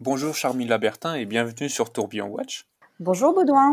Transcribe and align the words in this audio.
Bonjour 0.00 0.34
Charmila 0.34 0.76
Bertin 0.76 1.14
et 1.14 1.24
bienvenue 1.24 1.70
sur 1.70 1.90
Tourbillon 1.90 2.26
Watch. 2.26 2.68
Bonjour 3.00 3.32
Baudouin. 3.32 3.72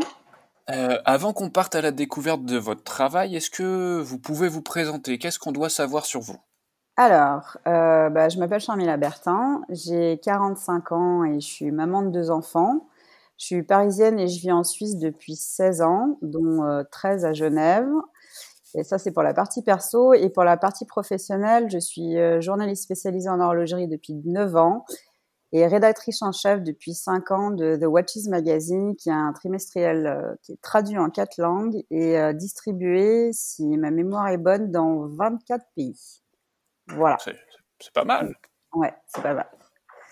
Euh, 0.70 0.98
avant 1.04 1.34
qu'on 1.34 1.50
parte 1.50 1.76
à 1.76 1.82
la 1.82 1.92
découverte 1.92 2.46
de 2.46 2.58
votre 2.58 2.82
travail, 2.82 3.36
est-ce 3.36 3.50
que 3.50 4.00
vous 4.00 4.20
pouvez 4.20 4.48
vous 4.48 4.62
présenter? 4.62 5.18
Qu'est-ce 5.18 5.38
qu'on 5.38 5.52
doit 5.52 5.68
savoir 5.68 6.06
sur 6.06 6.22
vous? 6.22 6.38
Alors, 6.96 7.58
euh, 7.68 8.10
bah, 8.10 8.30
je 8.30 8.40
m'appelle 8.40 8.62
Charmila 8.62 8.96
Bertin, 8.96 9.64
j'ai 9.68 10.18
45 10.24 10.94
ans 10.94 11.26
et 11.26 11.42
je 11.42 11.46
suis 11.46 11.72
maman 11.72 12.04
de 12.04 12.10
deux 12.10 12.32
enfants. 12.32 12.88
Je 13.38 13.48
suis 13.48 13.64
parisienne 13.64 14.18
et 14.18 14.30
je 14.30 14.40
vis 14.40 14.54
en 14.54 14.64
Suisse 14.64 14.98
depuis 14.98 15.36
16 15.36 15.82
ans, 15.82 16.20
dont 16.22 16.86
13 16.90 17.26
euh, 17.26 17.28
à 17.28 17.34
Genève. 17.34 17.90
Et 18.76 18.86
ça, 18.86 18.98
c'est 18.98 19.12
pour 19.12 19.24
la 19.24 19.34
partie 19.34 19.62
perso. 19.62 20.14
Et 20.14 20.30
pour 20.30 20.46
la 20.46 20.56
partie 20.56 20.86
professionnelle, 20.86 21.70
je 21.70 21.80
suis 21.80 22.16
journaliste 22.42 22.84
spécialisée 22.84 23.30
en 23.30 23.42
horlogerie 23.42 23.90
depuis 23.90 24.14
9 24.24 24.56
ans 24.56 24.86
et 25.54 25.68
rédactrice 25.68 26.24
en 26.24 26.32
chef 26.32 26.64
depuis 26.64 26.96
5 26.96 27.30
ans 27.30 27.52
de 27.52 27.76
The 27.76 27.86
Watches 27.86 28.26
Magazine, 28.28 28.96
qui 28.96 29.10
est 29.10 29.14
un 29.14 29.32
trimestriel 29.34 30.08
euh, 30.08 30.36
qui 30.42 30.54
est 30.54 30.62
traduit 30.62 30.98
en 30.98 31.12
quatre 31.12 31.38
langues 31.38 31.84
et 31.92 32.18
euh, 32.18 32.34
distribué, 32.34 33.30
si 33.34 33.78
ma 33.78 33.92
mémoire 33.92 34.30
est 34.30 34.40
bonne, 34.40 34.72
dans 34.72 35.08
24 35.10 35.64
pays. 35.76 36.22
Voilà. 36.88 37.18
C'est 37.80 37.94
pas 37.94 38.04
mal. 38.04 38.36
Ouais, 38.74 38.92
c'est 39.06 39.22
pas 39.22 39.36
mal. 39.36 39.48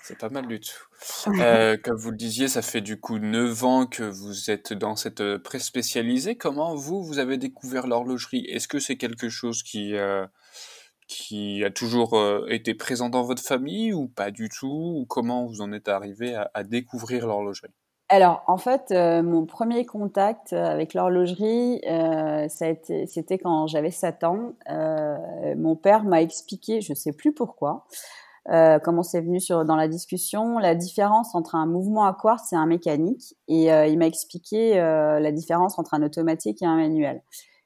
C'est 0.03 0.17
pas 0.17 0.29
mal 0.29 0.47
du 0.47 0.59
tout. 0.59 1.29
Euh, 1.39 1.75
comme 1.83 1.97
vous 1.97 2.11
le 2.11 2.17
disiez, 2.17 2.47
ça 2.47 2.61
fait 2.61 2.81
du 2.81 2.99
coup 2.99 3.17
9 3.17 3.63
ans 3.63 3.85
que 3.87 4.03
vous 4.03 4.51
êtes 4.51 4.73
dans 4.73 4.95
cette 4.95 5.37
presse 5.37 5.65
spécialisée. 5.65 6.37
Comment 6.37 6.75
vous, 6.75 7.03
vous 7.03 7.17
avez 7.17 7.37
découvert 7.37 7.87
l'horlogerie? 7.87 8.45
Est-ce 8.45 8.67
que 8.67 8.79
c'est 8.79 8.97
quelque 8.97 9.29
chose 9.29 9.63
qui, 9.63 9.95
qui 11.11 11.63
a 11.65 11.69
toujours 11.69 12.13
euh, 12.13 12.45
été 12.47 12.73
présent 12.73 13.09
dans 13.09 13.23
votre 13.23 13.43
famille 13.43 13.93
ou 13.93 14.07
pas 14.07 14.31
du 14.31 14.47
tout? 14.47 14.95
Ou 14.99 15.05
Comment 15.05 15.45
vous 15.45 15.61
en 15.61 15.73
êtes 15.73 15.89
arrivé 15.89 16.35
à, 16.53 16.63
découvrir 16.63 17.27
l'horlogerie? 17.27 17.73
Alors, 18.07 18.43
en 18.47 18.57
fait, 18.57 18.91
euh, 18.91 19.21
mon 19.21 19.45
premier 19.45 19.85
contact 19.85 20.53
avec 20.53 20.93
l'horlogerie, 20.93 21.81
euh, 21.87 22.47
c'était 22.49 23.37
quand 23.37 23.67
j'avais 23.67 23.91
7 23.91 24.23
ans. 24.23 24.53
mon 25.57 25.75
père 25.75 26.03
m'a 26.05 26.21
expliqué, 26.21 26.81
je 26.81 26.93
ne 26.93 26.95
sais 26.95 27.13
plus 27.13 27.33
pourquoi, 27.33 27.85
comment 28.45 29.03
c'est 29.03 29.21
venu 29.21 29.39
sur, 29.39 29.65
dans 29.65 29.75
la 29.75 29.87
discussion, 29.87 30.59
la 30.59 30.75
différence 30.75 31.35
entre 31.35 31.55
un 31.55 31.65
mouvement 31.65 32.05
à 32.05 32.13
quartz 32.13 32.53
et 32.53 32.55
un 32.55 32.65
mécanique. 32.65 33.35
Et 33.47 33.65
il 33.67 33.97
m'a 33.97 34.07
expliqué 34.07 34.75
la 34.75 35.31
différence 35.31 35.77
entre 35.77 35.93
un 35.93 36.03
automatique 36.03 36.61
et 36.61 36.65
un 36.65 36.77
manuel. 36.77 37.21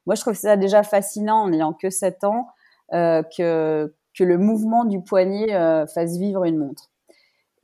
Moi, 0.06 0.14
je 0.14 0.20
trouve 0.20 0.34
ça 0.34 0.56
déjà 0.56 0.84
fascinant 0.84 1.42
en 1.42 1.48
n'ayant 1.48 1.72
que 1.72 1.90
7 1.90 2.22
ans 2.24 2.46
euh, 2.46 2.55
que, 2.92 3.92
que 4.16 4.24
le 4.24 4.38
mouvement 4.38 4.84
du 4.84 5.02
poignet 5.02 5.54
euh, 5.54 5.86
fasse 5.86 6.16
vivre 6.16 6.44
une 6.44 6.56
montre. 6.56 6.90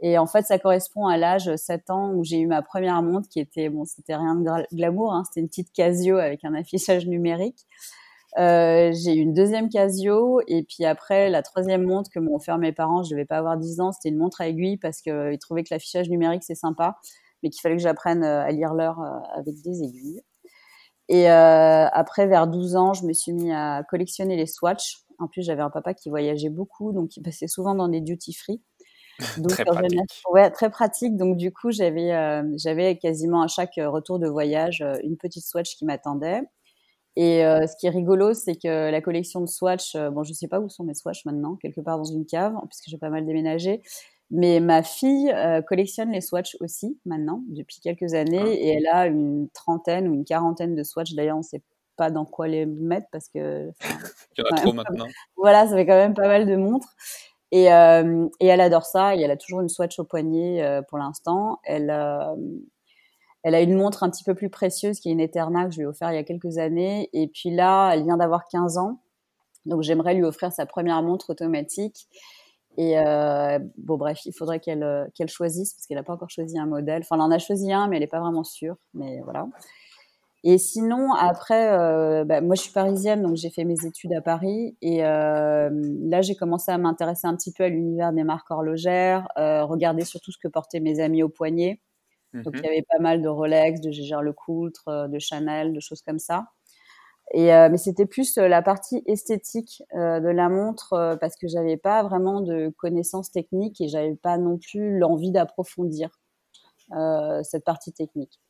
Et 0.01 0.19
en 0.19 0.27
fait, 0.27 0.42
ça 0.42 0.59
correspond 0.59 1.06
à 1.06 1.17
l'âge 1.17 1.55
7 1.55 1.91
ans 1.91 2.12
où 2.12 2.25
j'ai 2.25 2.39
eu 2.39 2.47
ma 2.47 2.61
première 2.61 3.03
montre 3.03 3.29
qui 3.29 3.39
était, 3.39 3.69
bon, 3.69 3.84
c'était 3.84 4.17
rien 4.17 4.34
de 4.34 4.75
glamour, 4.75 5.14
hein, 5.14 5.23
c'était 5.25 5.41
une 5.41 5.48
petite 5.48 5.73
Casio 5.73 6.17
avec 6.19 6.45
un 6.45 6.55
affichage 6.55 7.06
numérique. 7.06 7.67
Euh, 8.39 8.92
j'ai 8.92 9.14
eu 9.14 9.20
une 9.20 9.34
deuxième 9.34 9.69
Casio 9.69 10.41
et 10.48 10.64
puis 10.64 10.84
après 10.87 11.31
la 11.31 11.42
troisième 11.42 11.84
montre 11.84 12.11
que 12.11 12.19
m'ont 12.19 12.34
offert 12.34 12.59
mes 12.59 12.73
parents, 12.73 13.03
je 13.03 13.11
devais 13.11 13.27
pas 13.27 13.39
avoir 13.39 13.57
10 13.59 13.81
ans, 13.81 13.92
c'était 13.92 14.09
une 14.09 14.19
montre 14.19 14.41
à 14.41 14.48
aiguille 14.48 14.79
parce 14.79 15.03
qu'ils 15.03 15.39
trouvaient 15.39 15.62
que 15.62 15.73
l'affichage 15.73 16.09
numérique 16.09 16.42
c'est 16.42 16.55
sympa, 16.57 16.97
mais 17.42 17.51
qu'il 17.51 17.61
fallait 17.61 17.77
que 17.77 17.83
j'apprenne 17.83 18.25
à 18.25 18.51
lire 18.51 18.75
l'heure 18.75 18.98
avec 19.36 19.55
des 19.62 19.83
aiguilles. 19.84 20.23
Et 21.09 21.31
euh, 21.31 21.89
après, 21.92 22.27
vers 22.27 22.47
12 22.47 22.77
ans, 22.77 22.95
je 22.95 23.05
me 23.05 23.12
suis 23.12 23.33
mis 23.33 23.53
à 23.53 23.83
collectionner 23.89 24.36
les 24.36 24.47
swatchs. 24.47 25.05
En 25.23 25.28
plus, 25.28 25.42
j'avais 25.42 25.62
un 25.62 25.70
papa 25.70 25.95
qui 25.95 26.11
voyageait 26.11 26.51
beaucoup, 26.51 26.92
donc 26.92 27.17
il 27.17 27.23
passait 27.23 27.48
souvent 27.48 27.75
dans 27.75 27.89
des 27.89 28.01
duty 28.01 28.33
free. 28.34 28.61
très 29.48 29.64
pratique. 29.64 30.01
Ouais, 30.31 30.51
très 30.51 30.70
pratique. 30.70 31.17
Donc 31.17 31.37
du 31.37 31.53
coup, 31.53 31.70
j'avais 31.70 32.12
euh, 32.12 32.42
j'avais 32.56 32.97
quasiment 32.98 33.42
à 33.42 33.48
chaque 33.48 33.75
retour 33.77 34.19
de 34.19 34.29
voyage 34.29 34.81
euh, 34.83 34.97
une 35.03 35.17
petite 35.17 35.45
swatch 35.45 35.77
qui 35.77 35.84
m'attendait. 35.84 36.42
Et 37.17 37.45
euh, 37.45 37.67
ce 37.67 37.77
qui 37.77 37.87
est 37.87 37.91
rigolo, 37.91 38.33
c'est 38.33 38.55
que 38.55 38.91
la 38.91 39.01
collection 39.02 39.41
de 39.41 39.47
swatch, 39.47 39.95
euh, 39.97 40.11
bon, 40.11 40.23
je 40.23 40.33
sais 40.33 40.48
pas 40.48 40.61
où 40.61 40.69
sont 40.70 40.85
mes 40.85 40.95
swatchs 40.95 41.24
maintenant, 41.27 41.57
quelque 41.57 41.80
part 41.80 41.98
dans 41.98 42.05
une 42.05 42.24
cave, 42.24 42.55
puisque 42.68 42.89
j'ai 42.89 42.97
pas 42.97 43.11
mal 43.11 43.27
déménagé. 43.27 43.83
Mais 44.30 44.61
ma 44.61 44.83
fille 44.83 45.30
euh, 45.30 45.61
collectionne 45.61 46.11
les 46.11 46.23
swatchs 46.23 46.57
aussi 46.61 46.98
maintenant, 47.05 47.42
depuis 47.48 47.80
quelques 47.83 48.14
années, 48.14 48.41
ah. 48.42 48.48
et 48.48 48.68
elle 48.68 48.86
a 48.86 49.07
une 49.08 49.48
trentaine 49.51 50.08
ou 50.08 50.14
une 50.14 50.24
quarantaine 50.24 50.74
de 50.74 50.83
swatchs. 50.83 51.13
D'ailleurs, 51.14 51.36
on 51.36 51.42
sait 51.42 51.63
pas 51.97 52.11
dans 52.11 52.25
quoi 52.25 52.48
les 52.48 52.67
mettre 52.67 53.07
parce 53.13 53.29
que. 53.29 53.70
Il 54.36 54.45
y 54.45 54.48
en 54.48 54.57
a 54.57 54.61
trop 54.61 54.73
maintenant. 54.73 55.07
Voilà, 55.36 55.67
ça 55.67 55.77
fait 55.77 55.86
quand 55.86 55.95
même 55.95 56.14
pas 56.14 56.29
mal 56.29 56.47
de 56.47 56.57
montres. 56.57 56.95
Et, 57.51 57.73
euh, 57.73 58.29
et 58.41 58.47
elle 58.47 58.61
adore 58.61 58.85
ça. 58.85 59.14
Et 59.14 59.20
elle 59.20 59.30
a 59.30 59.36
toujours 59.36 59.61
une 59.61 59.69
swatch 59.69 59.98
au 59.98 60.05
poignet 60.05 60.63
euh, 60.63 60.83
pour 60.83 60.98
l'instant. 60.98 61.58
Elle, 61.64 61.91
elle 63.42 63.55
a 63.55 63.61
une 63.61 63.75
montre 63.75 64.03
un 64.03 64.11
petit 64.11 64.25
peu 64.25 64.35
plus 64.35 64.51
précieuse 64.51 65.01
qui 65.01 65.08
est 65.08 65.13
une 65.13 65.20
Eterna 65.20 65.67
que 65.67 65.73
je 65.73 65.79
lui 65.79 65.85
ai 65.85 65.86
offert 65.86 66.13
il 66.13 66.14
y 66.14 66.19
a 66.19 66.25
quelques 66.25 66.58
années. 66.58 67.11
Et 67.13 67.29
puis 67.29 67.51
là, 67.51 67.92
elle 67.92 68.05
vient 68.05 68.17
d'avoir 68.17 68.47
15 68.48 68.79
ans. 68.79 69.01
Donc 69.67 69.83
j'aimerais 69.83 70.14
lui 70.14 70.24
offrir 70.24 70.53
sa 70.53 70.67
première 70.67 71.03
montre 71.03 71.30
automatique. 71.30 72.09
Et 72.79 72.98
euh, 72.98 73.59
bon, 73.77 73.97
bref, 73.97 74.20
il 74.24 74.33
faudrait 74.33 74.61
qu'elle 74.61 74.83
euh, 74.83 75.05
qu'elle 75.14 75.29
choisisse 75.29 75.74
parce 75.74 75.86
qu'elle 75.86 75.98
n'a 75.98 76.03
pas 76.03 76.14
encore 76.14 76.30
choisi 76.30 76.59
un 76.59 76.67
modèle. 76.67 77.03
Enfin, 77.03 77.17
elle 77.17 77.23
en 77.23 77.30
a 77.30 77.39
choisi 77.39 77.73
un, 77.73 77.89
mais 77.89 77.97
elle 77.97 78.03
n'est 78.03 78.07
pas 78.07 78.20
vraiment 78.20 78.45
sûre. 78.45 78.77
Mais 78.95 79.20
voilà. 79.24 79.47
Et 80.45 80.58
sinon, 80.58 81.13
après, 81.13 81.73
euh, 81.73 82.25
bah, 82.25 82.41
moi, 82.41 82.57
je 82.57 82.63
suis 82.63 82.73
parisienne, 82.73 83.23
donc 83.23 83.36
j'ai 83.36 83.51
fait 83.51 83.64
mes 83.64 83.86
études 83.86 84.13
à 84.13 84.20
Paris. 84.20 84.77
Et 84.83 85.05
euh, 85.05 85.70
là, 86.03 86.20
j'ai 86.20 86.35
commencé 86.35 86.73
à 86.73 86.79
m'intéresser 86.79 87.29
un 87.29 87.36
petit 87.36 87.53
peu 87.53 87.63
à 87.64 87.69
l'univers 87.69 88.13
des 88.13 88.25
marques 88.25 88.51
horlogères, 88.51 89.29
euh, 89.39 89.64
regarder 89.64 90.05
surtout 90.05 90.33
ce 90.33 90.39
que 90.39 90.48
portaient 90.48 90.80
mes 90.80 91.01
amis 91.01 91.23
au 91.23 91.29
poignet. 91.29 91.80
Donc, 92.35 92.55
il 92.55 92.61
y 92.61 92.63
mmh 92.63 92.67
avait 92.67 92.86
pas 92.89 92.98
mal 92.98 93.20
de 93.23 93.29
Rolex, 93.29 93.83
de 93.83 93.91
Gégère 93.91 94.23
Lecoultre, 94.23 95.08
de 95.08 95.19
Chanel, 95.19 95.75
de 95.75 95.80
choses 95.80 96.01
comme 96.01 96.19
ça. 96.19 96.47
Et 97.35 97.48
mais 97.48 97.77
c'était 97.77 98.07
plus 98.07 98.36
la 98.36 98.63
partie 98.63 99.03
esthétique 99.07 99.83
de 99.95 100.29
la 100.29 100.48
montre 100.48 101.19
parce 101.20 101.36
que 101.36 101.47
j'avais 101.47 101.77
pas 101.77 102.03
vraiment 102.03 102.41
de 102.41 102.73
connaissances 102.79 103.30
techniques 103.30 103.83
et 103.83 103.89
j'avais 103.89 104.17
pas 104.17 104.39
non 104.39 104.57
plus 104.57 104.98
l'envie 104.98 105.30
d'approfondir 105.30 106.09
cette 107.42 107.64
partie 107.64 107.92
technique. 107.92 108.41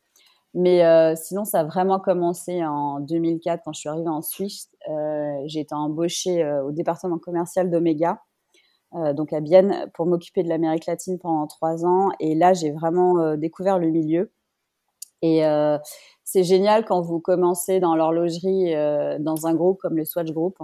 Mais 0.54 1.16
sinon, 1.16 1.44
ça 1.44 1.60
a 1.60 1.64
vraiment 1.64 1.98
commencé 1.98 2.62
en 2.64 3.00
2004 3.00 3.62
quand 3.64 3.72
je 3.72 3.80
suis 3.80 3.88
arrivée 3.88 4.08
en 4.08 4.20
Suisse. 4.20 4.68
j'ai 5.46 5.60
été 5.60 5.74
embauchée 5.74 6.46
au 6.62 6.72
département 6.72 7.18
commercial 7.18 7.70
d'Omega, 7.70 8.20
donc 9.14 9.32
à 9.32 9.40
Bienne, 9.40 9.90
pour 9.94 10.04
m'occuper 10.04 10.42
de 10.42 10.50
l'Amérique 10.50 10.84
latine 10.86 11.18
pendant 11.18 11.46
trois 11.46 11.86
ans. 11.86 12.10
Et 12.20 12.34
là, 12.34 12.52
j'ai 12.52 12.70
vraiment 12.70 13.34
découvert 13.36 13.78
le 13.78 13.88
milieu. 13.88 14.30
Et 15.22 15.42
c'est 16.32 16.44
génial 16.44 16.84
quand 16.84 17.02
vous 17.02 17.20
commencez 17.20 17.80
dans 17.80 17.94
l'horlogerie 17.94 18.74
euh, 18.74 19.18
dans 19.18 19.46
un 19.46 19.54
groupe 19.54 19.78
comme 19.80 19.96
le 19.96 20.04
Swatch 20.04 20.30
Group 20.30 20.56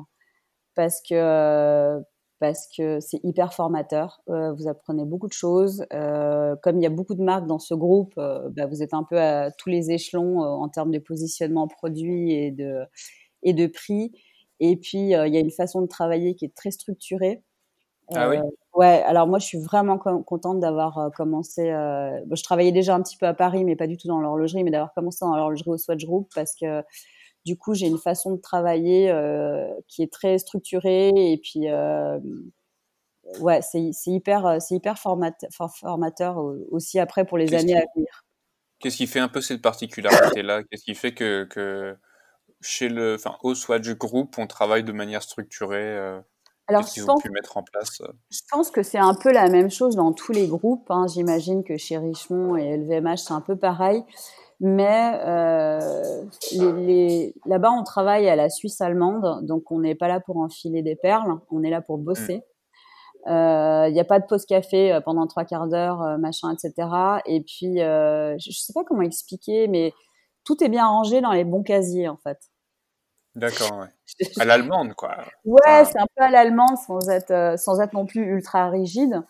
parce 0.74 1.02
que 1.02 1.14
euh, 1.14 2.00
parce 2.40 2.68
que 2.76 3.00
c'est 3.00 3.20
hyper 3.24 3.52
formateur. 3.52 4.20
Euh, 4.28 4.52
vous 4.52 4.68
apprenez 4.68 5.04
beaucoup 5.04 5.28
de 5.28 5.32
choses. 5.32 5.84
comme 5.90 6.78
il 6.78 6.82
y 6.82 6.86
a 6.86 6.90
beaucoup 6.90 7.14
de 7.14 7.22
marques 7.22 7.46
dans 7.46 7.58
ce 7.58 7.74
groupe, 7.74 8.14
bah, 8.16 8.66
vous 8.66 8.82
êtes 8.82 8.94
un 8.94 9.04
peu 9.04 9.20
à 9.20 9.50
tous 9.50 9.68
les 9.68 9.90
échelons 9.90 10.40
en 10.40 10.68
termes 10.68 10.90
de 10.90 10.98
positionnement 10.98 11.68
produit 11.68 12.32
et 12.32 12.50
de 12.50 12.84
et 13.42 13.52
de 13.52 13.66
prix. 13.66 14.12
Et 14.60 14.76
puis 14.76 14.98
il 14.98 15.10
y 15.10 15.14
a 15.14 15.40
une 15.40 15.50
façon 15.50 15.82
de 15.82 15.86
travailler 15.86 16.34
qui 16.34 16.44
est 16.44 16.54
très 16.54 16.70
structurée. 16.70 17.42
Ah 18.14 18.28
oui. 18.28 18.38
Ouais, 18.74 19.02
alors 19.06 19.26
moi 19.26 19.38
je 19.38 19.46
suis 19.46 19.58
vraiment 19.58 19.98
contente 19.98 20.60
d'avoir 20.60 20.98
euh, 20.98 21.10
commencé. 21.10 21.70
Euh, 21.70 22.20
je 22.30 22.42
travaillais 22.42 22.72
déjà 22.72 22.94
un 22.94 23.02
petit 23.02 23.16
peu 23.16 23.26
à 23.26 23.34
Paris, 23.34 23.64
mais 23.64 23.76
pas 23.76 23.86
du 23.86 23.96
tout 23.96 24.06
dans 24.06 24.20
l'horlogerie, 24.20 24.62
mais 24.62 24.70
d'avoir 24.70 24.94
commencé 24.94 25.18
dans 25.24 25.34
l'horlogerie 25.34 25.70
au 25.70 25.78
Swatch 25.78 26.04
Group 26.04 26.28
parce 26.34 26.54
que 26.54 26.82
du 27.44 27.56
coup 27.56 27.74
j'ai 27.74 27.86
une 27.86 27.98
façon 27.98 28.32
de 28.32 28.40
travailler 28.40 29.10
euh, 29.10 29.66
qui 29.86 30.02
est 30.02 30.12
très 30.12 30.38
structurée 30.38 31.10
et 31.14 31.38
puis 31.38 31.66
ouais, 33.40 33.60
c'est 33.62 33.90
hyper, 34.06 34.60
c'est 34.60 34.76
hyper 34.76 34.98
formateur 34.98 36.38
aussi 36.70 36.98
après 36.98 37.24
pour 37.24 37.38
les 37.38 37.54
années 37.54 37.76
à 37.76 37.84
venir. 37.94 38.24
Qu'est-ce 38.80 38.96
qui 38.96 39.06
fait 39.06 39.20
un 39.20 39.28
peu 39.28 39.40
cette 39.40 39.60
particularité-là? 39.60 40.62
Qu'est-ce 40.64 40.84
qui 40.84 40.94
fait 40.94 41.12
que, 41.12 41.44
que 41.44 41.96
chez 42.60 42.88
le, 42.88 43.16
enfin, 43.16 43.36
au 43.42 43.54
Swatch 43.54 43.88
Group, 43.90 44.36
on 44.38 44.46
travaille 44.46 44.84
de 44.84 44.92
manière 44.92 45.22
structurée 45.22 46.20
alors, 46.68 46.82
je 46.82 47.02
pense, 47.02 47.24
mettre 47.24 47.56
en 47.56 47.62
place 47.62 48.02
euh? 48.02 48.12
Je 48.30 48.40
pense 48.50 48.70
que 48.70 48.82
c'est 48.82 48.98
un 48.98 49.14
peu 49.14 49.32
la 49.32 49.48
même 49.48 49.70
chose 49.70 49.96
dans 49.96 50.12
tous 50.12 50.32
les 50.32 50.46
groupes. 50.46 50.90
Hein. 50.90 51.06
J'imagine 51.12 51.64
que 51.64 51.78
chez 51.78 51.96
Richemont 51.96 52.56
et 52.56 52.76
LVMH, 52.76 53.16
c'est 53.16 53.32
un 53.32 53.40
peu 53.40 53.56
pareil. 53.56 54.04
Mais 54.60 55.20
euh, 55.24 56.24
les, 56.52 57.34
là-bas, 57.46 57.70
on 57.70 57.84
travaille 57.84 58.28
à 58.28 58.34
la 58.34 58.50
Suisse 58.50 58.80
allemande, 58.80 59.46
donc 59.46 59.70
on 59.70 59.80
n'est 59.80 59.94
pas 59.94 60.08
là 60.08 60.18
pour 60.18 60.38
enfiler 60.38 60.82
des 60.82 60.96
perles, 60.96 61.38
on 61.50 61.62
est 61.62 61.70
là 61.70 61.80
pour 61.80 61.98
bosser. 61.98 62.42
Il 63.26 63.32
mmh. 63.32 63.92
n'y 63.92 63.98
euh, 63.98 64.02
a 64.02 64.04
pas 64.04 64.18
de 64.18 64.26
pause 64.26 64.46
café 64.46 64.92
euh, 64.92 65.00
pendant 65.00 65.26
trois 65.26 65.44
quarts 65.44 65.68
d'heure, 65.68 66.18
machin, 66.18 66.52
etc. 66.52 66.88
Et 67.26 67.40
puis, 67.40 67.76
je 67.78 68.34
ne 68.34 68.52
sais 68.52 68.72
pas 68.72 68.82
comment 68.84 69.02
expliquer, 69.02 69.68
mais 69.68 69.92
tout 70.44 70.62
est 70.64 70.68
bien 70.68 70.86
rangé 70.86 71.20
dans 71.20 71.32
les 71.32 71.44
bons 71.44 71.62
casiers, 71.62 72.08
en 72.08 72.16
fait. 72.16 72.38
D'accord, 73.36 73.78
ouais. 73.78 73.86
À 74.40 74.44
l'allemande, 74.44 74.94
quoi. 74.94 75.18
Ouais, 75.44 75.84
c'est 75.84 75.98
un 76.00 76.06
peu 76.16 76.24
à 76.24 76.30
l'allemande 76.30 76.76
sans 76.84 77.08
être, 77.10 77.56
sans 77.58 77.80
être 77.80 77.92
non 77.92 78.06
plus 78.06 78.22
ultra 78.22 78.70
rigide. 78.70 79.22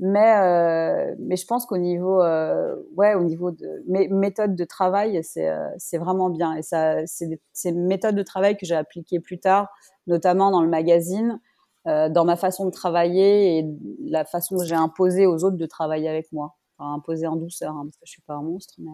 Mais, 0.00 0.36
euh, 0.38 1.14
mais 1.20 1.36
je 1.36 1.46
pense 1.46 1.66
qu'au 1.66 1.76
niveau, 1.76 2.20
euh, 2.20 2.74
ouais, 2.96 3.14
au 3.14 3.22
niveau 3.22 3.52
de 3.52 3.84
mes 3.86 4.08
méthodes 4.08 4.56
de 4.56 4.64
travail, 4.64 5.22
c'est 5.22 5.48
euh, 5.48 5.68
c'est 5.78 5.98
vraiment 5.98 6.30
bien. 6.30 6.54
Et 6.54 6.62
ça, 6.62 7.06
c'est 7.06 7.40
ces 7.52 7.72
méthodes 7.72 8.16
de 8.16 8.22
travail 8.22 8.56
que 8.56 8.66
j'ai 8.66 8.74
appliquées 8.74 9.20
plus 9.20 9.38
tard, 9.38 9.68
notamment 10.08 10.50
dans 10.50 10.62
le 10.62 10.68
magazine, 10.68 11.40
dans 11.86 12.24
ma 12.24 12.36
façon 12.36 12.64
de 12.64 12.70
travailler 12.70 13.58
et 13.58 13.66
la 14.00 14.24
façon 14.24 14.56
que 14.56 14.64
j'ai 14.64 14.74
imposé 14.74 15.26
aux 15.26 15.44
autres 15.44 15.58
de 15.58 15.66
travailler 15.66 16.08
avec 16.08 16.32
moi. 16.32 16.56
Enfin, 16.78 16.94
imposé 16.94 17.26
en 17.26 17.36
douceur, 17.36 17.74
hein, 17.74 17.84
parce 17.84 17.96
que 17.96 18.06
je 18.06 18.12
suis 18.12 18.22
pas 18.22 18.34
un 18.34 18.42
monstre, 18.42 18.74
mais 18.78 18.90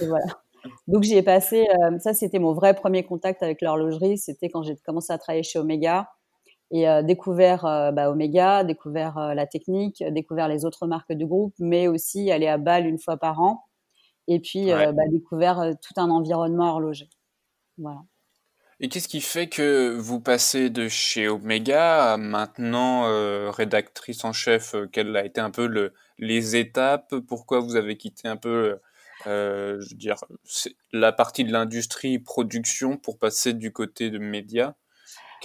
et 0.00 0.06
voilà. 0.06 0.26
Donc 0.88 1.04
j'y 1.04 1.16
ai 1.16 1.22
passé, 1.22 1.66
ça 2.00 2.14
c'était 2.14 2.38
mon 2.38 2.52
vrai 2.52 2.74
premier 2.74 3.04
contact 3.04 3.42
avec 3.42 3.60
l'horlogerie, 3.62 4.18
c'était 4.18 4.48
quand 4.48 4.62
j'ai 4.62 4.76
commencé 4.76 5.12
à 5.12 5.18
travailler 5.18 5.42
chez 5.42 5.58
Omega 5.58 6.08
et 6.74 6.88
euh, 6.88 7.02
découvert 7.02 7.64
euh, 7.66 7.92
bah, 7.92 8.10
Omega, 8.10 8.64
découvert 8.64 9.18
euh, 9.18 9.34
la 9.34 9.46
technique, 9.46 10.04
découvert 10.10 10.48
les 10.48 10.66
autres 10.66 10.86
marques 10.86 11.14
du 11.14 11.26
groupe, 11.26 11.54
mais 11.58 11.88
aussi 11.88 12.30
aller 12.32 12.48
à 12.48 12.58
Bâle 12.58 12.86
une 12.86 12.98
fois 12.98 13.16
par 13.18 13.40
an 13.40 13.64
et 14.28 14.40
puis 14.40 14.72
Ouais. 14.72 14.86
bah, 14.92 15.08
découvert 15.10 15.72
tout 15.82 15.94
un 16.00 16.10
environnement 16.10 16.70
horloger. 16.72 17.10
Voilà. 17.78 18.00
Et 18.80 18.88
qu'est-ce 18.88 19.08
qui 19.08 19.20
fait 19.20 19.48
que 19.48 19.96
vous 19.98 20.20
passez 20.20 20.68
de 20.70 20.88
chez 20.88 21.28
Omega 21.28 22.12
à 22.12 22.16
maintenant 22.16 23.06
euh, 23.06 23.50
rédactrice 23.50 24.24
en 24.24 24.32
chef? 24.32 24.74
euh, 24.74 24.86
Quelles 24.92 25.16
a 25.16 25.24
été 25.24 25.40
un 25.40 25.50
peu 25.50 25.66
le, 25.66 25.92
les 26.18 26.56
étapes? 26.56 27.14
Pourquoi 27.28 27.60
vous 27.60 27.76
avez 27.76 27.96
quitté 27.96 28.28
un 28.28 28.36
peu, 28.36 28.80
euh, 29.26 29.80
je 29.80 29.90
veux 29.90 29.96
dire, 29.96 30.16
la 30.92 31.12
partie 31.12 31.44
de 31.44 31.52
l'industrie 31.52 32.18
production 32.18 32.96
pour 32.96 33.18
passer 33.18 33.52
du 33.54 33.72
côté 33.72 34.10
de 34.10 34.18
médias? 34.18 34.74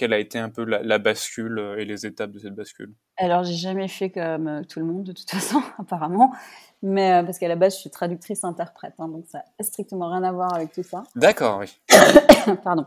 Quelle 0.00 0.14
a 0.14 0.18
été 0.18 0.38
un 0.38 0.48
peu 0.48 0.64
la, 0.64 0.82
la 0.82 0.96
bascule 0.98 1.58
euh, 1.58 1.76
et 1.76 1.84
les 1.84 2.06
étapes 2.06 2.30
de 2.30 2.38
cette 2.38 2.54
bascule? 2.54 2.94
Alors 3.18 3.44
j'ai 3.44 3.52
jamais 3.52 3.86
fait 3.86 4.08
comme 4.08 4.48
euh, 4.48 4.62
tout 4.62 4.80
le 4.80 4.86
monde 4.86 5.04
de 5.04 5.12
toute 5.12 5.28
façon, 5.30 5.60
apparemment, 5.76 6.32
mais 6.80 7.12
euh, 7.12 7.22
parce 7.22 7.38
qu'à 7.38 7.48
la 7.48 7.56
base 7.56 7.74
je 7.74 7.80
suis 7.80 7.90
traductrice 7.90 8.42
interprète, 8.42 8.94
hein, 8.98 9.08
donc 9.08 9.26
ça 9.28 9.40
n'a 9.58 9.62
strictement 9.62 10.08
rien 10.08 10.22
à 10.22 10.32
voir 10.32 10.54
avec 10.54 10.72
tout 10.72 10.82
ça. 10.82 11.02
D'accord, 11.16 11.58
oui. 11.60 11.78
Pardon. 12.64 12.86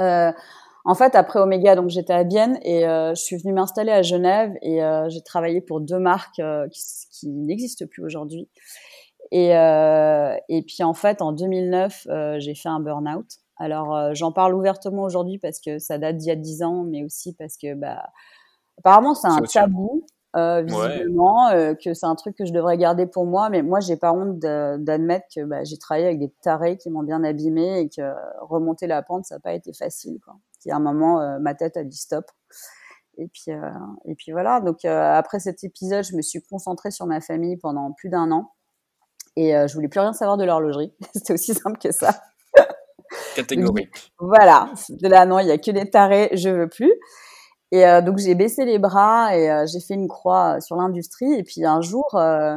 Euh, 0.00 0.32
en 0.84 0.94
fait, 0.96 1.14
après 1.14 1.38
Omega, 1.38 1.76
donc 1.76 1.90
j'étais 1.90 2.12
à 2.12 2.24
Bienne 2.24 2.58
et 2.62 2.88
euh, 2.88 3.14
je 3.14 3.22
suis 3.22 3.36
venue 3.36 3.52
m'installer 3.52 3.92
à 3.92 4.02
Genève 4.02 4.52
et 4.62 4.80
j'ai 5.06 5.22
travaillé 5.22 5.60
pour 5.60 5.80
deux 5.80 6.00
marques 6.00 6.42
qui, 6.72 6.82
qui 7.12 7.28
n'existent 7.28 7.86
plus 7.88 8.02
aujourd'hui. 8.02 8.48
Et, 9.30 9.50
et 9.50 10.62
puis 10.62 10.82
en 10.82 10.94
fait, 10.94 11.22
en 11.22 11.30
2009, 11.30 12.08
euh, 12.08 12.36
j'ai 12.40 12.56
fait 12.56 12.68
un 12.68 12.80
burn-out. 12.80 13.26
Alors 13.58 13.96
euh, 13.96 14.10
j'en 14.14 14.32
parle 14.32 14.54
ouvertement 14.54 15.02
aujourd'hui 15.02 15.38
parce 15.38 15.60
que 15.60 15.78
ça 15.78 15.98
date 15.98 16.16
d'il 16.16 16.28
y 16.28 16.30
a 16.30 16.36
dix 16.36 16.62
ans, 16.62 16.84
mais 16.84 17.04
aussi 17.04 17.34
parce 17.34 17.56
que 17.56 17.74
bah, 17.74 18.04
apparemment 18.78 19.14
c'est 19.14 19.28
un 19.28 19.40
tabou. 19.42 20.06
Euh, 20.34 20.60
visiblement, 20.60 21.48
euh, 21.48 21.72
que 21.72 21.94
c'est 21.94 22.04
un 22.04 22.14
truc 22.14 22.36
que 22.36 22.44
je 22.44 22.52
devrais 22.52 22.76
garder 22.76 23.06
pour 23.06 23.24
moi, 23.24 23.48
mais 23.48 23.62
moi 23.62 23.80
j'ai 23.80 23.96
pas 23.96 24.12
honte 24.12 24.38
d'admettre 24.38 25.24
que 25.34 25.42
bah, 25.44 25.64
j'ai 25.64 25.78
travaillé 25.78 26.04
avec 26.06 26.18
des 26.18 26.30
tarés 26.42 26.76
qui 26.76 26.90
m'ont 26.90 27.02
bien 27.02 27.24
abîmé 27.24 27.80
et 27.80 27.88
que 27.88 28.12
remonter 28.42 28.86
la 28.86 29.02
pente 29.02 29.24
ça 29.24 29.36
n'a 29.36 29.40
pas 29.40 29.54
été 29.54 29.72
facile. 29.72 30.18
Quoi. 30.22 30.34
Il 30.66 30.70
y 30.70 30.72
a 30.72 30.76
un 30.76 30.80
moment, 30.80 31.20
euh, 31.20 31.38
ma 31.38 31.54
tête 31.54 31.76
a 31.76 31.84
dit 31.84 31.96
stop. 31.96 32.24
Et 33.18 33.28
puis, 33.28 33.52
euh, 33.52 33.70
et 34.04 34.14
puis 34.16 34.32
voilà. 34.32 34.60
Donc 34.60 34.84
euh, 34.84 35.14
après 35.14 35.38
cet 35.38 35.62
épisode, 35.62 36.04
je 36.04 36.16
me 36.16 36.22
suis 36.22 36.42
concentrée 36.42 36.90
sur 36.90 37.06
ma 37.06 37.20
famille 37.20 37.56
pendant 37.56 37.92
plus 37.92 38.08
d'un 38.08 38.30
an 38.32 38.52
et 39.36 39.56
euh, 39.56 39.68
je 39.68 39.74
voulais 39.74 39.88
plus 39.88 40.00
rien 40.00 40.12
savoir 40.12 40.36
de 40.36 40.44
l'horlogerie. 40.44 40.92
C'était 41.14 41.34
aussi 41.34 41.54
simple 41.54 41.78
que 41.78 41.92
ça. 41.92 42.20
Catégorique. 43.34 44.12
Voilà. 44.18 44.70
De 44.88 45.08
là, 45.08 45.26
non, 45.26 45.38
il 45.38 45.46
y 45.46 45.52
a 45.52 45.58
que 45.58 45.70
des 45.70 45.88
tarés, 45.88 46.30
je 46.32 46.48
veux 46.48 46.68
plus. 46.68 46.92
Et 47.72 47.84
euh, 47.84 48.00
donc 48.00 48.18
j'ai 48.18 48.34
baissé 48.34 48.64
les 48.64 48.78
bras 48.78 49.36
et 49.36 49.50
euh, 49.50 49.66
j'ai 49.66 49.80
fait 49.80 49.94
une 49.94 50.08
croix 50.08 50.60
sur 50.60 50.76
l'industrie. 50.76 51.32
Et 51.34 51.42
puis 51.42 51.64
un 51.64 51.80
jour, 51.80 52.14
euh, 52.14 52.56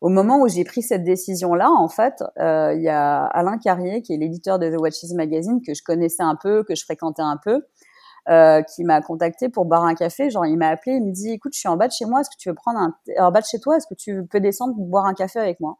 au 0.00 0.08
moment 0.08 0.40
où 0.40 0.48
j'ai 0.48 0.64
pris 0.64 0.82
cette 0.82 1.04
décision-là, 1.04 1.70
en 1.70 1.88
fait, 1.88 2.14
euh, 2.38 2.72
il 2.74 2.82
y 2.82 2.88
a 2.88 3.24
Alain 3.26 3.58
Carrier, 3.58 4.00
qui 4.00 4.14
est 4.14 4.16
l'éditeur 4.16 4.58
de 4.58 4.70
The 4.70 4.80
Watches 4.80 5.12
Magazine, 5.14 5.60
que 5.66 5.74
je 5.74 5.82
connaissais 5.82 6.22
un 6.22 6.36
peu, 6.36 6.64
que 6.64 6.74
je 6.74 6.84
fréquentais 6.84 7.20
un 7.20 7.36
peu, 7.36 7.60
euh, 8.30 8.62
qui 8.62 8.82
m'a 8.84 9.02
contacté 9.02 9.50
pour 9.50 9.66
boire 9.66 9.84
un 9.84 9.94
café. 9.94 10.30
Genre, 10.30 10.46
il 10.46 10.56
m'a 10.56 10.68
appelé, 10.68 10.96
il 10.96 11.04
me 11.04 11.12
dit, 11.12 11.32
écoute, 11.32 11.52
je 11.54 11.60
suis 11.60 11.68
en 11.68 11.76
bas 11.76 11.86
de 11.86 11.92
chez 11.92 12.06
moi, 12.06 12.20
est-ce 12.20 12.30
que 12.30 12.38
tu 12.38 12.48
veux 12.48 12.54
prendre 12.54 12.78
un, 12.78 12.94
en 13.18 13.30
bas 13.30 13.40
de 13.42 13.46
chez 13.46 13.60
toi, 13.60 13.76
est-ce 13.76 13.86
que 13.86 13.94
tu 13.94 14.26
peux 14.26 14.40
descendre 14.40 14.74
pour 14.74 14.86
boire 14.86 15.04
un 15.04 15.14
café 15.14 15.38
avec 15.38 15.60
moi? 15.60 15.76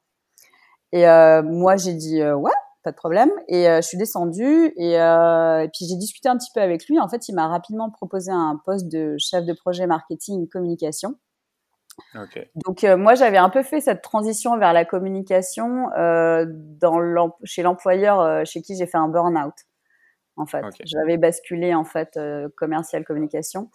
Et 0.92 1.08
euh, 1.08 1.42
moi, 1.42 1.76
j'ai 1.76 1.94
dit, 1.94 2.20
euh, 2.20 2.34
ouais, 2.34 2.52
pas 2.82 2.90
de 2.92 2.96
problème. 2.96 3.30
Et 3.48 3.68
euh, 3.68 3.76
je 3.76 3.86
suis 3.86 3.98
descendue 3.98 4.72
et, 4.76 5.00
euh, 5.00 5.62
et 5.62 5.68
puis 5.68 5.86
j'ai 5.86 5.96
discuté 5.96 6.28
un 6.28 6.36
petit 6.36 6.50
peu 6.54 6.60
avec 6.60 6.86
lui. 6.86 6.98
En 6.98 7.08
fait, 7.08 7.28
il 7.28 7.34
m'a 7.34 7.46
rapidement 7.48 7.90
proposé 7.90 8.30
un 8.30 8.60
poste 8.64 8.88
de 8.88 9.16
chef 9.18 9.44
de 9.44 9.52
projet 9.52 9.86
marketing 9.86 10.48
communication. 10.48 11.16
Ok. 12.14 12.48
Donc 12.64 12.84
euh, 12.84 12.96
moi 12.96 13.14
j'avais 13.14 13.36
un 13.36 13.50
peu 13.50 13.62
fait 13.62 13.80
cette 13.80 14.00
transition 14.00 14.56
vers 14.56 14.72
la 14.72 14.86
communication 14.86 15.88
dans 15.94 17.36
chez 17.44 17.62
l'employeur 17.62 18.46
chez 18.46 18.62
qui 18.62 18.76
j'ai 18.76 18.86
fait 18.86 18.98
un 18.98 19.08
burn-out. 19.08 19.54
En 20.36 20.46
fait, 20.46 20.64
j'avais 20.84 21.18
basculé 21.18 21.74
en 21.74 21.84
fait 21.84 22.18
commercial 22.56 23.04
communication. 23.04 23.68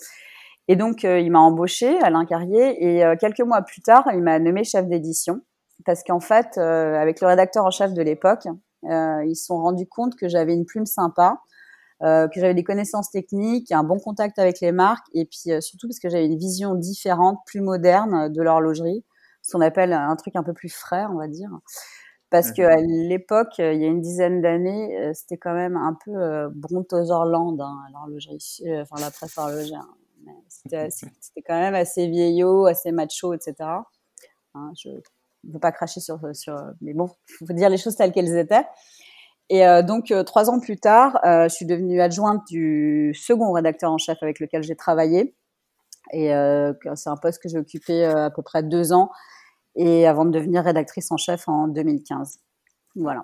Et 0.68 0.76
donc 0.76 1.04
il 1.04 1.30
m'a 1.30 1.40
embauché 1.40 2.00
Alain 2.00 2.26
Carrier 2.26 2.84
et 2.84 3.04
quelques 3.20 3.42
mois 3.42 3.62
plus 3.62 3.82
tard 3.82 4.10
il 4.12 4.24
m'a 4.24 4.40
nommé 4.40 4.64
chef 4.64 4.88
d'édition 4.88 5.42
parce 5.86 6.04
qu'en 6.04 6.20
fait 6.20 6.58
avec 6.58 7.22
le 7.22 7.28
rédacteur 7.28 7.64
en 7.66 7.70
chef 7.70 7.94
de 7.94 8.02
l'époque 8.02 8.48
ils 8.90 9.36
se 9.36 9.46
sont 9.46 9.58
rendus 9.58 9.88
compte 9.88 10.16
que 10.16 10.28
j'avais 10.30 10.54
une 10.54 10.66
plume 10.66 10.86
sympa 10.86 11.40
euh, 12.04 12.28
que 12.28 12.40
j'avais 12.40 12.54
des 12.54 12.64
connaissances 12.64 13.10
techniques, 13.10 13.72
un 13.72 13.84
bon 13.84 14.00
contact 14.00 14.38
avec 14.40 14.60
les 14.60 14.72
marques, 14.72 15.08
et 15.14 15.26
puis 15.26 15.52
euh, 15.52 15.62
surtout 15.62 15.88
parce 15.88 16.00
que 16.00 16.10
j'avais 16.10 16.26
une 16.26 16.38
vision 16.38 16.76
différente, 16.76 17.40
plus 17.46 17.62
moderne 17.62 18.14
euh, 18.16 18.30
de 18.30 18.42
l'horlogerie, 18.42 19.04
ce 19.42 19.54
qu'on 19.54 19.62
appelle 19.62 19.94
un 19.94 20.16
truc 20.18 20.36
un 20.36 20.44
peu 20.44 20.54
plus 20.54 20.70
frais, 20.70 21.06
on 21.10 21.16
va 21.16 21.28
dire. 21.28 21.50
Parce 22.30 22.50
Mhm. 22.50 22.56
que 22.56 22.62
à 22.64 22.78
l'époque, 22.78 23.60
euh, 23.60 23.74
il 23.74 23.82
y 23.82 23.86
a 23.86 23.88
une 23.88 24.02
dizaine 24.02 24.42
d'années, 24.42 24.98
euh, 25.00 25.12
c'était 25.14 25.38
quand 25.38 25.54
même 25.54 25.78
un 25.78 25.98
peu 26.06 26.12
euh, 26.16 26.50
Brontosaurland, 26.54 27.60
hein, 27.62 27.78
l'horlogerie, 27.94 28.40
euh, 28.68 28.82
enfin 28.84 29.02
la 29.02 29.12
presse 29.12 29.38
horlogère. 29.38 29.88
C'était 30.50 31.42
quand 31.46 31.60
même 31.60 31.76
assez 31.76 32.08
vieillot, 32.08 32.66
assez 32.66 32.92
macho, 32.92 33.34
etc. 33.34 33.86
Hein, 34.56 34.72
je 34.78 34.90
ne 35.46 35.54
veux 35.54 35.60
pas 35.60 35.72
cracher 35.72 36.00
sur, 36.00 36.20
sur, 36.34 36.56
mais 36.82 36.94
bon, 36.94 37.10
faut 37.40 37.54
dire 37.54 37.70
les 37.70 37.78
choses 37.78 37.96
telles 37.96 38.12
qu'elles 38.12 38.38
étaient. 38.38 38.66
Et 39.50 39.66
euh, 39.66 39.84
donc, 39.84 40.12
euh, 40.12 40.24
trois 40.24 40.50
ans 40.50 40.60
plus 40.60 40.78
tard, 40.78 41.20
euh, 41.24 41.48
je 41.48 41.54
suis 41.54 41.66
devenue 41.66 42.02
adjointe 42.02 42.42
du 42.48 43.14
second 43.14 43.52
rédacteur 43.52 43.92
en 43.92 43.98
chef 43.98 44.22
avec 44.24 44.40
lequel 44.40 44.64
j'ai 44.64 44.76
travaillé. 44.76 45.36
Et 46.12 46.28
c'est 46.96 47.10
un 47.10 47.18
poste 47.18 47.42
que 47.42 47.50
j'ai 47.50 47.58
occupé 47.58 48.06
à 48.06 48.30
peu 48.30 48.44
près 48.44 48.62
deux 48.62 48.94
ans, 48.94 49.10
et 49.76 50.06
avant 50.06 50.24
de 50.24 50.30
devenir 50.30 50.64
rédactrice 50.64 51.12
en 51.12 51.18
chef 51.18 51.48
en 51.48 51.68
2015. 51.68 52.42
Voilà. 52.96 53.24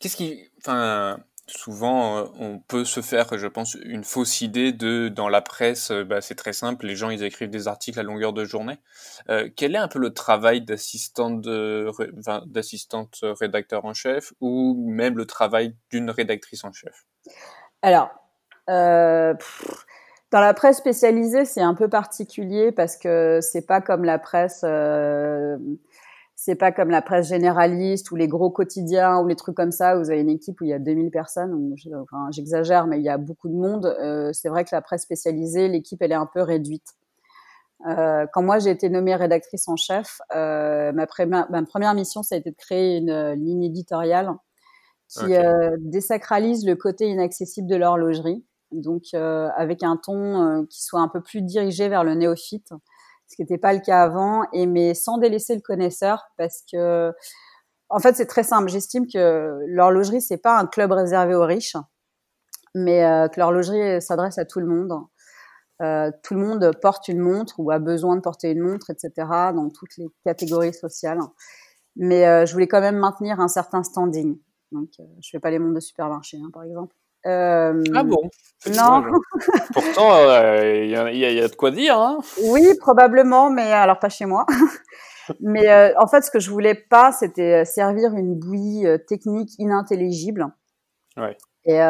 Qu'est-ce 0.00 0.16
qui, 0.16 0.38
enfin, 0.58 1.18
souvent 1.46 2.18
euh, 2.18 2.24
on 2.38 2.58
peut 2.58 2.84
se 2.84 3.00
faire, 3.00 3.36
je 3.36 3.46
pense, 3.46 3.74
une 3.74 4.04
fausse 4.04 4.40
idée 4.40 4.72
de 4.72 5.08
dans 5.08 5.28
la 5.28 5.42
presse, 5.42 5.90
euh, 5.90 6.04
bah, 6.04 6.20
c'est 6.20 6.34
très 6.34 6.52
simple, 6.52 6.86
les 6.86 6.96
gens 6.96 7.10
ils 7.10 7.22
écrivent 7.22 7.50
des 7.50 7.68
articles 7.68 8.00
à 8.00 8.02
longueur 8.02 8.32
de 8.32 8.44
journée. 8.44 8.78
Euh, 9.28 9.48
quel 9.54 9.74
est 9.74 9.78
un 9.78 9.88
peu 9.88 9.98
le 9.98 10.12
travail 10.12 10.62
d'assistante 10.62 11.46
rédacteur 13.40 13.84
en 13.84 13.94
chef 13.94 14.32
ou 14.40 14.90
même 14.90 15.16
le 15.16 15.26
travail 15.26 15.76
d'une 15.90 16.10
rédactrice 16.10 16.64
en 16.64 16.72
chef? 16.72 17.04
Alors, 17.82 18.10
dans 18.66 19.36
la 20.32 20.54
presse 20.54 20.78
spécialisée, 20.78 21.44
c'est 21.44 21.60
un 21.60 21.74
peu 21.74 21.88
particulier 21.88 22.72
parce 22.72 22.96
que 22.96 23.40
c'est 23.42 23.66
pas 23.66 23.82
comme 23.82 24.04
la 24.04 24.18
presse, 24.18 24.64
c'est 26.44 26.56
pas 26.56 26.72
comme 26.72 26.90
la 26.90 27.00
presse 27.00 27.28
généraliste 27.28 28.10
ou 28.10 28.16
les 28.16 28.28
gros 28.28 28.50
quotidiens 28.50 29.18
ou 29.20 29.26
les 29.26 29.34
trucs 29.34 29.56
comme 29.56 29.70
ça 29.70 29.96
où 29.96 30.00
vous 30.00 30.10
avez 30.10 30.20
une 30.20 30.28
équipe 30.28 30.60
où 30.60 30.64
il 30.64 30.70
y 30.70 30.74
a 30.74 30.78
2000 30.78 31.10
personnes. 31.10 31.74
Enfin, 32.02 32.28
j'exagère, 32.32 32.86
mais 32.86 32.98
il 32.98 33.02
y 33.02 33.08
a 33.08 33.16
beaucoup 33.16 33.48
de 33.48 33.54
monde. 33.54 33.86
Euh, 33.86 34.30
c'est 34.34 34.50
vrai 34.50 34.64
que 34.64 34.70
la 34.72 34.82
presse 34.82 35.02
spécialisée, 35.02 35.68
l'équipe, 35.68 36.02
elle 36.02 36.12
est 36.12 36.16
un 36.16 36.26
peu 36.26 36.42
réduite. 36.42 36.94
Euh, 37.86 38.26
quand 38.32 38.42
moi 38.42 38.58
j'ai 38.58 38.70
été 38.70 38.90
nommée 38.90 39.14
rédactrice 39.14 39.68
en 39.68 39.76
chef, 39.76 40.20
euh, 40.34 40.92
ma, 40.92 41.06
première, 41.06 41.50
ma 41.50 41.62
première 41.62 41.94
mission, 41.94 42.22
ça 42.22 42.34
a 42.34 42.38
été 42.38 42.50
de 42.50 42.56
créer 42.56 42.98
une 42.98 43.10
euh, 43.10 43.34
ligne 43.34 43.62
éditoriale 43.62 44.30
qui 45.08 45.34
désacralise 45.78 46.66
le 46.66 46.74
côté 46.74 47.08
inaccessible 47.08 47.68
de 47.68 47.76
l'horlogerie, 47.76 48.44
donc 48.72 49.14
avec 49.14 49.84
un 49.84 49.96
ton 49.96 50.66
qui 50.68 50.82
soit 50.82 50.98
un 50.98 51.06
peu 51.06 51.22
plus 51.22 51.40
dirigé 51.40 51.88
vers 51.88 52.02
le 52.02 52.14
néophyte, 52.14 52.72
ce 53.26 53.36
qui 53.36 53.42
n'était 53.42 53.58
pas 53.58 53.72
le 53.72 53.80
cas 53.80 54.02
avant, 54.02 54.44
et 54.52 54.66
mais 54.66 54.94
sans 54.94 55.18
délaisser 55.18 55.54
le 55.54 55.60
connaisseur, 55.60 56.24
parce 56.36 56.62
que 56.70 57.12
en 57.88 57.98
fait 57.98 58.16
c'est 58.16 58.26
très 58.26 58.42
simple. 58.44 58.68
J'estime 58.68 59.06
que 59.06 59.58
l'horlogerie 59.66 60.20
c'est 60.20 60.38
pas 60.38 60.58
un 60.58 60.66
club 60.66 60.92
réservé 60.92 61.34
aux 61.34 61.46
riches, 61.46 61.76
mais 62.74 63.04
euh, 63.04 63.28
que 63.28 63.40
l'horlogerie 63.40 64.02
s'adresse 64.02 64.38
à 64.38 64.44
tout 64.44 64.60
le 64.60 64.66
monde. 64.66 64.92
Euh, 65.82 66.10
tout 66.22 66.34
le 66.34 66.40
monde 66.40 66.70
porte 66.80 67.08
une 67.08 67.18
montre 67.18 67.58
ou 67.58 67.70
a 67.70 67.78
besoin 67.78 68.16
de 68.16 68.20
porter 68.20 68.50
une 68.50 68.60
montre, 68.60 68.90
etc., 68.90 69.12
dans 69.54 69.70
toutes 69.70 69.96
les 69.96 70.06
catégories 70.24 70.74
sociales. 70.74 71.18
Mais 71.96 72.26
euh, 72.26 72.46
je 72.46 72.52
voulais 72.52 72.68
quand 72.68 72.80
même 72.80 72.96
maintenir 72.96 73.40
un 73.40 73.48
certain 73.48 73.82
standing. 73.82 74.38
Donc, 74.72 74.90
je 74.98 75.28
fais 75.30 75.40
pas 75.40 75.50
les 75.50 75.58
montres 75.58 75.74
de 75.74 75.80
supermarché, 75.80 76.38
hein, 76.38 76.50
par 76.52 76.64
exemple. 76.64 76.94
Ah 77.24 78.02
bon 78.04 78.30
Non. 78.66 79.02
Pourtant, 79.72 80.10
il 80.62 80.88
y, 80.88 80.96
a 80.96 81.48
de 81.48 81.54
quoi 81.54 81.70
dire. 81.70 81.98
Hein 81.98 82.18
oui, 82.44 82.66
probablement, 82.80 83.50
mais 83.50 83.72
alors 83.72 83.98
pas 83.98 84.08
chez 84.08 84.26
moi. 84.26 84.46
mais 85.40 85.94
en 85.96 86.06
fait, 86.06 86.22
ce 86.22 86.30
que 86.30 86.40
je 86.40 86.50
voulais 86.50 86.74
pas, 86.74 87.12
c'était 87.12 87.64
servir 87.64 88.14
une 88.14 88.34
bouillie 88.34 88.86
technique 89.08 89.50
inintelligible. 89.58 90.46
Ouais. 91.16 91.36
Et 91.64 91.80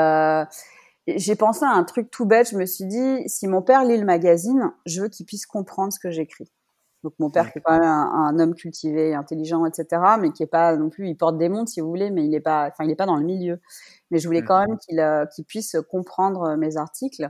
j'ai 1.06 1.34
pensé 1.36 1.64
à 1.64 1.70
un 1.70 1.84
truc 1.84 2.10
tout 2.10 2.26
bête. 2.26 2.50
Je 2.50 2.56
me 2.56 2.66
suis 2.66 2.86
dit, 2.86 3.22
si 3.26 3.46
mon 3.46 3.62
père 3.62 3.84
lit 3.84 3.98
le 3.98 4.06
magazine, 4.06 4.72
je 4.86 5.02
veux 5.02 5.08
qu'il 5.08 5.26
puisse 5.26 5.46
comprendre 5.46 5.92
ce 5.92 5.98
que 5.98 6.10
j'écris. 6.10 6.50
Donc 7.02 7.12
mon 7.18 7.30
père, 7.30 7.52
qui 7.52 7.58
est 7.58 7.62
quand 7.62 7.78
même 7.78 7.84
un, 7.84 8.38
homme 8.38 8.54
cultivé, 8.54 9.14
intelligent, 9.14 9.66
etc., 9.66 10.02
mais 10.18 10.32
qui 10.32 10.42
est 10.42 10.46
pas 10.46 10.74
non 10.74 10.88
plus, 10.88 11.06
il 11.08 11.16
porte 11.16 11.36
des 11.36 11.50
montres 11.50 11.70
si 11.70 11.82
vous 11.82 11.88
voulez, 11.88 12.10
mais 12.10 12.24
il 12.24 12.34
est 12.34 12.40
pas, 12.40 12.68
enfin 12.72 12.84
il 12.84 12.90
est 12.90 12.96
pas 12.96 13.04
dans 13.04 13.16
le 13.16 13.24
milieu. 13.24 13.60
Mais 14.14 14.20
je 14.20 14.28
voulais 14.28 14.42
quand 14.42 14.64
même 14.64 14.78
qu'il 14.78 15.00
euh, 15.00 15.24
puisse 15.48 15.74
comprendre 15.90 16.54
mes 16.54 16.76
articles. 16.76 17.28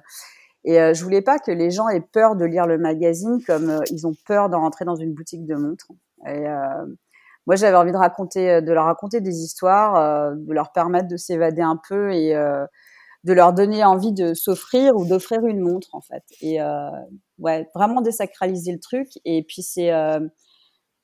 Et 0.66 0.78
euh, 0.78 0.92
je 0.92 1.02
voulais 1.02 1.22
pas 1.22 1.38
que 1.38 1.50
les 1.50 1.70
gens 1.70 1.88
aient 1.88 2.02
peur 2.02 2.36
de 2.36 2.44
lire 2.44 2.66
le 2.66 2.76
magazine 2.76 3.38
comme 3.46 3.70
euh, 3.70 3.80
ils 3.90 4.06
ont 4.06 4.14
peur 4.26 4.50
de 4.50 4.56
rentrer 4.56 4.84
dans 4.84 4.96
une 4.96 5.14
boutique 5.14 5.46
de 5.46 5.54
montres. 5.54 5.88
Et 6.26 6.46
euh, 6.46 6.86
moi, 7.46 7.56
j'avais 7.56 7.76
envie 7.76 7.92
de 7.92 7.96
raconter, 7.96 8.60
de 8.60 8.72
leur 8.72 8.84
raconter 8.84 9.22
des 9.22 9.38
histoires, 9.38 10.34
de 10.34 10.52
leur 10.52 10.72
permettre 10.72 11.08
de 11.08 11.16
s'évader 11.16 11.62
un 11.62 11.78
peu 11.88 12.12
et 12.12 12.34
de 13.24 13.32
leur 13.32 13.54
donner 13.54 13.82
envie 13.84 14.12
de 14.12 14.34
s'offrir 14.34 14.96
ou 14.96 15.06
d'offrir 15.06 15.44
une 15.46 15.60
montre 15.60 15.94
en 15.94 16.02
fait. 16.02 16.22
Et 16.40 16.60
euh, 16.60 16.90
ouais, 17.38 17.68
vraiment 17.74 18.02
désacraliser 18.02 18.72
le 18.72 18.78
truc. 18.78 19.08
Et 19.24 19.42
puis 19.42 19.62
c'est 19.62 19.92
euh, 19.92 20.20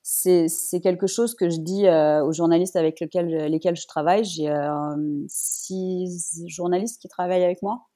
c'est 0.03 0.81
quelque 0.83 1.07
chose 1.07 1.35
que 1.35 1.51
je 1.51 1.59
dis 1.59 1.87
euh, 1.87 2.25
aux 2.25 2.33
journalistes 2.33 2.77
avec 2.77 3.01
lesquels, 3.01 3.29
lesquels 3.47 3.77
je 3.77 3.87
travaille. 3.87 4.25
J'ai 4.25 4.51
euh, 4.51 4.97
six 5.29 6.45
journalistes 6.49 7.01
qui 7.01 7.09
travaillent 7.09 7.45
avec 7.45 7.63
moi. 7.63 7.87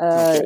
Euh, 0.00 0.40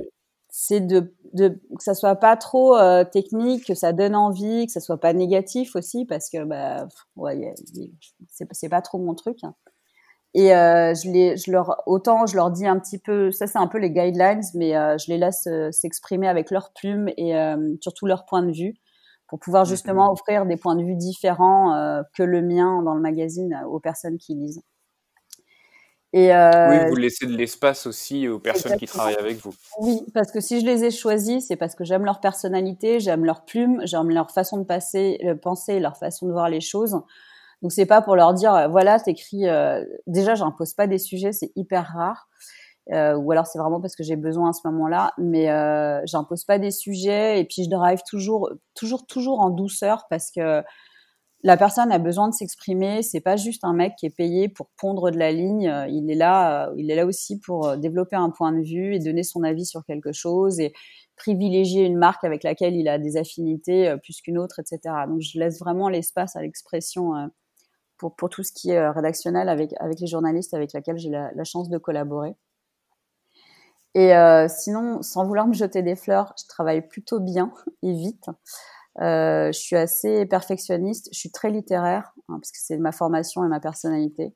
C'est 0.55 0.81
de, 0.81 1.15
de, 1.33 1.49
que 1.49 1.83
ça 1.83 1.95
soit 1.95 2.17
pas 2.17 2.37
trop 2.37 2.77
technique, 3.11 3.65
que 3.67 3.75
ça 3.75 3.95
donne 3.95 4.15
envie, 4.15 4.67
que 4.67 4.73
ça 4.73 4.81
soit 4.81 5.01
pas 5.01 5.15
négatif 5.15 5.75
aussi, 5.77 6.05
parce 6.05 6.29
que 6.29 6.45
bah, 6.45 6.87
ouais, 7.17 7.55
c'est 8.29 8.69
pas 8.69 8.83
trop 8.83 8.99
mon 8.99 9.15
truc. 9.15 9.39
Hein. 9.45 9.55
Et 10.35 10.49
je, 10.49 11.11
les, 11.11 11.39
je 11.39 11.51
leur, 11.51 11.83
autant 11.87 12.27
je 12.27 12.37
leur 12.37 12.51
dis 12.51 12.67
un 12.67 12.79
petit 12.79 12.99
peu, 12.99 13.31
ça 13.31 13.47
c'est 13.47 13.59
un 13.59 13.67
peu 13.67 13.79
les 13.79 13.91
guidelines, 13.91 14.43
mais 14.55 14.73
je 14.99 15.11
les 15.11 15.17
laisse 15.17 15.49
s'exprimer 15.71 16.29
avec 16.29 16.51
leurs 16.51 16.73
plumes 16.75 17.09
et 17.17 17.33
surtout 17.81 18.05
leur 18.05 18.27
point 18.27 18.43
de 18.43 18.53
vue 18.53 18.75
pour 19.33 19.39
pouvoir 19.39 19.65
justement 19.65 20.13
offrir 20.13 20.45
des 20.45 20.59
points 20.59 20.77
de 20.77 20.83
vue 20.85 20.95
différents 20.95 21.75
euh, 21.75 22.03
que 22.15 22.23
le 22.23 22.43
mien 22.43 22.83
dans 22.83 22.93
le 22.93 23.01
magazine 23.01 23.65
aux 23.67 23.81
personnes 23.81 24.19
qui 24.19 24.35
lisent. 24.35 24.63
Et 26.13 26.31
oui, 26.31 26.91
vous 26.91 26.97
laissez 26.97 27.25
de 27.25 27.35
l'espace 27.35 27.87
aussi 27.87 28.29
aux 28.29 28.39
personnes 28.39 28.77
qui 28.77 28.85
travaillent 28.85 29.17
avec 29.17 29.39
vous. 29.39 29.55
Oui, 29.81 30.03
parce 30.13 30.31
que 30.31 30.41
si 30.41 30.61
je 30.61 30.67
les 30.67 30.85
ai 30.85 30.91
choisis, 30.91 31.47
c'est 31.47 31.57
parce 31.57 31.75
que 31.75 31.83
j'aime 31.83 32.05
leur 32.05 32.21
personnalité, 32.21 33.01
j'aime 33.01 33.25
leur 33.25 33.47
plume, 33.47 33.81
j'aime 33.87 34.11
leur 34.11 34.31
façon 34.31 34.59
de 34.59 34.65
passer, 34.65 35.19
penser, 35.41 35.81
leur 35.81 35.97
façon 35.97 36.27
de 36.27 36.33
voir 36.33 36.51
les 36.51 36.61
choses. 36.61 37.01
Donc 37.63 37.73
c'est 37.73 37.87
pas 37.87 38.03
pour 38.03 38.17
leur 38.17 38.35
dire 38.35 38.69
voilà 38.69 39.01
t'écris. 39.01 39.49
Euh, 39.49 39.83
déjà 40.07 40.35
j'impose 40.35 40.75
pas 40.75 40.87
des 40.87 40.99
sujets, 40.99 41.33
c'est 41.33 41.53
hyper 41.57 41.87
rare. 41.97 42.29
Euh, 42.91 43.15
ou 43.15 43.31
alors 43.31 43.47
c'est 43.47 43.61
vraiment 43.61 43.81
parce 43.81 43.95
que 43.95 44.03
j'ai 44.03 44.17
besoin 44.17 44.51
à 44.51 44.53
ce 44.53 44.67
moment-là, 44.67 45.13
mais 45.17 45.51
euh, 45.51 46.01
j'impose 46.05 46.45
pas 46.45 46.59
des 46.59 46.73
sujets 46.73 47.39
et 47.39 47.45
puis 47.45 47.65
je 47.65 47.71
drive 47.71 48.01
toujours, 48.09 48.51
toujours, 48.75 49.07
toujours 49.07 49.41
en 49.41 49.51
douceur 49.51 50.07
parce 50.11 50.33
que 50.33 50.63
la 51.45 51.57
personne 51.57 51.93
a 51.93 51.99
besoin 51.99 52.29
de 52.29 52.35
s'exprimer. 52.35 53.03
C'est 53.03 53.21
pas 53.21 53.37
juste 53.37 53.65
un 53.65 53.73
mec 53.73 53.95
qui 53.99 54.07
est 54.07 54.17
payé 54.17 54.49
pour 54.49 54.69
pondre 54.77 55.11
de 55.11 55.19
la 55.19 55.33
ligne. 55.33 55.73
Il 55.91 56.09
est 56.11 56.15
là, 56.15 56.71
il 56.77 56.91
est 56.91 56.95
là 56.95 57.05
aussi 57.05 57.41
pour 57.41 57.77
développer 57.77 58.17
un 58.17 58.31
point 58.31 58.53
de 58.53 58.63
vue 58.63 58.95
et 58.95 59.01
donner 59.01 59.25
son 59.25 59.43
avis 59.43 59.67
sur 59.67 59.85
quelque 59.85 60.13
chose 60.13 60.61
et 60.61 60.73
privilégier 61.17 61.85
une 61.85 61.97
marque 61.97 62.25
avec 62.25 62.43
laquelle 62.43 62.75
il 62.75 62.89
a 62.89 62.99
des 62.99 63.17
affinités 63.17 63.89
euh, 63.89 63.97
plus 63.97 64.21
qu'une 64.21 64.39
autre, 64.39 64.59
etc. 64.59 64.81
Donc 65.09 65.21
je 65.21 65.39
laisse 65.39 65.59
vraiment 65.61 65.89
l'espace 65.89 66.37
à 66.37 66.43
l'expression 66.43 67.13
pour, 67.99 68.17
tout 68.29 68.43
ce 68.43 68.53
qui 68.53 68.71
est 68.71 68.79
euh, 68.79 68.91
rédactionnel 68.91 69.49
avec 69.49 69.73
les 70.01 70.07
journalistes 70.07 70.55
avec 70.55 70.73
lesquels 70.73 70.99
j'ai 70.99 71.11
la, 71.11 71.45
chance 71.45 71.69
de 71.69 71.79
collaborer. 71.79 72.35
Et 73.95 74.17
euh, 74.17 74.49
sinon, 74.49 75.03
sans 75.03 75.27
vouloir 75.27 75.47
me 75.47 75.53
jeter 75.53 75.83
des 75.83 75.97
fleurs, 75.97 76.35
je 76.41 76.47
travaille 76.49 76.87
plutôt 76.87 77.21
bien 77.21 77.53
et 77.83 77.93
vite. 77.93 78.27
Euh, 79.01 79.51
je 79.53 79.59
suis 79.59 79.77
assez 79.77 80.27
perfectionniste, 80.27 81.09
je 81.13 81.19
suis 81.19 81.31
très 81.31 81.51
littéraire, 81.51 82.13
hein, 82.29 82.39
parce 82.41 82.51
que 82.53 82.59
c'est 82.61 82.77
ma 82.79 82.93
formation 82.93 83.45
et 83.45 83.49
ma 83.49 83.61
personnalité. 83.61 84.35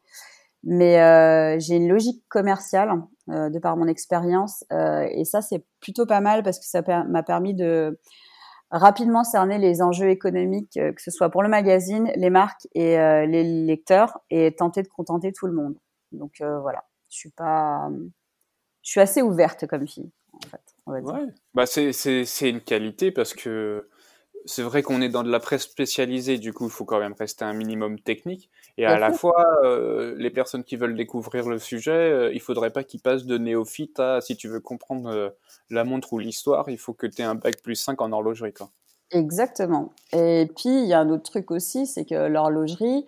Mais 0.64 1.60
j'ai 1.60 1.76
une 1.76 1.88
logique 1.88 2.24
commerciale 2.28 2.90
de 3.28 3.58
par 3.60 3.76
mon 3.76 3.86
expérience, 3.86 4.64
et 4.72 5.24
ça 5.24 5.40
c'est 5.40 5.64
plutôt 5.78 6.06
pas 6.06 6.20
mal 6.20 6.42
parce 6.42 6.58
que 6.58 6.66
ça 6.66 6.82
m'a 7.04 7.22
permis 7.22 7.54
de 7.54 8.00
rapidement 8.70 9.24
cerner 9.24 9.58
les 9.58 9.82
enjeux 9.82 10.10
économiques, 10.10 10.76
euh, 10.76 10.92
que 10.92 11.02
ce 11.02 11.10
soit 11.10 11.30
pour 11.30 11.42
le 11.42 11.48
magazine, 11.48 12.10
les 12.16 12.30
marques 12.30 12.66
et 12.74 12.98
euh, 12.98 13.26
les 13.26 13.44
lecteurs, 13.44 14.18
et 14.30 14.54
tenter 14.54 14.82
de 14.82 14.88
contenter 14.88 15.32
tout 15.32 15.46
le 15.46 15.52
monde. 15.52 15.76
Donc 16.12 16.40
euh, 16.40 16.60
voilà, 16.60 16.84
je 17.10 17.16
suis 17.16 17.30
pas, 17.30 17.88
je 18.86 18.92
suis 18.92 19.00
assez 19.00 19.20
ouverte 19.20 19.66
comme 19.66 19.86
fille, 19.86 20.12
en 20.32 20.48
fait. 20.48 20.60
On 20.86 20.92
va 20.92 21.00
dire. 21.00 21.12
Ouais. 21.12 21.34
Bah 21.54 21.66
c'est 21.66 21.92
c'est 21.92 22.48
une 22.48 22.60
qualité 22.60 23.10
parce 23.10 23.34
que 23.34 23.88
c'est 24.44 24.62
vrai 24.62 24.82
qu'on 24.82 25.02
est 25.02 25.08
dans 25.08 25.24
de 25.24 25.28
la 25.28 25.40
presse 25.40 25.62
spécialisée, 25.62 26.38
du 26.38 26.52
coup, 26.52 26.66
il 26.66 26.70
faut 26.70 26.84
quand 26.84 27.00
même 27.00 27.14
rester 27.18 27.44
un 27.44 27.52
minimum 27.52 27.98
technique. 27.98 28.48
Et 28.78 28.86
à 28.86 28.96
la 28.96 29.12
fois, 29.12 29.44
euh, 29.64 30.14
les 30.18 30.30
personnes 30.30 30.62
qui 30.62 30.76
veulent 30.76 30.94
découvrir 30.94 31.48
le 31.48 31.58
sujet, 31.58 31.90
euh, 31.90 32.32
il 32.32 32.40
faudrait 32.40 32.70
pas 32.70 32.84
qu'ils 32.84 33.00
passent 33.00 33.24
de 33.24 33.38
néophyte 33.38 33.98
à, 33.98 34.20
si 34.20 34.36
tu 34.36 34.46
veux 34.46 34.60
comprendre 34.60 35.10
euh, 35.10 35.30
la 35.68 35.82
montre 35.82 36.12
ou 36.12 36.20
l'histoire, 36.20 36.68
il 36.68 36.78
faut 36.78 36.92
que 36.92 37.08
tu 37.08 37.22
aies 37.22 37.24
un 37.24 37.34
bac 37.34 37.60
plus 37.60 37.74
5 37.74 38.00
en 38.00 38.12
horlogerie. 38.12 38.52
Quoi. 38.52 38.70
Exactement. 39.10 39.92
Et 40.12 40.48
puis, 40.54 40.82
il 40.82 40.86
y 40.86 40.94
a 40.94 41.00
un 41.00 41.10
autre 41.10 41.24
truc 41.24 41.50
aussi, 41.50 41.88
c'est 41.88 42.04
que 42.04 42.28
l'horlogerie, 42.28 43.04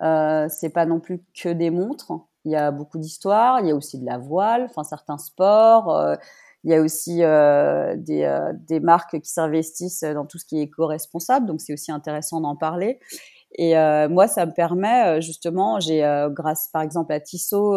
euh, 0.00 0.46
c'est 0.48 0.70
pas 0.70 0.86
non 0.86 1.00
plus 1.00 1.20
que 1.34 1.50
des 1.50 1.70
montres. 1.70 2.12
Il 2.48 2.52
y 2.52 2.56
a 2.56 2.70
beaucoup 2.70 2.98
d'histoires, 2.98 3.60
il 3.60 3.68
y 3.68 3.70
a 3.70 3.74
aussi 3.74 3.98
de 3.98 4.06
la 4.06 4.18
voile, 4.18 4.66
enfin 4.70 4.84
certains 4.84 5.18
sports. 5.18 5.94
Euh, 5.94 6.16
il 6.64 6.72
y 6.72 6.74
a 6.74 6.80
aussi 6.80 7.22
euh, 7.22 7.94
des, 7.96 8.24
euh, 8.24 8.52
des, 8.68 8.80
marques 8.80 9.20
qui 9.20 9.30
s'investissent 9.30 10.02
dans 10.02 10.26
tout 10.26 10.38
ce 10.38 10.44
qui 10.44 10.58
est 10.58 10.62
éco-responsable, 10.62 11.46
donc 11.46 11.60
c'est 11.60 11.72
aussi 11.72 11.92
intéressant 11.92 12.40
d'en 12.40 12.56
parler. 12.56 12.98
Et 13.56 13.78
euh, 13.78 14.08
moi, 14.08 14.28
ça 14.28 14.44
me 14.44 14.52
permet 14.52 15.22
justement, 15.22 15.80
j'ai 15.80 16.00
grâce 16.32 16.68
par 16.72 16.82
exemple 16.82 17.12
à 17.12 17.20
Tissot 17.20 17.76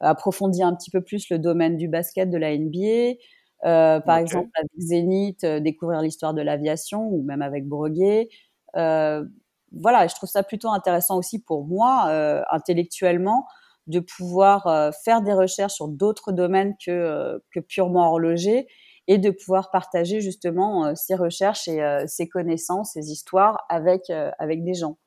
approfondi 0.00 0.62
un 0.62 0.74
petit 0.74 0.90
peu 0.90 1.00
plus 1.00 1.28
le 1.30 1.38
domaine 1.38 1.76
du 1.76 1.88
basket 1.88 2.28
de 2.30 2.38
la 2.38 2.56
NBA. 2.56 3.18
par 3.62 4.16
exemple, 4.16 4.50
avec 4.56 4.70
Zénith, 4.78 5.44
découvrir 5.46 6.00
l'histoire 6.00 6.34
de 6.34 6.42
l'aviation, 6.42 7.06
ou 7.06 7.22
même 7.22 7.42
avec 7.42 7.68
Breguet. 7.68 8.28
voilà, 8.74 10.06
je 10.08 10.14
trouve 10.16 10.28
ça 10.28 10.42
plutôt 10.42 10.70
intéressant 10.70 11.18
aussi 11.18 11.40
pour 11.40 11.64
moi, 11.64 12.10
intellectuellement, 12.50 13.46
de 13.86 14.00
pouvoir 14.00 14.66
euh, 14.66 14.90
faire 15.04 15.22
des 15.22 15.32
recherches 15.32 15.74
sur 15.74 15.88
d'autres 15.88 16.32
domaines 16.32 16.74
que, 16.84 16.90
euh, 16.90 17.38
que 17.52 17.60
purement 17.60 18.10
horloger 18.10 18.66
et 19.06 19.18
de 19.18 19.30
pouvoir 19.30 19.70
partager 19.70 20.20
justement 20.20 20.94
ces 20.96 21.14
euh, 21.14 21.18
recherches 21.18 21.68
et 21.68 22.04
ces 22.08 22.28
connaissances, 22.28 22.94
ces 22.94 23.12
histoires 23.12 23.64
avec, 23.68 24.10
avec 24.10 24.64
des 24.64 24.74
gens. 24.74 24.98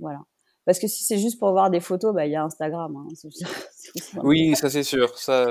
Voilà. 0.00 0.18
Parce 0.64 0.78
que 0.78 0.88
si 0.88 1.04
c'est 1.04 1.18
juste 1.18 1.38
pour 1.38 1.52
voir 1.52 1.70
des 1.70 1.78
photos, 1.78 2.12
bah, 2.12 2.26
il 2.26 2.32
y 2.32 2.36
a 2.36 2.42
Instagram. 2.42 2.96
Hein, 2.96 3.28
oui, 4.24 4.56
ça 4.56 4.70
c'est 4.70 4.82
sûr. 4.82 5.16
Ça, 5.16 5.46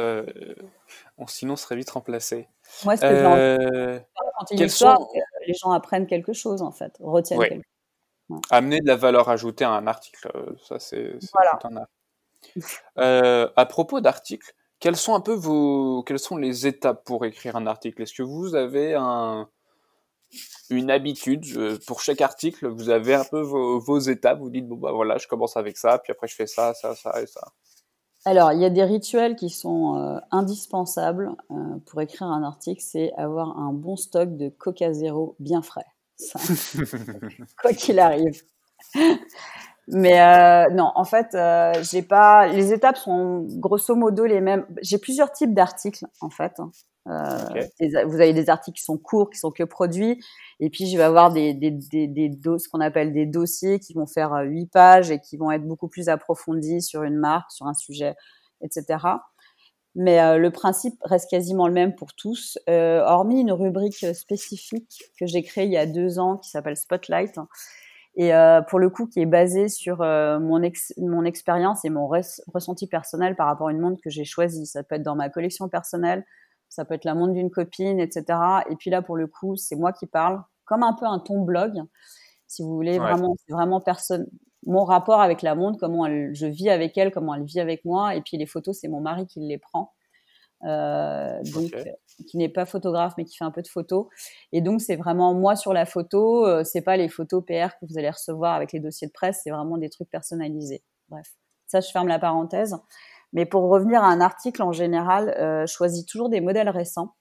sinon, 1.27 1.53
on 1.53 1.55
serait 1.55 1.77
vite 1.77 1.91
remplacé. 1.91 2.49
Moi, 2.83 2.97
ce 2.97 3.01
que 3.01 3.05
euh, 3.07 3.99
j'ai 4.49 4.57
une 4.57 4.65
histoire, 4.65 4.97
sont... 4.97 5.07
les 5.47 5.53
gens 5.53 5.71
apprennent 5.71 6.07
quelque 6.07 6.33
chose, 6.33 6.61
en 6.61 6.71
fait, 6.71 6.97
retiennent 6.99 7.39
quelque 7.39 7.63
chose. 8.29 8.41
Amener 8.49 8.79
de 8.81 8.87
la 8.87 8.95
valeur 8.95 9.29
ajoutée 9.29 9.63
à 9.63 9.71
un 9.71 9.85
article, 9.85 10.27
ça 10.67 10.79
c'est 10.79 11.19
voilà. 11.33 11.57
tout 11.61 11.67
un 11.67 11.77
art. 11.77 11.87
Euh, 12.99 13.49
à 13.55 13.65
propos 13.65 14.01
d'articles, 14.01 14.53
quelles 14.79 14.95
sont 14.95 15.15
un 15.15 15.21
peu 15.21 15.33
vos, 15.33 16.03
quelles 16.03 16.19
sont 16.19 16.37
les 16.37 16.67
étapes 16.67 17.03
pour 17.05 17.25
écrire 17.25 17.55
un 17.55 17.67
article? 17.67 18.01
Est-ce 18.01 18.13
que 18.13 18.23
vous 18.23 18.55
avez 18.55 18.95
un, 18.95 19.49
une 20.69 20.91
habitude? 20.91 21.45
Euh, 21.55 21.77
pour 21.87 22.01
chaque 22.01 22.21
article 22.21 22.67
Vous 22.67 22.89
avez 22.89 23.15
un 23.15 23.23
peu 23.23 23.41
vos, 23.41 23.99
étapes 23.99 24.39
Vous 24.39 24.49
dites 24.49 24.67
bon 24.67 24.75
bah 24.75 24.91
voilà, 24.91 25.17
je 25.17 25.27
commence 25.27 25.57
avec 25.57 25.77
ça, 25.77 25.99
puis 25.99 26.11
après 26.11 26.27
je 26.27 26.35
fais 26.35 26.47
ça, 26.47 26.73
ça, 26.73 26.95
ça 26.95 27.21
et 27.21 27.27
ça. 27.27 27.41
Alors, 28.25 28.53
il 28.53 28.61
y 28.61 28.65
a 28.65 28.69
des 28.69 28.83
rituels 28.83 29.35
qui 29.35 29.49
sont 29.49 29.97
euh, 29.97 30.17
indispensables 30.31 31.35
pour 31.85 32.01
écrire 32.01 32.27
un 32.27 32.43
article, 32.43 32.81
c'est 32.81 33.11
avoir 33.13 33.57
un 33.57 33.73
bon 33.73 33.97
stock 33.97 34.37
de 34.37 34.47
Coca 34.49 34.93
Zéro 34.93 35.35
bien 35.39 35.61
frais. 35.61 35.85
quoi 37.61 37.73
qu'il 37.73 37.99
arrive. 37.99 38.43
Mais 39.87 40.21
euh, 40.21 40.69
non, 40.73 40.91
en 40.95 41.03
fait, 41.03 41.35
euh, 41.35 41.73
j'ai 41.81 42.01
pas. 42.01 42.47
Les 42.47 42.71
étapes 42.71 42.97
sont 42.97 43.45
grosso 43.57 43.95
modo 43.95 44.25
les 44.25 44.39
mêmes. 44.39 44.65
J'ai 44.81 44.97
plusieurs 44.97 45.31
types 45.31 45.53
d'articles 45.53 46.05
en 46.21 46.29
fait. 46.29 46.53
Euh, 47.09 47.37
vous 48.05 48.15
avez 48.15 48.31
des 48.31 48.49
articles 48.49 48.77
qui 48.77 48.83
sont 48.83 48.97
courts, 48.97 49.29
qui 49.29 49.37
sont 49.37 49.51
que 49.51 49.63
produits, 49.63 50.23
et 50.61 50.69
puis 50.69 50.85
je 50.87 50.95
vais 50.95 51.03
avoir 51.03 51.33
des 51.33 51.53
des 51.53 51.71
des, 51.71 52.07
des 52.07 52.31
ce 52.57 52.69
qu'on 52.69 52.79
appelle 52.79 53.11
des 53.11 53.25
dossiers 53.25 53.79
qui 53.79 53.93
vont 53.93 54.07
faire 54.07 54.33
euh, 54.33 54.43
huit 54.43 54.67
pages 54.71 55.11
et 55.11 55.19
qui 55.19 55.35
vont 55.35 55.51
être 55.51 55.67
beaucoup 55.67 55.89
plus 55.89 56.07
approfondis 56.07 56.81
sur 56.81 57.03
une 57.03 57.17
marque, 57.17 57.51
sur 57.51 57.67
un 57.67 57.73
sujet, 57.73 58.15
etc. 58.61 58.99
Mais 59.95 60.39
le 60.39 60.49
principe 60.49 60.95
reste 61.03 61.29
quasiment 61.29 61.67
le 61.67 61.73
même 61.73 61.93
pour 61.93 62.15
tous, 62.15 62.57
hormis 62.67 63.41
une 63.41 63.51
rubrique 63.51 64.07
spécifique 64.15 65.03
que 65.19 65.27
j'ai 65.27 65.43
créée 65.43 65.65
il 65.65 65.71
y 65.71 65.77
a 65.77 65.85
deux 65.85 66.17
ans 66.17 66.37
qui 66.37 66.49
s'appelle 66.49 66.77
Spotlight 66.77 67.37
et 68.15 68.33
euh, 68.33 68.61
pour 68.61 68.79
le 68.79 68.89
coup 68.89 69.07
qui 69.07 69.21
est 69.21 69.25
basée 69.25 69.69
sur 69.69 69.99
mon, 69.99 70.61
ex 70.61 70.93
mon 70.97 71.25
expérience 71.25 71.83
et 71.85 71.89
mon 71.89 72.07
ressenti 72.07 72.87
personnel 72.87 73.35
par 73.35 73.47
rapport 73.47 73.69
à 73.69 73.71
une 73.71 73.79
montre 73.79 74.01
que 74.03 74.09
j'ai 74.09 74.25
choisie. 74.25 74.65
Ça 74.65 74.83
peut 74.83 74.95
être 74.95 75.03
dans 75.03 75.15
ma 75.15 75.29
collection 75.29 75.67
personnelle, 75.69 76.25
ça 76.69 76.85
peut 76.85 76.95
être 76.95 77.05
la 77.05 77.15
montre 77.15 77.33
d'une 77.33 77.51
copine, 77.51 77.99
etc. 77.99 78.39
Et 78.69 78.75
puis 78.75 78.89
là, 78.89 79.01
pour 79.01 79.15
le 79.15 79.27
coup, 79.27 79.55
c'est 79.55 79.75
moi 79.75 79.93
qui 79.93 80.07
parle, 80.07 80.41
comme 80.65 80.83
un 80.83 80.93
peu 80.93 81.05
un 81.05 81.19
ton 81.19 81.41
blog, 81.41 81.81
si 82.47 82.63
vous 82.63 82.73
voulez. 82.73 82.99
Vraiment, 82.99 83.35
c'est 83.45 83.53
vraiment 83.53 83.81
personne. 83.81 84.27
Mon 84.65 84.85
rapport 84.85 85.21
avec 85.21 85.41
la 85.41 85.55
montre, 85.55 85.77
comment 85.79 86.05
elle, 86.05 86.33
je 86.33 86.45
vis 86.45 86.69
avec 86.69 86.97
elle, 86.97 87.11
comment 87.11 87.35
elle 87.35 87.43
vit 87.43 87.59
avec 87.59 87.83
moi. 87.85 88.15
Et 88.15 88.21
puis 88.21 88.37
les 88.37 88.45
photos, 88.45 88.77
c'est 88.79 88.87
mon 88.87 89.01
mari 89.01 89.27
qui 89.27 89.39
les 89.39 89.57
prend. 89.57 89.91
Euh, 90.65 91.41
donc 91.53 91.75
qui 92.29 92.37
n'est 92.37 92.47
pas 92.47 92.65
photographe 92.65 93.15
mais 93.17 93.25
qui 93.25 93.35
fait 93.35 93.43
un 93.43 93.51
peu 93.51 93.61
de 93.61 93.67
photos. 93.67 94.07
Et 94.51 94.61
donc 94.61 94.81
c'est 94.81 94.95
vraiment 94.95 95.33
moi 95.33 95.55
sur 95.55 95.73
la 95.73 95.85
photo. 95.85 96.45
Euh, 96.45 96.63
c'est 96.63 96.81
pas 96.81 96.97
les 96.97 97.09
photos 97.09 97.43
PR 97.45 97.77
que 97.79 97.85
vous 97.89 97.97
allez 97.97 98.09
recevoir 98.09 98.53
avec 98.53 98.71
les 98.71 98.79
dossiers 98.79 99.07
de 99.07 99.11
presse. 99.11 99.41
C'est 99.43 99.51
vraiment 99.51 99.77
des 99.77 99.89
trucs 99.89 100.09
personnalisés. 100.09 100.83
Bref, 101.09 101.33
ça 101.67 101.81
je 101.81 101.89
ferme 101.89 102.07
la 102.07 102.19
parenthèse. 102.19 102.77
Mais 103.33 103.47
pour 103.47 103.63
revenir 103.63 104.03
à 104.03 104.07
un 104.07 104.21
article 104.21 104.61
en 104.61 104.71
général, 104.71 105.29
euh, 105.39 105.65
je 105.65 105.73
choisis 105.73 106.05
toujours 106.05 106.29
des 106.29 106.39
modèles 106.39 106.69
récents, 106.69 107.15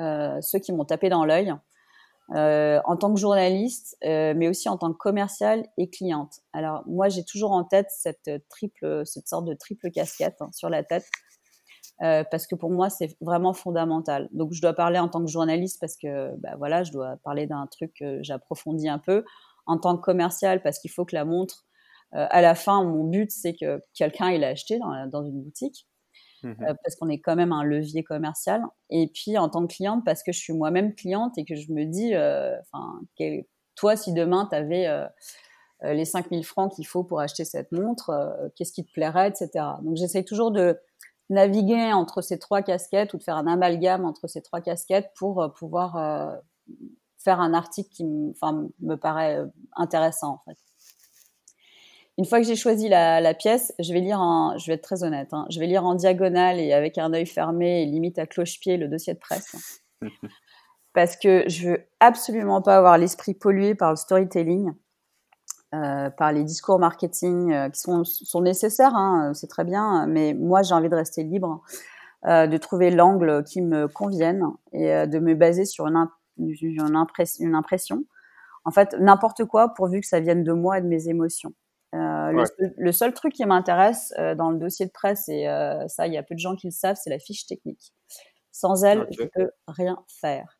euh, 0.00 0.40
ceux 0.40 0.60
qui 0.60 0.72
m'ont 0.72 0.84
tapé 0.84 1.08
dans 1.08 1.24
l'œil, 1.24 1.52
euh, 2.36 2.80
en 2.84 2.96
tant 2.96 3.12
que 3.12 3.18
journaliste, 3.18 3.96
mais 4.02 4.48
aussi 4.48 4.68
en 4.68 4.78
tant 4.78 4.92
que 4.92 4.98
commercial 4.98 5.66
et 5.76 5.90
cliente. 5.90 6.40
Alors 6.52 6.84
moi, 6.86 7.08
j'ai 7.08 7.24
toujours 7.24 7.50
en 7.50 7.64
tête 7.64 7.88
cette 7.90 8.30
triple, 8.48 9.04
cette 9.04 9.26
sorte 9.28 9.46
de 9.46 9.54
triple 9.54 9.90
casquette 9.90 10.36
hein, 10.40 10.50
sur 10.52 10.70
la 10.70 10.84
tête. 10.84 11.06
Parce 12.00 12.46
que 12.46 12.54
pour 12.54 12.70
moi 12.70 12.88
c'est 12.90 13.16
vraiment 13.20 13.52
fondamental. 13.52 14.28
Donc 14.32 14.52
je 14.52 14.62
dois 14.62 14.72
parler 14.72 14.98
en 14.98 15.08
tant 15.08 15.22
que 15.22 15.30
journaliste 15.30 15.78
parce 15.80 15.96
que 15.96 16.34
bah, 16.38 16.54
voilà, 16.56 16.82
je 16.82 16.92
dois 16.92 17.16
parler 17.24 17.46
d'un 17.46 17.66
truc 17.66 17.92
que 17.98 18.22
j'approfondis 18.22 18.88
un 18.88 18.98
peu. 18.98 19.24
En 19.66 19.78
tant 19.78 19.96
que 19.96 20.02
commercial 20.02 20.62
parce 20.62 20.78
qu'il 20.78 20.90
faut 20.90 21.04
que 21.04 21.14
la 21.14 21.24
montre 21.24 21.66
euh, 22.14 22.26
à 22.30 22.40
la 22.40 22.54
fin, 22.54 22.82
mon 22.84 23.04
but, 23.04 23.30
c'est 23.30 23.54
que 23.54 23.82
quelqu'un 23.94 24.30
il 24.30 24.42
a 24.44 24.48
acheté 24.48 24.78
dans, 24.78 25.06
dans 25.06 25.24
une 25.24 25.42
boutique. 25.42 25.86
Mmh 26.42 26.54
euh, 26.62 26.74
parce 26.82 26.96
qu'on 26.96 27.10
est 27.10 27.20
quand 27.20 27.36
même 27.36 27.52
un 27.52 27.62
levier 27.62 28.02
commercial. 28.02 28.62
Et 28.88 29.08
puis 29.12 29.36
en 29.36 29.50
tant 29.50 29.66
que 29.66 29.74
cliente, 29.74 30.04
parce 30.06 30.22
que 30.22 30.32
je 30.32 30.38
suis 30.38 30.54
moi-même 30.54 30.94
cliente 30.94 31.36
et 31.36 31.44
que 31.44 31.54
je 31.54 31.70
me 31.70 31.84
dis, 31.84 32.14
euh, 32.14 32.56
enfin, 32.62 32.98
toi, 33.76 33.94
si 33.94 34.14
demain 34.14 34.48
tu 34.50 34.56
avais 34.56 34.88
les 35.82 36.04
5000 36.06 36.44
francs 36.44 36.72
qu'il 36.74 36.86
faut 36.86 37.04
pour 37.04 37.20
acheter 37.20 37.44
cette 37.44 37.72
montre, 37.72 38.50
qu'est-ce 38.56 38.72
qui 38.72 38.86
te 38.86 38.92
plairait, 38.92 39.28
etc. 39.28 39.50
Donc 39.82 39.96
j'essaye 39.96 40.24
toujours 40.24 40.50
de 40.50 40.78
naviguer 41.30 41.92
entre 41.92 42.20
ces 42.20 42.38
trois 42.38 42.62
casquettes 42.62 43.14
ou 43.14 43.18
de 43.18 43.22
faire 43.22 43.36
un 43.36 43.46
amalgame 43.46 44.04
entre 44.04 44.26
ces 44.26 44.42
trois 44.42 44.60
casquettes 44.60 45.10
pour 45.16 45.52
pouvoir 45.56 46.42
faire 47.18 47.40
un 47.40 47.54
article 47.54 47.88
qui 47.90 48.04
enfin, 48.32 48.68
me 48.80 48.96
paraît 48.96 49.38
intéressant 49.76 50.34
en 50.34 50.42
fait. 50.44 50.58
Une 52.18 52.26
fois 52.26 52.38
que 52.38 52.46
j'ai 52.46 52.56
choisi 52.56 52.88
la, 52.90 53.32
pièce, 53.32 53.72
je 53.78 53.94
vais 53.94 54.00
lire 54.00 54.20
en, 54.20 54.58
je 54.58 54.66
vais 54.66 54.74
être 54.74 54.82
très 54.82 55.04
honnête, 55.04 55.32
hein, 55.32 55.46
je 55.48 55.58
vais 55.58 55.66
lire 55.66 55.86
en 55.86 55.94
diagonale 55.94 56.60
et 56.60 56.74
avec 56.74 56.98
un 56.98 57.14
œil 57.14 57.24
fermé 57.24 57.82
et 57.82 57.86
limite 57.86 58.18
à 58.18 58.26
cloche-pied 58.26 58.76
le 58.76 58.88
dossier 58.88 59.14
de 59.14 59.18
presse. 59.18 59.80
parce 60.92 61.16
que 61.16 61.44
je 61.48 61.70
veux 61.70 61.86
absolument 62.00 62.60
pas 62.60 62.76
avoir 62.76 62.98
l'esprit 62.98 63.32
pollué 63.32 63.74
par 63.74 63.90
le 63.90 63.96
storytelling, 63.96 64.72
euh, 65.74 66.10
par 66.10 66.32
les 66.32 66.44
discours 66.44 66.78
marketing 66.78 67.52
euh, 67.52 67.68
qui 67.68 67.80
sont, 67.80 68.04
sont 68.04 68.40
nécessaires, 68.40 68.94
hein, 68.94 69.32
c'est 69.34 69.46
très 69.46 69.64
bien, 69.64 70.06
mais 70.06 70.34
moi 70.34 70.62
j'ai 70.62 70.74
envie 70.74 70.88
de 70.88 70.94
rester 70.94 71.22
libre, 71.22 71.62
euh, 72.26 72.46
de 72.46 72.56
trouver 72.56 72.90
l'angle 72.90 73.44
qui 73.44 73.62
me 73.62 73.88
convienne 73.88 74.42
et 74.72 75.06
de 75.06 75.18
me 75.18 75.34
baser 75.34 75.64
sur 75.64 75.86
une, 75.86 76.08
une, 76.38 76.54
une 77.40 77.54
impression. 77.54 78.04
En 78.64 78.70
fait, 78.70 78.94
n'importe 78.98 79.44
quoi 79.44 79.72
pourvu 79.74 80.00
que 80.00 80.06
ça 80.06 80.20
vienne 80.20 80.44
de 80.44 80.52
moi 80.52 80.78
et 80.78 80.80
de 80.82 80.86
mes 80.86 81.08
émotions. 81.08 81.54
Euh, 81.94 82.44
le, 82.76 82.92
seul, 82.92 83.12
truc 83.12 83.32
qui 83.32 83.44
m'intéresse 83.44 84.14
euh, 84.18 84.36
dans 84.36 84.50
le 84.50 84.58
dossier 84.58 84.86
de 84.86 84.92
presse, 84.92 85.28
et 85.28 85.48
euh, 85.48 85.88
ça, 85.88 86.06
il 86.06 86.12
y 86.12 86.18
a 86.18 86.22
peu 86.22 86.34
de 86.34 86.40
gens 86.40 86.54
qui 86.54 86.68
le 86.68 86.72
savent, 86.72 86.96
c'est 87.02 87.10
la 87.10 87.18
fiche 87.18 87.46
technique. 87.46 87.92
Sans 88.52 88.84
elle, 88.84 89.06
je 89.10 89.24
peux 89.24 89.50
rien 89.66 89.96
faire. 90.20 90.56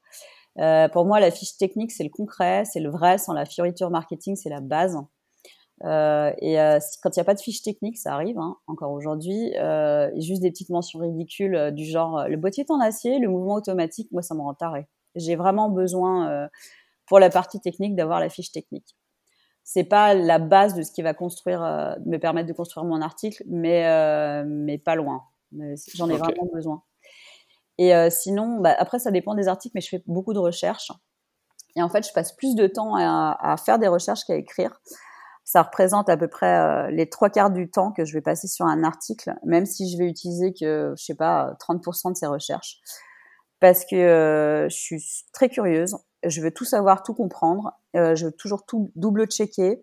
Pour 0.56 1.04
moi, 1.06 1.20
la 1.20 1.30
fiche 1.30 1.56
technique, 1.56 1.92
c'est 1.92 2.04
le 2.04 2.10
concret, 2.10 2.64
c'est 2.64 2.80
le 2.80 2.90
vrai. 2.90 3.18
Sans 3.18 3.32
la 3.32 3.44
fioriture 3.44 3.90
marketing, 3.90 4.36
c'est 4.36 4.50
la 4.50 4.60
base. 4.60 4.96
et 5.82 6.56
quand 7.02 7.10
il 7.16 7.18
n'y 7.18 7.20
a 7.20 7.24
pas 7.24 7.34
de 7.34 7.40
fiche 7.40 7.62
technique, 7.62 7.98
ça 7.98 8.14
arrive 8.14 8.38
hein, 8.38 8.56
encore 8.66 8.92
aujourd'hui. 8.92 9.52
juste 10.16 10.42
des 10.42 10.50
petites 10.50 10.70
mentions 10.70 10.98
ridicules 11.00 11.70
du 11.72 11.84
genre 11.84 12.28
le 12.28 12.36
boîtier 12.36 12.64
est 12.64 12.70
en 12.70 12.80
acier, 12.80 13.18
le 13.18 13.28
mouvement 13.28 13.54
automatique. 13.54 14.10
Moi, 14.12 14.22
ça 14.22 14.34
me 14.34 14.40
rend 14.40 14.54
taré. 14.54 14.86
J'ai 15.14 15.36
vraiment 15.36 15.70
besoin 15.70 16.48
pour 17.06 17.18
la 17.18 17.30
partie 17.30 17.60
technique 17.60 17.96
d'avoir 17.96 18.20
la 18.20 18.28
fiche 18.28 18.52
technique 18.52 18.96
c'est 19.72 19.84
pas 19.84 20.14
la 20.14 20.40
base 20.40 20.74
de 20.74 20.82
ce 20.82 20.90
qui 20.90 21.00
va 21.02 21.14
construire, 21.14 21.62
euh, 21.62 21.94
me 22.04 22.18
permettre 22.18 22.48
de 22.48 22.52
construire 22.52 22.84
mon 22.84 23.00
article, 23.00 23.44
mais 23.46 23.86
euh, 23.86 24.44
mais 24.44 24.78
pas 24.78 24.96
loin. 24.96 25.22
J'en 25.94 26.08
ai 26.08 26.16
vraiment 26.16 26.48
besoin. 26.52 26.82
Et 27.80 27.94
euh, 27.94 28.10
sinon, 28.10 28.60
bah, 28.60 28.76
après 28.78 29.00
ça 29.00 29.10
dépend 29.10 29.34
des 29.34 29.48
articles, 29.48 29.72
mais 29.74 29.80
je 29.80 29.88
fais 29.88 30.04
beaucoup 30.06 30.34
de 30.34 30.38
recherches. 30.38 30.92
Et 31.74 31.82
en 31.82 31.88
fait, 31.88 32.06
je 32.06 32.12
passe 32.12 32.32
plus 32.36 32.54
de 32.54 32.66
temps 32.66 32.94
à, 32.96 33.56
faire 33.64 33.78
des 33.78 33.88
recherches 33.88 34.24
qu'à 34.24 34.36
écrire. 34.36 34.80
Ça 35.44 35.62
représente 35.62 36.08
à 36.08 36.16
peu 36.16 36.28
près 36.28 36.90
les 36.92 37.08
trois 37.08 37.30
quarts 37.30 37.50
du 37.50 37.70
temps 37.70 37.92
que 37.92 38.04
je 38.04 38.12
vais 38.12 38.20
passer 38.20 38.48
sur 38.48 38.66
un 38.66 38.82
article, 38.82 39.34
même 39.44 39.66
si 39.66 39.90
je 39.90 39.96
vais 39.96 40.06
utiliser 40.06 40.52
que, 40.52 40.94
je 40.98 41.04
sais 41.04 41.14
pas, 41.14 41.54
30% 41.60 42.12
de 42.12 42.16
ces 42.16 42.26
recherches. 42.26 42.80
Parce 43.60 43.84
que 43.84 44.66
je 44.68 44.76
suis 44.76 45.02
très 45.32 45.48
curieuse, 45.48 45.96
je 46.24 46.40
veux 46.40 46.50
tout 46.50 46.64
savoir, 46.64 47.02
tout 47.02 47.14
comprendre. 47.14 47.72
Euh, 47.96 48.14
je 48.14 48.26
veux 48.26 48.32
toujours 48.32 48.66
tout 48.66 48.92
double-checker. 48.96 49.82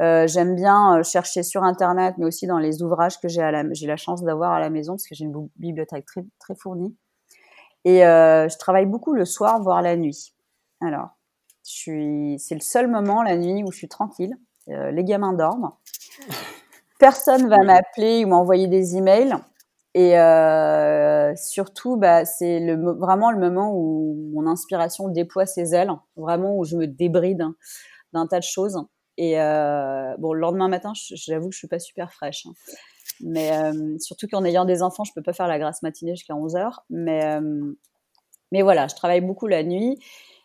Euh, 0.00 0.26
j'aime 0.26 0.54
bien 0.54 0.98
euh, 0.98 1.02
chercher 1.02 1.42
sur 1.42 1.62
Internet, 1.62 2.14
mais 2.18 2.26
aussi 2.26 2.46
dans 2.46 2.58
les 2.58 2.82
ouvrages 2.82 3.20
que 3.20 3.28
j'ai 3.28 3.40
la, 3.40 3.62
la 3.62 3.96
chance 3.96 4.22
d'avoir 4.22 4.52
à 4.52 4.60
la 4.60 4.70
maison, 4.70 4.94
parce 4.94 5.06
que 5.06 5.14
j'ai 5.14 5.24
une 5.24 5.48
bibliothèque 5.56 6.06
très, 6.06 6.24
très 6.38 6.54
fournie. 6.54 6.96
Et 7.84 8.04
euh, 8.04 8.48
je 8.48 8.58
travaille 8.58 8.86
beaucoup 8.86 9.14
le 9.14 9.24
soir, 9.24 9.60
voire 9.62 9.82
la 9.82 9.96
nuit. 9.96 10.34
Alors, 10.80 11.10
je 11.64 11.70
suis, 11.70 12.36
c'est 12.38 12.54
le 12.54 12.60
seul 12.60 12.88
moment 12.88 13.22
la 13.22 13.36
nuit 13.36 13.62
où 13.62 13.72
je 13.72 13.78
suis 13.78 13.88
tranquille. 13.88 14.36
Euh, 14.68 14.90
les 14.90 15.04
gamins 15.04 15.32
dorment. 15.32 15.72
Personne 16.98 17.48
va 17.48 17.58
m'appeler 17.58 18.24
ou 18.24 18.28
m'envoyer 18.28 18.68
des 18.68 18.96
emails. 18.96 19.34
Et 19.94 20.18
euh, 20.18 21.34
surtout, 21.34 21.96
bah, 21.96 22.24
c'est 22.24 22.74
vraiment 22.76 23.30
le 23.30 23.38
moment 23.38 23.72
où 23.74 24.30
mon 24.32 24.46
inspiration 24.46 25.08
déploie 25.08 25.46
ses 25.46 25.74
ailes, 25.74 25.90
vraiment 26.16 26.56
où 26.56 26.64
je 26.64 26.76
me 26.76 26.86
débride 26.86 27.44
d'un 28.12 28.26
tas 28.26 28.38
de 28.38 28.44
choses. 28.44 28.78
Et 29.16 29.34
bon, 30.18 30.32
le 30.32 30.40
lendemain 30.40 30.68
matin, 30.68 30.92
j'avoue 30.94 31.48
que 31.48 31.54
je 31.54 31.58
suis 31.58 31.68
pas 31.68 31.80
super 31.80 32.12
fraîche. 32.12 32.46
Hein. 32.46 32.52
Mais 33.22 33.52
euh, 33.52 33.98
surtout 33.98 34.26
qu'en 34.28 34.44
ayant 34.44 34.64
des 34.64 34.82
enfants, 34.82 35.04
je 35.04 35.12
peux 35.14 35.22
pas 35.22 35.32
faire 35.32 35.48
la 35.48 35.58
grasse 35.58 35.82
matinée 35.82 36.14
jusqu'à 36.16 36.34
11 36.34 36.56
heures. 36.56 36.84
Mais, 36.90 37.24
euh, 37.24 37.72
mais 38.52 38.62
voilà, 38.62 38.88
je 38.88 38.94
travaille 38.94 39.20
beaucoup 39.20 39.46
la 39.46 39.62
nuit. 39.62 39.98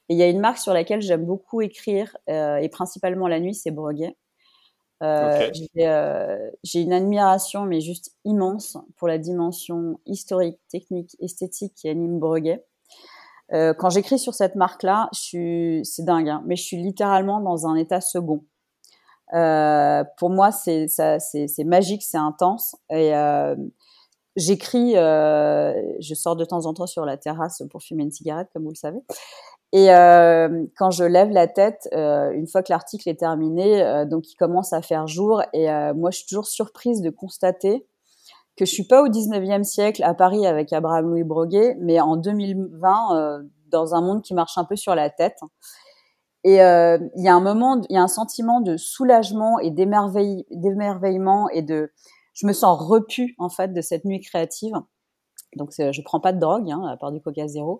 Et 0.09 0.13
il 0.13 0.17
y 0.17 0.23
a 0.23 0.27
une 0.27 0.39
marque 0.39 0.59
sur 0.59 0.73
laquelle 0.73 1.01
j'aime 1.01 1.25
beaucoup 1.25 1.61
écrire, 1.61 2.15
euh, 2.29 2.57
et 2.57 2.69
principalement 2.69 3.27
la 3.27 3.39
nuit, 3.39 3.55
c'est 3.55 3.71
Breguet. 3.71 4.15
J'ai 5.01 6.81
une 6.81 6.93
admiration, 6.93 7.65
mais 7.65 7.81
juste 7.81 8.15
immense, 8.23 8.77
pour 8.97 9.07
la 9.07 9.17
dimension 9.17 9.99
historique, 10.05 10.59
technique, 10.69 11.15
esthétique 11.19 11.73
qui 11.75 11.89
anime 11.89 12.19
Breguet. 12.19 12.63
Quand 13.51 13.89
j'écris 13.89 14.19
sur 14.19 14.33
cette 14.33 14.55
marque-là, 14.55 15.09
c'est 15.11 15.83
dingue, 15.99 16.29
hein, 16.29 16.43
mais 16.45 16.55
je 16.55 16.63
suis 16.63 16.77
littéralement 16.77 17.41
dans 17.41 17.67
un 17.67 17.75
état 17.75 18.01
second. 18.01 18.43
Euh, 19.35 20.03
pour 20.17 20.29
moi, 20.29 20.51
c'est 20.51 20.87
magique, 21.65 22.03
c'est 22.03 22.17
intense. 22.17 22.75
Et 22.89 23.15
euh, 23.15 23.55
j'écris, 24.35 24.93
je 24.93 26.13
sors 26.13 26.35
de 26.35 26.45
temps 26.45 26.65
en 26.65 26.73
temps 26.73 26.87
sur 26.87 27.05
la 27.05 27.17
terrasse 27.17 27.61
pour 27.69 27.83
fumer 27.83 28.03
une 28.03 28.11
cigarette, 28.11 28.49
comme 28.53 28.63
vous 28.63 28.71
le 28.71 28.75
savez. 28.75 29.01
Et 29.75 29.91
euh, 29.91 30.65
quand 30.77 30.89
je 30.89 31.03
lève 31.03 31.31
la 31.31 31.47
tête, 31.47 31.89
euh, 31.93 32.31
une 32.31 32.47
fois 32.47 32.63
que 32.63 32.71
l'article 32.71 33.09
est 33.09 33.19
terminé, 33.19 33.83
euh, 33.83 34.05
donc 34.05 34.31
il 34.31 34.35
commence 34.35 34.71
à 34.71 34.81
faire 34.81 35.05
jour, 35.05 35.41
et 35.51 35.69
euh, 35.69 35.93
moi 35.93 36.11
je 36.11 36.19
suis 36.19 36.27
toujours 36.27 36.47
surprise 36.47 37.01
de 37.01 37.09
constater 37.09 37.85
que 38.55 38.63
je 38.63 38.71
suis 38.71 38.87
pas 38.87 39.03
au 39.03 39.09
19e 39.09 39.63
siècle 39.63 40.01
à 40.03 40.13
Paris 40.13 40.47
avec 40.47 40.71
Abraham 40.71 41.09
Louis 41.09 41.25
Broguet, 41.25 41.75
mais 41.81 41.99
en 41.99 42.15
2020 42.15 43.17
euh, 43.17 43.43
dans 43.67 43.95
un 43.95 44.01
monde 44.01 44.21
qui 44.21 44.33
marche 44.33 44.57
un 44.57 44.63
peu 44.63 44.77
sur 44.77 44.95
la 44.95 45.09
tête. 45.09 45.39
Et 46.47 46.57
il 46.57 47.23
y 47.23 47.27
a 47.27 47.35
un 47.35 47.41
moment, 47.41 47.81
il 47.89 47.95
y 47.95 47.97
a 47.97 48.03
un 48.03 48.07
sentiment 48.07 48.61
de 48.61 48.77
soulagement 48.77 49.57
et 49.57 49.71
d'émerveillement 49.71 51.49
et 51.49 51.63
de, 51.63 51.91
je 52.35 52.45
me 52.45 52.53
sens 52.53 52.79
repu 52.79 53.35
en 53.39 53.49
fait 53.49 53.73
de 53.73 53.81
cette 53.81 54.05
nuit 54.05 54.19
créative. 54.19 54.75
Donc 55.55 55.71
je 55.77 56.01
prends 56.03 56.19
pas 56.19 56.33
de 56.33 56.39
drogue, 56.39 56.69
hein, 56.69 56.83
à 56.85 56.97
part 56.97 57.11
du 57.11 57.19
Coca 57.19 57.47
Zéro. 57.47 57.79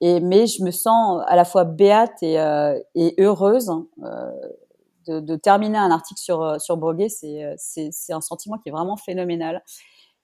Et, 0.00 0.20
mais 0.20 0.46
je 0.46 0.62
me 0.62 0.70
sens 0.70 1.22
à 1.26 1.34
la 1.34 1.44
fois 1.44 1.64
béate 1.64 2.22
et, 2.22 2.38
euh, 2.38 2.78
heureuse 3.18 3.72
euh, 4.04 5.20
de, 5.20 5.36
terminer 5.36 5.78
un 5.78 5.90
article 5.90 6.20
sur, 6.20 6.42
euh, 6.42 6.58
sur 6.58 6.76
Breguet. 6.76 7.08
C'est, 7.08 7.56
c'est, 7.56 8.12
un 8.12 8.20
sentiment 8.20 8.58
qui 8.58 8.68
est 8.68 8.72
vraiment 8.72 8.96
phénoménal. 8.96 9.62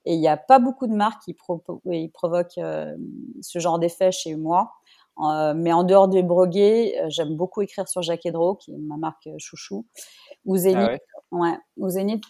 Et 0.05 0.15
il 0.15 0.21
n'y 0.21 0.29
a 0.29 0.37
pas 0.37 0.59
beaucoup 0.59 0.87
de 0.87 0.95
marques 0.95 1.23
qui 1.25 1.35
provoquent 1.35 2.59
euh, 2.59 2.95
ce 3.41 3.59
genre 3.59 3.79
d'effet 3.79 4.13
chez 4.13 4.37
moi. 4.37 4.73
Euh, 5.19 5.55
mais 5.55 5.73
en 5.73 5.85
dehors 5.85 6.09
des 6.09 6.23
brogués, 6.23 6.99
euh, 6.99 7.07
j'aime 7.09 7.37
beaucoup 7.37 7.63
écrire 7.63 7.89
sur 7.89 8.03
Jacques 8.03 8.27
Edro, 8.27 8.57
qui 8.57 8.73
est 8.73 8.79
ma 8.79 8.97
marque 8.97 9.29
chouchou, 9.39 9.87
ou 10.45 10.57
Zénith, 10.57 11.01
ah 11.33 11.37
ouais. 11.37 11.57
ou 11.77 11.89
Zénith 11.89 12.25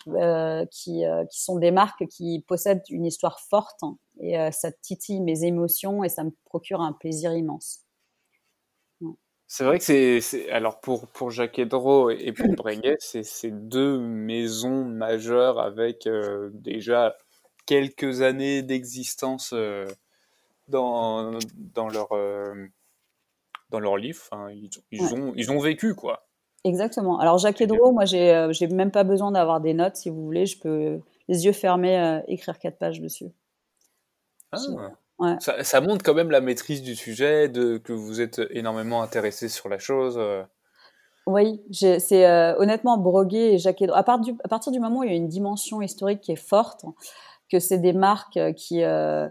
qui, 0.70 1.02
qui 1.30 1.42
sont 1.42 1.58
des 1.58 1.70
marques 1.70 2.06
qui 2.06 2.44
possèdent 2.46 2.82
une 2.90 3.06
histoire 3.06 3.40
forte 3.40 3.80
et 4.20 4.36
ça 4.52 4.70
titille 4.70 5.20
mes 5.20 5.44
émotions 5.44 6.04
et 6.04 6.08
ça 6.08 6.24
me 6.24 6.30
procure 6.44 6.80
un 6.80 6.92
plaisir 6.92 7.34
immense. 7.34 7.80
C'est 9.46 9.64
vrai 9.64 9.78
que 9.78 10.20
c'est, 10.20 10.50
alors 10.50 10.80
pour, 10.80 11.08
pour 11.08 11.30
Jacques 11.30 11.58
et 11.58 11.66
pour 11.66 12.08
Breguet, 12.56 12.96
c'est 13.00 13.50
deux 13.68 13.98
maisons 13.98 14.84
majeures 14.84 15.58
avec 15.58 16.08
déjà 16.52 17.14
quelques 17.66 18.22
années 18.22 18.62
d'existence 18.62 19.52
euh, 19.52 19.86
dans, 20.68 21.38
dans, 21.54 21.88
leur, 21.88 22.12
euh, 22.12 22.66
dans 23.70 23.80
leur 23.80 23.96
livre. 23.96 24.22
ils, 24.52 24.70
ils 24.90 25.14
ont, 25.14 25.32
ils 25.36 25.50
ont 25.50 25.58
vécu, 25.58 25.94
quoi. 25.94 26.26
Exactement. 26.64 27.18
Alors, 27.18 27.38
Jacques 27.38 27.60
Edro, 27.60 27.92
moi, 27.92 28.06
j'ai 28.06 28.34
euh, 28.34 28.52
j'ai 28.52 28.66
même 28.68 28.90
pas 28.90 29.04
besoin 29.04 29.32
d'avoir 29.32 29.60
des 29.60 29.74
notes, 29.74 29.96
si 29.96 30.08
vous 30.08 30.22
voulez. 30.24 30.46
Je 30.46 30.58
peux, 30.58 31.00
les 31.28 31.44
yeux 31.44 31.52
fermés, 31.52 32.22
écrire 32.26 32.58
quatre 32.58 32.78
pages 32.78 33.00
dessus. 33.00 33.30
Ah. 34.52 35.36
Ça, 35.40 35.62
ça, 35.62 35.80
montre 35.80 36.02
quand 36.02 36.14
même 36.14 36.30
la 36.30 36.40
maîtrise 36.40 36.82
du 36.82 36.96
sujet, 36.96 37.48
de, 37.48 37.78
que 37.78 37.92
vous 37.92 38.20
êtes 38.20 38.40
énormément 38.50 39.02
intéressé 39.02 39.48
sur 39.48 39.68
la 39.68 39.78
chose. 39.78 40.18
Oui, 41.26 41.62
c'est 41.70 42.26
honnêtement 42.58 42.98
Broguet 42.98 43.54
et 43.54 43.58
Jacques 43.58 43.82
Edro. 43.82 43.96
À, 43.96 44.02
part 44.02 44.18
du, 44.18 44.34
à, 44.42 44.48
partir 44.48 44.72
du 44.72 44.80
moment 44.80 45.00
où 45.00 45.04
il 45.04 45.10
y 45.10 45.12
a 45.12 45.16
une 45.16 45.28
dimension 45.28 45.82
historique 45.82 46.20
qui 46.20 46.32
est 46.32 46.36
forte, 46.36 46.84
que 47.50 47.58
c'est 47.58 47.78
des 47.78 47.92
marques 47.92 48.36
euh, 48.36 48.52
qui, 48.52 48.82
euh, 48.82 49.28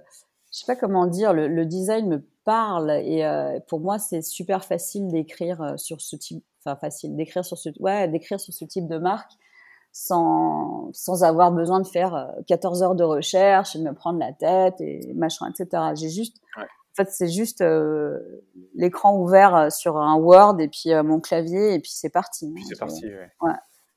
je 0.53 0.59
sais 0.59 0.65
pas 0.65 0.75
comment 0.75 1.07
dire, 1.07 1.33
le, 1.33 1.65
design 1.65 2.07
me 2.07 2.23
parle 2.45 2.91
et 2.91 3.25
euh, 3.25 3.59
pour 3.67 3.79
moi 3.79 3.97
c'est 3.99 4.21
super 4.21 4.63
facile 4.63 5.07
d'écrire 5.07 5.73
sur 5.77 5.99
ce 5.99 6.15
type, 6.15 6.43
enfin 6.63 6.75
facile 6.75 7.15
d'écrire 7.15 7.43
sur 7.43 7.57
ce, 7.57 7.69
ouais, 7.79 8.07
d'écrire 8.07 8.39
sur 8.39 8.53
ce 8.53 8.65
type 8.65 8.87
de 8.87 8.97
marque 8.97 9.31
sans, 9.91 10.89
sans 10.93 11.23
avoir 11.23 11.51
besoin 11.51 11.79
de 11.79 11.87
faire 11.87 12.33
14 12.47 12.83
heures 12.83 12.95
de 12.95 13.03
recherche 13.03 13.75
et 13.75 13.79
de 13.79 13.83
me 13.83 13.93
prendre 13.93 14.19
la 14.19 14.33
tête 14.33 14.79
et 14.79 15.13
machin, 15.13 15.47
etc. 15.49 15.83
J'ai 15.95 16.09
juste, 16.09 16.37
en 16.57 16.95
fait, 16.95 17.09
c'est 17.11 17.29
juste 17.29 17.63
l'écran 18.73 19.15
ouvert 19.17 19.71
sur 19.71 19.97
un 19.97 20.15
Word 20.15 20.59
et 20.59 20.67
puis 20.67 20.89
mon 21.03 21.19
clavier 21.19 21.75
et 21.75 21.79
puis 21.79 21.91
c'est 21.93 22.09
parti. 22.09 22.51
Puis 22.53 22.65
c'est 22.65 22.79
parti, 22.79 23.05
ouais. 23.05 23.53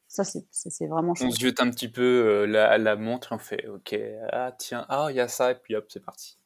Ça, 0.08 0.24
c'est 0.24 0.86
vraiment 0.86 1.12
On 1.20 1.30
se 1.30 1.38
jette 1.38 1.60
un 1.60 1.68
petit 1.70 1.88
peu 1.88 2.02
euh, 2.02 2.46
la, 2.46 2.78
la, 2.78 2.96
montre 2.96 3.28
on 3.32 3.38
fait 3.38 3.66
OK, 3.66 3.94
ah 4.32 4.52
tiens, 4.56 4.86
ah, 4.88 5.08
il 5.10 5.16
y 5.16 5.20
a 5.20 5.28
ça, 5.28 5.50
et 5.50 5.56
puis 5.56 5.74
hop, 5.74 5.84
c'est 5.88 6.04
parti. 6.04 6.38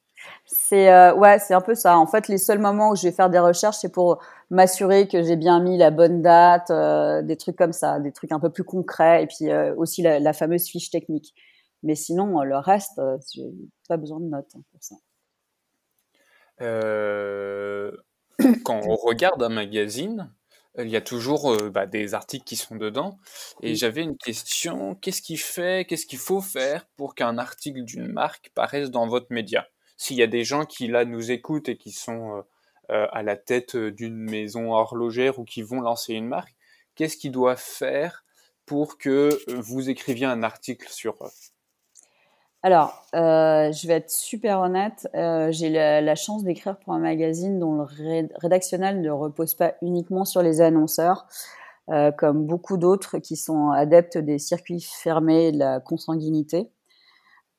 C'est 0.46 0.92
euh, 0.92 1.14
ouais, 1.14 1.38
c'est 1.38 1.54
un 1.54 1.60
peu 1.60 1.74
ça. 1.74 1.98
En 1.98 2.06
fait, 2.06 2.28
les 2.28 2.38
seuls 2.38 2.58
moments 2.58 2.90
où 2.90 2.96
je 2.96 3.02
vais 3.02 3.12
faire 3.12 3.30
des 3.30 3.38
recherches, 3.38 3.78
c'est 3.78 3.92
pour 3.92 4.22
m'assurer 4.50 5.08
que 5.08 5.22
j'ai 5.22 5.36
bien 5.36 5.60
mis 5.60 5.78
la 5.78 5.90
bonne 5.90 6.22
date, 6.22 6.70
euh, 6.70 7.22
des 7.22 7.36
trucs 7.36 7.56
comme 7.56 7.72
ça, 7.72 8.00
des 8.00 8.12
trucs 8.12 8.32
un 8.32 8.40
peu 8.40 8.50
plus 8.50 8.64
concrets, 8.64 9.22
et 9.22 9.26
puis 9.26 9.52
aussi 9.76 10.02
la, 10.02 10.32
fameuse 10.32 10.66
fiche 10.66 10.90
technique. 10.90 11.34
Mais 11.82 11.94
sinon, 11.94 12.42
le 12.42 12.56
reste, 12.56 13.00
j'ai 13.34 13.50
pas 13.88 13.96
besoin 13.96 14.20
de 14.20 14.26
notes 14.26 14.50
hein, 14.54 14.60
pour 14.70 14.82
ça. 14.82 14.96
quand 18.64 18.80
on 18.84 18.96
regarde 18.96 19.42
un 19.42 19.48
magazine, 19.48 20.30
il 20.78 20.88
y 20.88 20.96
a 20.96 21.00
toujours 21.00 21.52
euh, 21.52 21.70
bah, 21.70 21.86
des 21.86 22.14
articles 22.14 22.44
qui 22.44 22.56
sont 22.56 22.76
dedans. 22.76 23.18
Et 23.62 23.74
j'avais 23.74 24.02
une 24.02 24.16
question, 24.16 24.94
qu'est-ce 24.94 25.22
qui 25.22 25.36
fait, 25.36 25.84
qu'est-ce 25.86 26.06
qu'il 26.06 26.18
faut 26.18 26.40
faire 26.40 26.86
pour 26.96 27.14
qu'un 27.14 27.38
article 27.38 27.82
d'une 27.82 28.06
marque 28.06 28.50
paraisse 28.54 28.90
dans 28.90 29.06
votre 29.06 29.26
média? 29.30 29.66
S'il 30.00 30.16
y 30.16 30.22
a 30.22 30.26
des 30.26 30.44
gens 30.44 30.64
qui 30.64 30.88
là 30.88 31.04
nous 31.04 31.30
écoutent 31.30 31.68
et 31.68 31.76
qui 31.76 31.92
sont 31.92 32.38
euh, 32.38 32.42
euh, 32.90 33.06
à 33.12 33.22
la 33.22 33.36
tête 33.36 33.76
d'une 33.76 34.16
maison 34.16 34.72
horlogère 34.72 35.38
ou 35.38 35.44
qui 35.44 35.60
vont 35.60 35.82
lancer 35.82 36.14
une 36.14 36.26
marque, 36.26 36.54
qu'est-ce 36.94 37.18
qu'ils 37.18 37.32
doivent 37.32 37.58
faire 37.60 38.24
pour 38.64 38.96
que 38.96 39.28
vous 39.60 39.90
écriviez 39.90 40.24
un 40.24 40.42
article 40.42 40.88
sur 40.88 41.16
eux 41.22 41.30
alors, 42.62 43.06
euh, 43.14 43.72
je 43.72 43.88
vais 43.88 43.94
être 43.94 44.10
super 44.10 44.60
honnête. 44.60 45.08
Euh, 45.14 45.50
j'ai 45.50 45.70
la, 45.70 46.14
chance 46.14 46.44
d'écrire 46.44 46.78
pour 46.78 46.92
un 46.92 46.98
magazine 46.98 47.58
dont 47.58 47.74
le 47.74 48.28
rédactionnel 48.36 49.00
ne 49.00 49.10
repose 49.10 49.54
pas 49.54 49.74
uniquement 49.80 50.26
sur 50.26 50.42
les 50.42 50.60
annonceurs, 50.60 51.26
euh, 51.88 52.12
comme 52.12 52.44
beaucoup 52.44 52.76
d'autres 52.76 53.16
qui 53.18 53.36
sont 53.36 53.70
adeptes 53.70 54.18
des 54.18 54.38
circuits 54.38 54.82
fermés 54.82 55.46
et 55.46 55.52
de 55.52 55.58
la 55.58 55.80
consanguinité. 55.80 56.70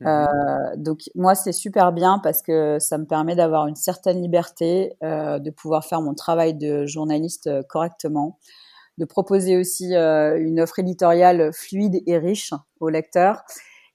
Mmh 0.02 0.78
donc 0.78 1.02
moi, 1.16 1.36
c'est 1.36 1.52
super 1.52 1.92
bien 1.92 2.20
parce 2.24 2.42
que 2.42 2.80
ça 2.80 2.98
me 2.98 3.06
permet 3.06 3.36
d'avoir 3.36 3.68
une 3.68 3.76
certaine 3.76 4.22
liberté, 4.22 4.96
de 5.02 5.50
pouvoir 5.52 5.86
faire 5.86 6.02
mon 6.02 6.16
travail 6.16 6.56
de 6.56 6.86
journaliste 6.86 7.50
correctement, 7.68 8.40
de 8.98 9.06
proposer 9.06 9.58
aussi 9.58 9.94
une 9.94 10.60
offre 10.60 10.80
éditoriale 10.80 11.52
fluide 11.54 12.02
et 12.08 12.18
riche 12.18 12.52
aux 12.80 12.90
lecteurs 12.90 13.44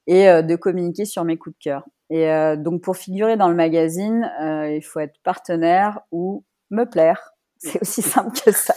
et 0.06 0.28
euh, 0.28 0.42
de 0.42 0.56
communiquer 0.56 1.04
sur 1.04 1.24
mes 1.24 1.36
coups 1.36 1.56
de 1.56 1.62
cœur. 1.62 1.84
Et 2.10 2.30
euh, 2.30 2.56
donc 2.56 2.82
pour 2.82 2.96
figurer 2.96 3.36
dans 3.36 3.48
le 3.48 3.54
magazine, 3.54 4.30
euh, 4.40 4.70
il 4.70 4.82
faut 4.82 5.00
être 5.00 5.16
partenaire 5.22 6.00
ou 6.12 6.44
me 6.70 6.84
plaire. 6.84 7.32
C'est 7.58 7.80
aussi 7.82 8.02
simple 8.02 8.38
que 8.38 8.52
ça. 8.52 8.74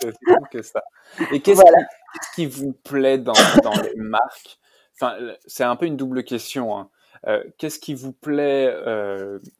C'est 0.00 0.08
aussi 0.08 0.18
simple 0.26 0.48
que 0.50 0.62
ça. 0.62 0.82
Et 1.32 1.40
qu'est-ce 1.40 1.62
qui, 2.34 2.46
vous 2.46 2.72
plaît 2.72 3.18
dans, 3.18 3.32
dans 3.62 3.80
les 3.80 3.94
marques? 3.96 4.58
C'est 5.46 5.64
un 5.64 5.76
peu 5.76 5.86
une 5.86 5.96
double 5.96 6.24
question. 6.24 6.76
Hein. 6.78 6.90
qu'est-ce 7.58 7.78
qui 7.78 7.94
vous 7.94 8.12
plaît 8.12 8.74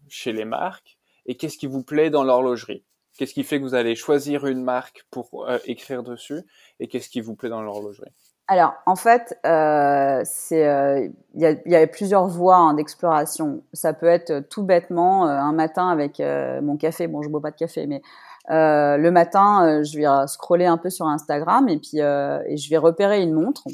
chez 0.08 0.32
les 0.32 0.44
marques 0.44 0.98
et 1.26 1.36
qu'est-ce 1.36 1.58
qui 1.58 1.66
vous 1.66 1.82
plaît 1.82 2.10
dans 2.10 2.24
l'horlogerie? 2.24 2.84
Qu'est-ce 3.16 3.34
qui 3.34 3.44
fait 3.44 3.58
que 3.58 3.62
vous 3.62 3.74
allez 3.74 3.94
choisir 3.94 4.46
une 4.46 4.62
marque 4.62 5.06
pour 5.10 5.46
écrire 5.64 6.02
dessus 6.02 6.42
et 6.80 6.88
qu'est-ce 6.88 7.08
qui 7.08 7.20
vous 7.20 7.34
plaît 7.34 7.50
dans 7.50 7.62
l'horlogerie? 7.62 8.12
Alors, 8.46 8.74
en 8.84 8.94
fait, 8.94 9.38
euh, 9.46 10.22
euh, 10.52 11.08
il 11.34 11.60
y, 11.66 11.74
a, 11.74 11.86
plusieurs 11.86 12.26
voies 12.26 12.56
hein, 12.56 12.74
d'exploration. 12.74 13.62
Ça 13.72 13.94
peut 13.94 14.06
être 14.06 14.40
tout 14.50 14.64
bêtement 14.64 15.26
euh, 15.26 15.30
un 15.30 15.52
matin 15.52 15.88
avec 15.88 16.20
mon 16.62 16.76
café. 16.76 17.06
Bon, 17.06 17.22
je 17.22 17.30
bois 17.30 17.40
pas 17.40 17.50
de 17.50 17.56
café, 17.56 17.86
mais 17.86 18.02
le 18.48 19.10
matin, 19.10 19.82
je 19.82 19.96
vais 19.96 20.26
scroller 20.26 20.66
un 20.66 20.76
peu 20.76 20.90
sur 20.90 21.06
Instagram 21.06 21.68
et 21.68 21.78
puis 21.78 21.98
et 22.00 22.56
je 22.56 22.70
vais 22.70 22.76
repérer 22.76 23.22
une 23.22 23.32
montre 23.32 23.64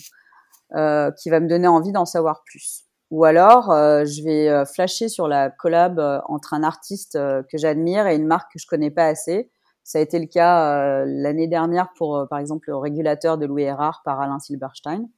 qui 0.72 1.30
va 1.30 1.40
me 1.40 1.48
donner 1.48 1.68
envie 1.68 1.92
d'en 1.92 2.06
savoir 2.06 2.42
plus. 2.44 2.84
Ou 3.10 3.24
alors, 3.24 3.66
je 3.70 4.22
vais 4.22 4.64
flasher 4.66 5.08
sur 5.08 5.26
la 5.28 5.50
collab 5.50 6.00
entre 6.26 6.54
un 6.54 6.62
artiste 6.62 7.14
que 7.14 7.58
j'admire 7.58 8.06
et 8.06 8.16
une 8.16 8.26
marque 8.26 8.52
que 8.52 8.58
je 8.58 8.66
connais 8.66 8.90
pas 8.90 9.06
assez 9.06 9.50
ça 9.90 9.98
a 9.98 10.02
été 10.02 10.20
le 10.20 10.26
cas 10.26 11.02
euh, 11.02 11.04
l'année 11.06 11.48
dernière 11.48 11.88
pour, 11.96 12.16
euh, 12.16 12.26
par 12.26 12.38
exemple, 12.38 12.68
le 12.68 12.76
régulateur 12.76 13.38
de 13.38 13.46
Louis 13.46 13.64
Erard 13.64 14.02
par 14.04 14.20
Alain 14.20 14.38
Silberstein. 14.38 15.08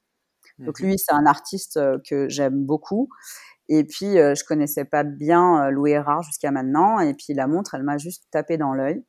Donc 0.57 0.79
mhm. 0.79 0.87
lui, 0.87 0.97
c'est 0.97 1.13
un 1.13 1.27
artiste 1.27 1.77
euh, 1.77 1.99
que 2.07 2.27
j'aime 2.29 2.65
beaucoup. 2.65 3.09
Et 3.69 3.83
puis, 3.85 4.15
je 4.15 4.43
connaissais 4.43 4.83
pas 4.83 5.03
bien 5.03 5.69
Louis 5.69 5.91
Erard 5.91 6.21
jusqu'à 6.21 6.51
maintenant. 6.51 6.99
Et 6.99 7.13
puis, 7.13 7.33
la 7.33 7.47
montre, 7.47 7.75
elle 7.75 7.83
m'a 7.83 7.97
juste 7.97 8.25
tapé 8.29 8.57
dans 8.57 8.73
l'œil. 8.73 9.05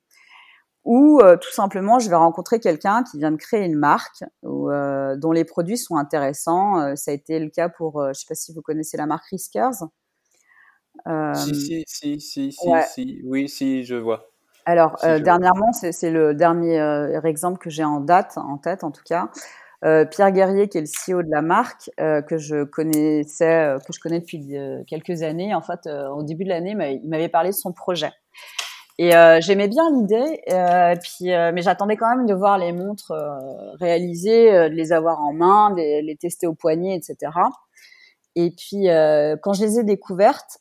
Ou 0.85 1.21
tout 1.41 1.53
simplement, 1.53 1.99
je 1.99 2.11
vais 2.11 2.17
rencontrer 2.17 2.61
quelqu'un 2.61 3.05
qui 3.05 3.17
vient 3.19 3.31
de 3.31 3.37
créer 3.37 3.65
une 3.65 3.77
marque 3.77 4.23
dont 4.43 5.33
les 5.33 5.45
produits 5.45 5.79
sont 5.79 5.97
intéressants. 5.97 6.95
ça 6.95 7.11
a 7.11 7.15
été 7.15 7.39
le 7.39 7.49
cas 7.49 7.71
pour, 7.71 8.05
je 8.09 8.13
sais 8.13 8.27
pas 8.29 8.35
si 8.35 8.53
vous 8.53 8.61
connaissez 8.61 8.99
la 8.99 9.07
marque 9.07 9.25
Riskers. 9.31 9.71
si, 11.35 11.55
si, 11.55 11.85
si, 11.87 12.21
si, 12.21 12.53
si, 12.53 12.71
si, 12.93 13.23
oui, 13.25 13.49
si, 13.49 13.85
je 13.85 13.95
vois. 13.95 14.29
Alors, 14.67 14.97
euh, 15.05 15.19
dernièrement, 15.19 15.73
c'est 15.73 16.11
le 16.11 16.35
dernier 16.35 16.81
euh, 16.81 17.21
exemple 17.23 17.59
que 17.59 17.71
j'ai 17.71 17.85
en 17.85 18.01
date, 18.01 18.39
en 18.39 18.57
tête 18.57 18.83
en 18.83 18.91
tout 18.91 19.03
cas. 19.05 19.31
Euh, 19.85 20.07
Pierre 20.07 20.33
Guerrier, 20.33 20.69
qui 20.69 20.79
est 20.79 20.81
le 20.81 20.87
CEO 20.87 21.23
de 21.23 21.31
la 21.31 21.43
marque, 21.43 21.91
que 21.99 22.39
je 22.39 22.65
connaissais, 22.65 23.77
que 23.87 23.93
je 23.93 24.01
connais 24.01 24.21
depuis 24.21 24.57
quelques 24.87 25.23
années. 25.23 25.55
En 25.55 25.61
fait, 25.61 25.87
au 25.87 26.23
début 26.23 26.45
de 26.45 26.49
l'année, 26.49 26.75
il 27.03 27.09
m'avait 27.09 27.29
parlé 27.29 27.51
de 27.51 27.55
son 27.55 27.73
projet. 27.73 28.11
Et 28.99 29.11
j'aimais 29.41 29.67
bien 29.69 29.91
l'idée, 29.91 30.41
puis 31.03 31.25
mais 31.27 31.63
j'attendais 31.63 31.97
quand 31.97 32.15
même 32.17 32.27
de 32.27 32.35
voir 32.35 32.59
les 32.59 32.73
montres 32.73 33.13
réalisées, 33.81 34.53
de 34.53 34.75
les 34.75 34.93
avoir 34.93 35.21
en 35.21 35.33
main, 35.33 35.71
de 35.71 36.01
les 36.01 36.17
tester 36.17 36.47
au 36.47 36.55
poignet, 36.55 36.95
etc. 36.95 37.33
Et 38.37 38.51
puis 38.51 38.87
quand 39.43 39.53
je 39.53 39.65
les 39.65 39.81
ai 39.81 39.85
découvertes, 39.85 40.59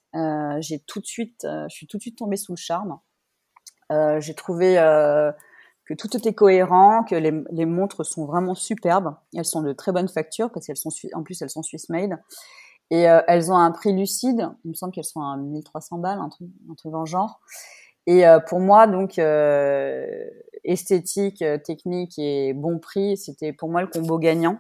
j'ai 0.62 0.80
tout 0.80 1.00
de 1.00 1.06
suite, 1.06 1.42
je 1.44 1.76
suis 1.76 1.86
tout 1.86 1.98
de 1.98 2.02
suite 2.02 2.18
tombée 2.18 2.38
sous 2.38 2.54
le 2.54 2.58
charme. 2.58 2.98
Euh, 3.92 4.20
j'ai 4.20 4.34
trouvé 4.34 4.78
euh, 4.80 5.32
que 5.86 5.94
tout 5.94 6.16
était 6.16 6.34
cohérent, 6.34 7.04
que 7.04 7.16
les, 7.16 7.66
montres 7.66 8.06
sont 8.06 8.26
vraiment 8.26 8.56
superbes. 8.56 9.16
Elles 9.36 9.46
sont 9.46 9.62
de 9.62 9.74
très 9.74 9.92
bonne 9.92 10.08
facture 10.08 10.52
parce 10.52 10.66
qu'elles 10.66 10.78
sont 10.78 10.92
en 11.14 11.24
plus 11.24 11.42
elles 11.42 11.50
sont 11.50 11.64
Swiss 11.64 11.90
made 11.90 12.18
et 12.90 13.10
euh, 13.10 13.22
elles 13.28 13.52
ont 13.52 13.58
un 13.58 13.72
prix 13.72 13.94
lucide. 13.94 14.50
Il 14.64 14.70
me 14.70 14.74
semble 14.74 14.94
qu'elles 14.94 15.04
sont 15.04 15.22
à 15.22 15.38
1300 15.38 16.00
balles, 16.00 16.20
un 16.20 16.30
truc, 16.30 16.50
le 16.86 17.06
genre. 17.06 17.42
Et 18.08 18.24
pour 18.48 18.60
moi, 18.60 18.88
donc, 18.88 19.20
esthétique, 20.64 21.44
technique 21.64 22.18
et 22.18 22.54
bon 22.54 22.80
prix, 22.80 23.18
c'était 23.18 23.54
pour 23.54 23.70
moi 23.70 23.82
le 23.82 23.88
combo 23.88 24.18
gagnant. 24.18 24.60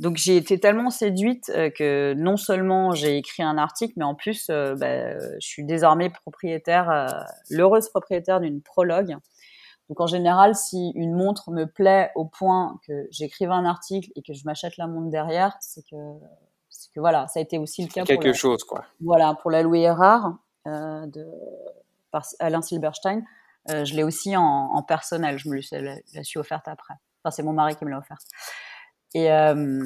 Donc 0.00 0.16
j'ai 0.16 0.36
été 0.36 0.58
tellement 0.58 0.90
séduite 0.90 1.46
que 1.76 2.14
non 2.14 2.36
seulement 2.36 2.92
j'ai 2.92 3.18
écrit 3.18 3.42
un 3.42 3.56
article, 3.56 3.94
mais 3.96 4.04
en 4.04 4.14
plus, 4.14 4.48
bah, 4.48 5.18
je 5.18 5.46
suis 5.46 5.64
désormais 5.64 6.10
propriétaire, 6.10 7.24
l'heureuse 7.50 7.88
propriétaire 7.88 8.40
d'une 8.40 8.62
prologue 8.62 9.16
donc 9.92 10.00
en 10.00 10.06
général, 10.06 10.54
si 10.54 10.90
une 10.94 11.12
montre 11.12 11.50
me 11.50 11.66
plaît 11.66 12.10
au 12.14 12.24
point 12.24 12.80
que 12.88 13.06
j'écrive 13.10 13.50
un 13.50 13.66
article 13.66 14.10
et 14.16 14.22
que 14.22 14.32
je 14.32 14.42
m'achète 14.46 14.78
la 14.78 14.86
montre 14.86 15.10
derrière, 15.10 15.54
c'est 15.60 15.82
que, 15.82 15.96
que 16.94 17.00
voilà, 17.00 17.26
ça 17.28 17.40
a 17.40 17.42
été 17.42 17.58
aussi 17.58 17.82
le 17.82 17.88
cas. 17.88 18.04
Quelque 18.04 18.28
pour 18.28 18.34
chose, 18.34 18.64
quoi. 18.64 18.86
Voilà, 19.02 19.36
pour 19.42 19.50
la 19.50 19.62
Louis 19.62 19.82
Erard 19.82 20.38
euh, 20.66 21.06
de 21.08 21.26
par 22.12 22.24
Alain 22.38 22.62
Silberstein, 22.62 23.22
euh, 23.70 23.84
je 23.84 23.94
l'ai 23.94 24.02
aussi 24.02 24.36
en, 24.36 24.82
personnel. 24.82 25.38
Je 25.38 25.48
me 25.48 25.60
la, 25.72 25.96
la 26.14 26.24
suis 26.24 26.38
offerte 26.38 26.68
après. 26.68 26.94
Enfin, 27.22 27.30
c'est 27.30 27.42
mon 27.42 27.52
mari 27.52 27.76
qui 27.76 27.84
me 27.84 27.90
l'a 27.90 27.98
offerte. 27.98 28.22
Et 29.14 29.30
euh, 29.30 29.84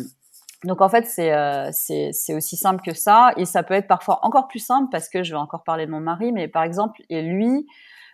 donc 0.64 0.80
en 0.80 0.88
fait, 0.88 1.06
c'est 1.06 1.32
euh, 1.32 1.70
c'est 1.72 2.34
aussi 2.34 2.56
simple 2.56 2.82
que 2.84 2.94
ça, 2.94 3.32
et 3.36 3.44
ça 3.44 3.62
peut 3.62 3.74
être 3.74 3.88
parfois 3.88 4.20
encore 4.24 4.48
plus 4.48 4.60
simple 4.60 4.88
parce 4.90 5.08
que 5.08 5.22
je 5.22 5.32
vais 5.32 5.38
encore 5.38 5.64
parler 5.64 5.86
de 5.86 5.90
mon 5.90 6.00
mari, 6.00 6.32
mais 6.32 6.48
par 6.48 6.62
exemple, 6.62 7.02
et 7.10 7.22
lui, 7.22 7.66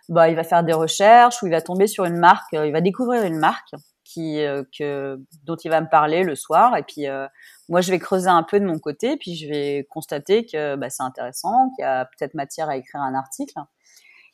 bah, 0.09 0.29
il 0.29 0.35
va 0.35 0.43
faire 0.43 0.63
des 0.63 0.73
recherches 0.73 1.41
ou 1.41 1.47
il 1.47 1.51
va 1.51 1.61
tomber 1.61 1.87
sur 1.87 2.05
une 2.05 2.17
marque, 2.17 2.51
il 2.51 2.71
va 2.71 2.81
découvrir 2.81 3.23
une 3.23 3.37
marque 3.37 3.73
qui, 4.03 4.43
que, 4.77 5.19
dont 5.43 5.55
il 5.55 5.69
va 5.69 5.81
me 5.81 5.89
parler 5.89 6.23
le 6.23 6.35
soir. 6.35 6.75
Et 6.75 6.83
puis, 6.83 7.05
moi, 7.69 7.81
je 7.81 7.89
vais 7.89 7.99
creuser 7.99 8.27
un 8.27 8.43
peu 8.43 8.59
de 8.59 8.65
mon 8.65 8.77
côté, 8.77 9.17
puis 9.17 9.35
je 9.35 9.47
vais 9.47 9.87
constater 9.89 10.45
que 10.45 10.75
bah, 10.75 10.89
c'est 10.89 11.03
intéressant, 11.03 11.71
qu'il 11.75 11.83
y 11.83 11.87
a 11.87 12.05
peut-être 12.05 12.33
matière 12.33 12.69
à 12.69 12.75
écrire 12.75 13.01
un 13.01 13.15
article. 13.15 13.53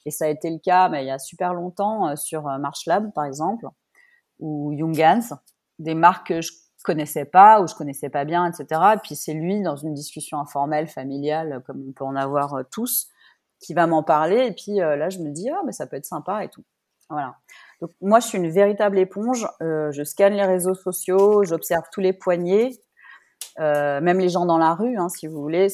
Et 0.06 0.12
ça 0.12 0.26
a 0.26 0.28
été 0.30 0.50
le 0.50 0.60
cas 0.60 0.90
mais 0.90 1.04
il 1.04 1.08
y 1.08 1.12
a 1.12 1.20
super 1.20 1.54
longtemps 1.54 2.16
sur 2.16 2.44
Marchlab, 2.44 3.12
par 3.14 3.26
exemple, 3.26 3.66
ou 4.40 4.74
Jungans, 4.78 5.38
des 5.78 5.96
marques 5.96 6.28
que 6.28 6.42
je 6.42 6.52
connaissais 6.84 7.26
pas 7.26 7.62
ou 7.62 7.68
je 7.68 7.76
connaissais 7.76 8.10
pas 8.10 8.26
bien, 8.26 8.50
etc. 8.50 8.82
Et 8.96 8.98
puis 9.04 9.16
c'est 9.16 9.34
lui, 9.34 9.62
dans 9.62 9.76
une 9.76 9.94
discussion 9.94 10.40
informelle, 10.40 10.88
familiale, 10.88 11.62
comme 11.66 11.84
on 11.90 11.92
peut 11.92 12.06
en 12.06 12.16
avoir 12.16 12.58
tous, 12.72 13.10
qui 13.60 13.74
va 13.74 13.88
m'en 13.88 14.04
parler. 14.04 14.48
Et 14.48 14.52
puis 14.52 14.82
euh, 14.82 14.96
là, 14.96 15.10
je 15.10 15.20
me 15.20 15.30
dis, 15.32 15.50
ah, 15.50 15.62
mais 15.66 15.72
ça 15.72 15.88
peut 15.88 15.98
être 15.98 16.06
sympa 16.06 16.44
et 16.44 16.50
tout. 16.50 16.64
Voilà. 17.10 17.36
Donc 17.82 17.92
moi, 18.02 18.20
je 18.20 18.28
suis 18.28 18.38
une 18.38 18.50
véritable 18.50 18.98
éponge. 19.00 19.48
Euh, 19.62 19.92
je 19.92 20.04
scanne 20.04 20.34
les 20.34 20.46
réseaux 20.46 20.76
sociaux, 20.76 21.44
j'observe 21.44 21.84
tous 21.92 22.02
les 22.02 22.14
poignets, 22.14 22.72
euh, 23.60 24.00
même 24.02 24.20
les 24.20 24.30
gens 24.30 24.46
dans 24.46 24.58
la 24.58 24.74
rue, 24.74 24.98
hein, 24.98 25.10
si 25.10 25.28
vous 25.28 25.42
voulez. 25.42 25.68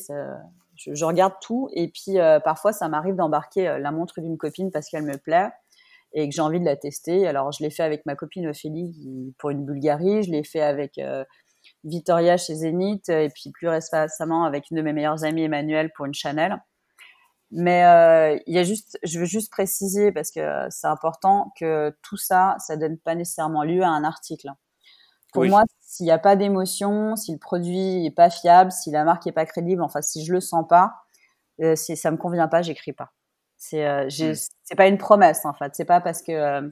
Je, 0.85 1.05
regarde 1.05 1.33
tout. 1.41 1.69
Et 1.73 1.87
puis 1.87 2.17
parfois, 2.43 2.73
ça 2.73 2.87
m'arrive 2.89 3.15
d'embarquer 3.15 3.77
la 3.79 3.91
montre 3.91 4.21
d'une 4.21 4.37
copine 4.37 4.71
parce 4.71 4.89
qu'elle 4.89 5.03
me 5.03 5.17
plaît 5.17 5.49
et 6.13 6.29
que 6.29 6.35
j'ai 6.35 6.41
envie 6.41 6.59
de 6.59 6.65
la 6.65 6.77
tester. 6.77 7.27
Alors, 7.27 7.51
je 7.51 7.63
l'ai 7.63 7.69
fait 7.69 7.83
avec 7.83 8.05
ma 8.05 8.15
copine 8.15 8.47
Ophélie 8.47 9.33
pour 9.37 9.49
une 9.49 9.65
Bulgarie. 9.65 10.23
Je 10.23 10.31
l'ai 10.31 10.43
fait 10.43 10.61
avec 10.61 10.99
Victoria 11.83 12.37
chez 12.37 12.55
Zenith 12.55 13.09
et 13.09 13.29
puis 13.29 13.51
plus 13.51 13.67
récemment 13.67 14.45
avec 14.45 14.69
une 14.71 14.77
de 14.77 14.81
mes 14.81 14.93
meilleures 14.93 15.23
amies, 15.23 15.43
Emmanuelle, 15.43 15.91
pour 15.95 16.05
une 16.05 16.13
Chanel. 16.13 16.57
Mais 17.51 17.85
euh, 17.85 18.37
il 18.47 18.55
y 18.55 18.59
a 18.59 18.63
juste, 18.63 18.97
je 19.03 19.19
veux 19.19 19.25
juste 19.25 19.51
préciser 19.51 20.11
parce 20.11 20.31
que 20.31 20.67
c'est 20.69 20.87
important 20.87 21.53
que 21.57 21.95
tout 22.01 22.17
ça, 22.17 22.55
ça 22.59 22.75
donne 22.75 22.97
pas 22.97 23.15
nécessairement 23.15 23.63
lieu 23.63 23.83
à 23.83 23.89
un 23.89 24.03
article. 24.03 24.49
Pour 25.35 25.45
moi, 25.45 25.63
s'il 25.81 26.05
n'y 26.05 26.11
a 26.11 26.17
pas 26.17 26.35
d'émotion, 26.35 27.15
si 27.15 27.31
le 27.31 27.37
produit 27.37 28.05
est 28.05 28.15
pas 28.15 28.29
fiable, 28.29 28.71
si 28.71 28.91
la 28.91 29.03
marque 29.03 29.27
est 29.27 29.31
pas 29.31 29.45
crédible, 29.45 29.81
enfin 29.81 30.01
si 30.01 30.25
je 30.25 30.33
le 30.33 30.41
sens 30.41 30.65
pas, 30.67 30.93
euh, 31.61 31.75
si 31.75 31.95
ça 31.95 32.11
me 32.11 32.17
convient 32.17 32.47
pas, 32.47 32.61
j'écris 32.61 32.93
pas. 32.93 33.11
C'est 33.57 33.85
euh, 33.85 34.07
hmm. 34.07 34.33
c'est 34.63 34.75
pas 34.75 34.87
une 34.87 34.97
promesse 34.97 35.45
en 35.45 35.53
fait. 35.53 35.73
C'est 35.75 35.85
pas 35.85 36.01
parce 36.01 36.21
que 36.21 36.31
euh, 36.31 36.69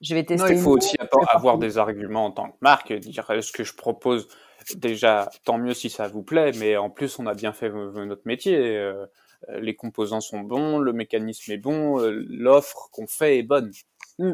je 0.00 0.14
vais 0.14 0.24
tester. 0.24 0.48
Non, 0.48 0.58
il 0.58 0.62
faut 0.62 0.76
aussi 0.76 0.96
avoir 1.32 1.58
des 1.58 1.76
arguments 1.76 2.26
en 2.26 2.30
tant 2.30 2.50
que 2.50 2.56
marque, 2.60 2.92
dire 2.92 3.26
ce 3.42 3.52
que 3.52 3.64
je 3.64 3.74
propose. 3.74 4.28
Déjà, 4.76 5.30
tant 5.44 5.58
mieux 5.58 5.74
si 5.74 5.90
ça 5.90 6.08
vous 6.08 6.22
plaît, 6.22 6.52
mais 6.58 6.76
en 6.76 6.90
plus, 6.90 7.18
on 7.18 7.26
a 7.26 7.34
bien 7.34 7.52
fait 7.52 7.70
notre 7.70 8.22
métier. 8.26 8.56
Euh, 8.56 9.06
euh, 9.48 9.60
les 9.60 9.74
composants 9.74 10.20
sont 10.20 10.40
bons, 10.40 10.78
le 10.78 10.92
mécanisme 10.92 11.52
est 11.52 11.58
bon, 11.58 12.00
euh, 12.00 12.26
l'offre 12.28 12.88
qu'on 12.92 13.06
fait 13.06 13.38
est 13.38 13.42
bonne. 13.42 13.72
Mm. 14.18 14.32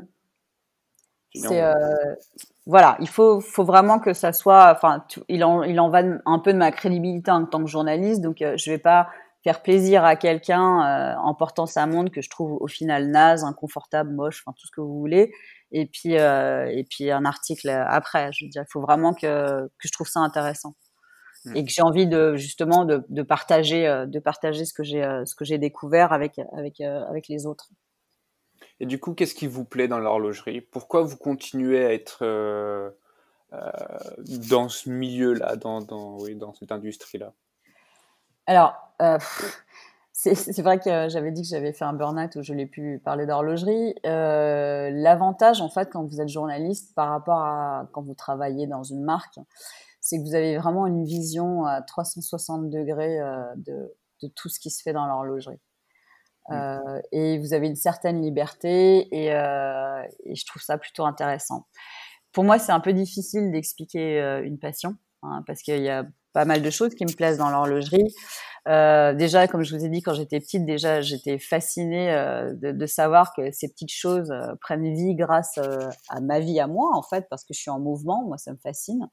Euh, 1.53 2.15
voilà, 2.67 2.97
il 3.01 3.09
faut, 3.09 3.41
faut 3.41 3.65
vraiment 3.65 3.99
que 3.99 4.13
ça 4.13 4.33
soit. 4.33 4.73
Enfin, 4.75 5.05
il 5.29 5.45
en, 5.45 5.63
il 5.63 5.79
en 5.81 5.89
va 5.89 6.03
un 6.25 6.39
peu 6.41 6.53
de 6.53 6.59
ma 6.59 6.73
crédibilité 6.73 7.31
en 7.31 7.47
tant 7.47 7.63
que 7.63 7.71
journaliste, 7.71 8.21
donc 8.21 8.39
je 8.41 8.71
vais 8.71 8.79
pas 8.79 9.09
faire 9.45 9.63
plaisir 9.63 10.05
à 10.05 10.17
quelqu'un 10.17 11.17
en 11.23 11.35
portant 11.35 11.67
sa 11.67 11.87
montre 11.87 12.11
que 12.11 12.21
je 12.21 12.29
trouve 12.29 12.59
au 12.61 12.67
final 12.67 13.09
naze, 13.09 13.45
inconfortable, 13.45 14.13
moche, 14.13 14.43
enfin 14.45 14.55
tout 14.59 14.67
ce 14.67 14.73
que 14.73 14.81
vous 14.81 14.99
voulez. 14.99 15.33
Et 15.71 15.87
puis, 15.87 16.15
et 16.15 16.87
puis 16.91 17.11
un 17.13 17.25
article 17.25 17.69
après. 17.69 18.31
Je 18.33 18.45
veux 18.45 18.51
dire, 18.51 18.65
il 18.67 18.73
faut 18.73 18.81
vraiment 18.81 19.15
que, 19.15 19.67
que 19.67 19.89
je 19.89 19.93
trouve 19.93 20.09
ça 20.09 20.21
intéressant. 20.21 20.75
Mm. 21.47 21.57
et 21.57 21.65
que 21.65 21.71
j'ai 21.71 21.83
envie 21.83 22.07
de 22.07 22.35
justement 22.37 22.85
de, 22.85 23.05
de 23.09 23.23
partager 23.23 23.87
euh, 23.87 24.07
de 24.07 24.19
partager 24.19 24.65
ce 24.65 24.75
que 24.75 24.83
j'ai 24.83 25.05
euh, 25.05 25.25
ce 25.25 25.35
que 25.35 25.45
j'ai 25.45 25.59
découvert 25.59 26.13
avec 26.13 26.41
avec 26.53 26.81
euh, 26.81 27.05
avec 27.09 27.29
les 27.29 27.47
autres. 27.47 27.69
Et 28.81 28.87
du 28.87 28.99
coup, 29.01 29.15
qu'est-ce 29.15 29.35
qui 29.35 29.47
vous 29.47 29.65
plaît 29.65 29.89
dans 29.89 29.99
l'horlogerie? 29.99 30.61
Pourquoi 30.61 31.03
vous 31.03 31.17
continuez 31.17 31.85
à 31.85 31.93
être 31.93 32.19
euh, 32.23 32.91
dans 34.51 34.69
ce 34.69 34.91
milieu-là, 34.91 35.57
dans, 35.57 36.55
cette 36.59 36.73
industrie-là? 36.73 37.33
Alors, 38.47 38.75
euh, 39.03 39.19
c'est 40.13 40.63
vrai 40.63 40.79
que 40.79 41.09
j'avais 41.09 41.31
dit 41.31 41.43
que 41.43 41.49
j'avais 41.49 41.73
fait 41.73 41.85
un 41.85 41.93
burn-out 41.93 42.37
où 42.37 42.43
je 42.43 42.55
l'ai 42.55 42.67
pu 42.67 43.01
parler 43.05 43.27
d'horlogerie. 43.27 43.95
Euh, 44.07 44.91
L'avantage, 44.91 45.61
en 45.61 45.69
fait, 45.69 45.91
quand 45.91 46.05
vous 46.05 46.21
êtes 46.21 46.29
journaliste 46.29 46.95
par 46.95 47.11
rapport 47.11 47.41
à 47.41 47.89
quand 47.93 48.03
vous 48.03 48.15
travaillez 48.15 48.67
dans 48.67 48.83
une 48.83 49.03
marque, 49.03 49.39
c'est 50.01 50.19
que 50.19 50.23
vous 50.23 50.35
avez 50.35 50.57
vraiment 50.57 50.87
une 50.87 51.05
vision 51.05 51.67
à 51.67 51.83
360 51.83 52.71
degrés 52.71 53.21
euh, 53.21 53.43
de, 53.57 53.95
de, 54.23 54.29
tout 54.29 54.49
ce 54.49 54.59
qui 54.59 54.71
se 54.71 54.83
fait 54.83 54.93
dans 54.93 55.07
l'horlogerie. 55.07 55.61
Mmh. 56.49 56.55
Euh, 56.55 57.01
et 57.13 57.39
vous 57.39 57.55
avez 57.55 57.67
une 57.67 57.77
certaine 57.77 58.23
liberté 58.23 59.09
et, 59.11 59.33
euh, 59.33 60.03
et, 60.25 60.37
je 60.37 60.47
trouve 60.47 60.63
ça 60.63 60.79
plutôt 60.79 61.05
intéressant. 61.05 61.67
Pour 62.33 62.45
moi, 62.45 62.59
c'est 62.59 62.73
un 62.73 62.81
peu 62.81 62.93
difficile 62.93 63.51
d'expliquer 63.51 64.21
euh, 64.21 64.45
une 64.45 64.59
passion 64.59 64.95
hein, 65.23 65.43
parce 65.47 65.63
qu'il 65.63 65.83
y 65.83 65.89
a 65.89 66.05
pas 66.33 66.45
mal 66.45 66.63
de 66.63 66.71
choses 66.71 66.95
qui 66.95 67.05
me 67.05 67.13
plaisent 67.13 67.39
dans 67.39 67.51
l'horlogerie. 67.51 68.15
Déjà, 68.67 69.49
comme 69.49 69.63
je 69.63 69.77
vous 69.77 69.85
ai 69.85 69.89
dit, 69.89 70.03
quand 70.03 70.13
j'étais 70.13 70.39
petite, 70.41 70.67
déjà, 70.67 71.01
j'étais 71.01 71.39
fascinée 71.39 72.09
de, 72.53 72.73
de, 72.73 72.87
savoir 72.87 73.33
que 73.33 73.53
ces 73.53 73.69
petites 73.69 73.93
choses 73.93 74.35
prennent 74.61 74.93
vie 74.93 75.15
grâce 75.15 75.57
à 76.09 76.21
ma 76.21 76.41
vie 76.41 76.59
à 76.59 76.67
moi, 76.67 76.91
en 76.95 77.03
fait, 77.03 77.27
parce 77.31 77.45
que 77.45 77.55
je 77.55 77.61
suis 77.61 77.71
en 77.71 77.79
mouvement. 77.79 78.25
Moi, 78.27 78.39
ça 78.39 78.53
me 78.53 78.59
fascine. 78.59 79.09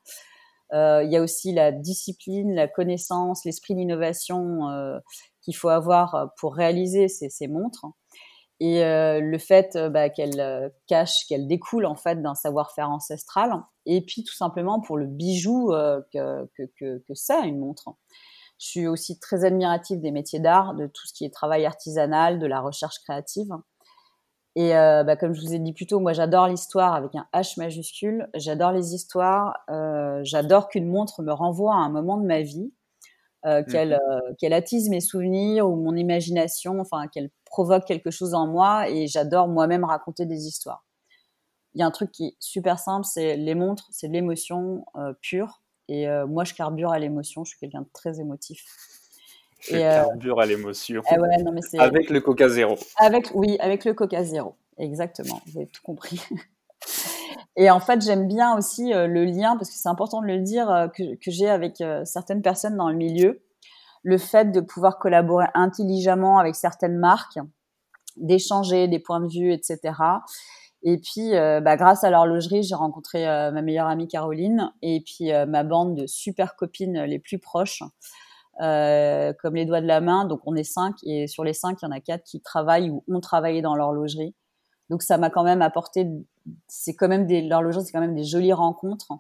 Il 0.74 1.08
y 1.10 1.16
a 1.16 1.22
aussi 1.22 1.54
la 1.54 1.72
discipline, 1.72 2.56
la 2.56 2.68
connaissance, 2.68 3.46
l'esprit 3.46 3.76
d'innovation 3.76 4.68
qu'il 5.44 5.56
faut 5.56 5.70
avoir 5.70 6.34
pour 6.40 6.56
réaliser 6.56 7.08
ces, 7.08 7.48
montres. 7.48 7.86
Et 8.60 8.84
euh, 8.84 9.20
le 9.20 9.38
fait 9.38 9.78
bah, 9.92 10.10
qu'elle 10.10 10.72
cache, 10.88 11.26
qu'elle 11.28 11.48
découle 11.48 11.86
en 11.86 11.96
fait 11.96 12.22
d'un 12.22 12.36
savoir-faire 12.36 12.90
ancestral. 12.90 13.52
Et 13.86 14.06
puis 14.06 14.24
tout 14.24 14.36
simplement 14.36 14.80
pour 14.80 14.98
le 14.98 15.06
bijou 15.06 15.72
que, 16.14 16.50
que, 16.58 16.64
que, 16.80 17.14
c'est 17.14 17.48
une 17.48 17.60
montre. 17.60 17.90
Je 18.60 18.68
suis 18.68 18.88
aussi 18.88 19.20
très 19.20 19.44
admirative 19.44 20.00
des 20.00 20.12
métiers 20.12 20.40
d'art, 20.40 20.74
de 20.76 20.88
tout 20.88 21.06
ce 21.06 21.14
qui 21.14 21.26
est 21.26 21.34
travail 21.34 21.66
artisanal, 21.66 22.40
de 22.40 22.46
la 22.46 22.62
recherche 22.62 23.00
créative. 23.04 23.52
Et 24.56 24.76
euh, 24.76 25.04
bah, 25.04 25.16
comme 25.16 25.34
je 25.34 25.42
vous 25.42 25.54
ai 25.54 25.60
dit 25.60 25.74
plus 25.74 25.88
tôt, 25.88 26.00
moi 26.00 26.14
j'adore 26.14 26.48
l'histoire 26.48 26.94
avec 26.94 27.16
un 27.16 27.26
H 27.34 27.60
majuscule. 27.60 28.30
J'adore 28.36 28.72
les 28.72 28.94
histoires. 28.94 29.58
Euh, 29.70 30.20
j'adore 30.24 30.70
qu'une 30.70 30.88
montre 30.88 31.24
me 31.24 31.34
renvoie 31.34 31.74
à 31.74 31.78
un 31.78 31.90
moment 31.90 32.18
de 32.18 32.26
ma 32.26 32.42
vie, 32.42 32.72
euh, 33.46 33.62
mmh. 33.62 33.66
qu'elle 33.66 33.94
euh, 33.94 34.34
qu'elle 34.40 34.54
attise 34.54 34.90
mes 34.90 35.02
souvenirs 35.02 35.70
ou 35.70 35.76
mon 35.76 35.96
imagination, 35.96 36.80
enfin 36.80 37.08
qu'elle 37.08 37.30
provoque 37.46 37.86
quelque 37.86 38.12
chose 38.12 38.34
en 38.34 38.48
moi. 38.48 38.90
Et 38.90 39.08
j'adore 39.08 39.48
moi-même 39.48 39.84
raconter 39.84 40.26
des 40.26 40.48
histoires. 40.48 40.86
Il 41.74 41.80
y 41.80 41.84
a 41.84 41.86
un 41.86 41.92
truc 41.92 42.12
qui 42.12 42.28
est 42.28 42.36
super 42.40 42.80
simple, 42.80 43.06
c'est 43.06 43.36
les 43.36 43.56
montres, 43.56 43.88
c'est 43.92 44.08
de 44.08 44.14
l'émotion 44.14 44.86
euh, 44.96 45.14
pure. 45.22 45.62
Et 45.90 46.08
moi 46.30 46.46
je 46.46 46.54
carbure 46.54 46.92
à 46.92 47.00
l'émotion. 47.00 47.44
Je 47.44 47.50
suis 47.50 47.60
quelqu'un 47.60 47.82
de 47.82 47.90
très 47.94 48.22
émotif. 48.22 48.64
Je 49.60 49.78
carbure 49.78 50.40
à 50.40 50.46
l'émotion. 50.46 51.02
Eh 51.12 51.80
avec 51.80 52.10
le 52.10 52.22
Coca 52.22 52.48
Zéro. 52.48 52.78
Avec, 52.98 53.32
oui, 53.34 53.58
avec 53.60 53.84
le 53.84 53.94
Coca 53.94 54.24
Zéro. 54.24 54.56
Exactement. 54.78 55.42
Vous 55.46 55.58
avez 55.58 55.68
tout 55.68 55.82
compris. 55.84 56.22
Et 57.56 57.70
en 57.70 57.80
fait, 57.80 58.02
j'aime 58.02 58.28
bien 58.28 58.58
aussi 58.58 58.94
euh, 58.94 59.08
le 59.08 59.26
lien, 59.26 59.56
parce 59.58 59.70
que 59.70 59.76
c'est 59.76 59.90
important 59.90 60.22
de 60.22 60.28
le 60.28 60.40
dire, 60.40 60.70
euh, 60.72 60.88
que, 60.88 61.04
j'ai 61.28 61.50
avec 61.50 61.84
certaines 62.06 62.42
personnes 62.42 62.78
dans 62.78 62.90
le 62.90 62.96
milieu. 62.96 63.42
Le 64.02 64.18
fait 64.18 64.52
de 64.52 64.60
pouvoir 64.60 65.00
collaborer 65.00 65.46
intelligemment 65.54 66.40
avec 66.40 66.56
certaines 66.56 66.98
marques, 66.98 67.40
d'échanger 68.18 68.88
des 68.88 69.00
points 69.00 69.22
de 69.22 69.28
vue, 69.28 69.54
etc. 69.54 69.80
Et 70.84 70.98
puis, 70.98 71.32
bah, 71.32 71.78
grâce 71.78 72.04
à 72.04 72.10
l'horlogerie, 72.10 72.64
j'ai 72.64 72.76
rencontré 72.76 73.26
ma 73.26 73.62
meilleure 73.62 73.88
amie 73.88 74.10
Caroline 74.10 74.74
et 74.82 75.02
puis 75.06 75.32
ma 75.48 75.64
bande 75.64 75.96
de 75.96 76.06
super 76.06 76.58
copines 76.58 77.04
les 77.04 77.18
plus 77.18 77.40
proches 77.40 77.82
comme 78.60 79.56
les 79.56 79.66
doigts 79.66 79.80
de 79.80 79.88
la 79.88 80.02
main. 80.02 80.26
Donc 80.26 80.42
on 80.46 80.56
est 80.56 80.66
cinq 80.66 80.96
et 81.04 81.28
sur 81.28 81.46
les 81.46 81.54
cinq, 81.54 81.82
il 81.82 81.86
y 81.86 81.88
en 81.88 81.92
a 81.92 82.02
quatre 82.02 82.26
qui 82.26 82.42
travaillent 82.42 82.90
ou 82.90 83.06
ont 83.08 83.22
travaillé 83.22 83.62
dans 83.62 83.76
l'horlogerie. 83.76 84.36
Donc 84.94 85.02
ça 85.02 85.18
m'a 85.18 85.32
quand 85.32 85.42
même 85.42 85.64
apporté, 85.64 86.08
c'est 86.68 86.94
quand 86.94 87.08
même 87.08 87.26
des 87.26 87.42
l'horlogerie, 87.42 87.84
c'est 87.84 87.92
quand 87.92 88.00
même 88.00 88.14
des 88.14 88.26
jolies 88.26 88.54
rencontres. 88.54 89.12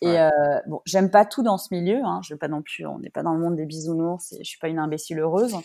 Et 0.00 0.18
euh, 0.18 0.30
bon, 0.66 0.80
j'aime 0.86 1.10
pas 1.10 1.26
tout 1.26 1.42
dans 1.42 1.58
ce 1.58 1.74
milieu. 1.74 2.00
Hein, 2.02 2.22
je 2.24 2.32
vais 2.32 2.38
pas 2.38 2.48
non 2.48 2.62
plus, 2.62 2.86
on 2.86 3.00
n'est 3.00 3.10
pas 3.10 3.22
dans 3.22 3.34
le 3.34 3.38
monde 3.38 3.54
des 3.54 3.66
bisounours. 3.66 4.32
Et 4.32 4.38
je 4.38 4.48
suis 4.48 4.58
pas 4.58 4.68
une 4.68 4.78
imbécile 4.78 5.18
heureuse. 5.18 5.58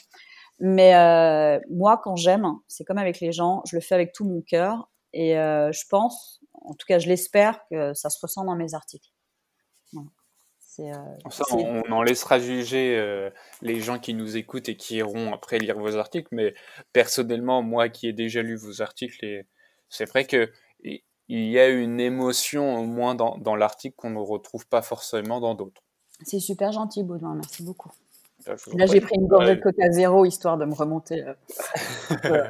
Mais 0.60 0.94
euh, 0.94 1.58
moi, 1.70 2.02
quand 2.04 2.18
j'aime, 2.18 2.52
c'est 2.68 2.84
comme 2.84 2.98
avec 2.98 3.22
les 3.22 3.32
gens, 3.32 3.62
je 3.66 3.78
le 3.78 3.82
fais 3.82 3.96
avec 3.96 4.12
tout 4.12 4.26
mon 4.26 4.42
cœur. 4.42 4.90
Et 5.14 5.40
euh, 5.40 5.72
je 5.72 5.86
pense, 5.90 6.42
en 6.52 6.74
tout 6.74 6.86
cas, 6.86 7.00
je 7.00 7.08
l'espère 7.08 7.62
que 7.72 7.94
ça 7.94 8.10
se 8.10 8.20
ressent 8.22 8.44
dans 8.44 8.58
mes 8.58 8.74
articles. 8.74 9.08
Euh, 10.80 11.30
ça, 11.30 11.44
on, 11.52 11.92
en 11.92 12.02
laissera 12.02 12.40
juger 12.40 12.98
euh, 12.98 13.30
les 13.62 13.80
gens 13.80 14.00
qui 14.00 14.14
nous 14.14 14.38
écoutent 14.38 14.70
et 14.70 14.76
qui 14.76 14.98
iront 14.98 15.34
après 15.34 15.60
lire 15.60 15.78
vos 15.78 15.96
articles. 15.96 16.30
Mais 16.32 16.54
personnellement, 16.94 17.62
moi 17.62 17.90
qui 17.90 18.08
ai 18.08 18.14
déjà 18.14 18.42
lu 18.42 18.56
vos 18.56 18.82
articles, 18.82 19.46
c'est 19.90 20.06
vrai 20.06 20.26
que 20.26 20.52
il 21.32 21.48
y 21.48 21.60
a 21.60 21.70
une 21.70 22.00
émotion 22.00 22.76
au 22.76 22.86
moins 22.86 23.14
dans, 23.14 23.38
dans 23.38 23.56
l'article 23.56 23.96
qu'on 23.96 24.10
ne 24.10 24.20
retrouve 24.20 24.68
pas 24.68 24.82
forcément 24.82 25.40
dans 25.40 25.54
d'autres. 25.54 25.84
C'est 26.24 26.40
super 26.40 26.72
gentil, 26.72 27.04
Baudouin. 27.04 27.36
Merci 27.36 27.64
beaucoup. 27.64 27.92
Bah, 28.46 28.56
Là, 28.74 28.86
j'ai 28.88 29.00
pris 29.00 29.16
une 29.16 29.28
gorgée 29.28 29.56
de 29.56 29.62
coca 29.62 29.92
zéro 29.92 30.26
histoire 30.26 30.58
de 30.58 30.66
me 30.66 30.74
remonter. 30.74 31.24
Euh, 31.24 31.34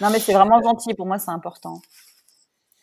non, 0.00 0.10
mais 0.10 0.18
c'est 0.18 0.32
vraiment 0.32 0.62
gentil. 0.62 0.94
Pour 0.94 1.06
moi, 1.06 1.18
c'est 1.18 1.30
important. 1.30 1.80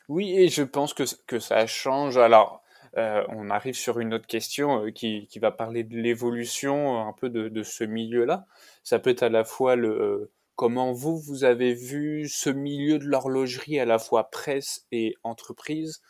Oui, 0.08 0.34
et 0.38 0.50
je 0.50 0.64
pense 0.64 0.94
que, 0.94 1.04
que 1.26 1.40
ça 1.40 1.66
change. 1.68 2.18
Alors, 2.18 2.59
euh, 2.98 3.24
on 3.30 3.50
arrive 3.50 3.76
sur 3.76 4.00
une 4.00 4.14
autre 4.14 4.28
question 4.28 4.86
euh, 4.86 4.92
qui, 4.92 5.28
va 5.40 5.52
parler 5.52 5.84
de 5.84 5.96
l'évolution 5.96 6.98
euh, 6.98 7.08
un 7.08 7.14
peu 7.14 7.30
de, 7.30 7.64
ce 7.64 7.84
milieu-là. 7.84 8.46
Ça 8.84 9.00
peut 9.00 9.12
être 9.12 9.24
à 9.24 9.30
la 9.30 9.44
fois 9.44 9.76
le 9.76 10.32
comment 10.56 10.92
vous, 10.92 11.18
vous 11.18 11.46
avez 11.46 11.74
vu 11.74 12.28
ce 12.28 12.50
milieu 12.50 13.00
de 13.00 13.06
l'horlogerie, 13.06 13.80
à 13.80 13.86
la 13.86 13.98
fois 13.98 14.30
presse 14.30 14.86
et 14.92 15.16
entreprise, 15.24 16.02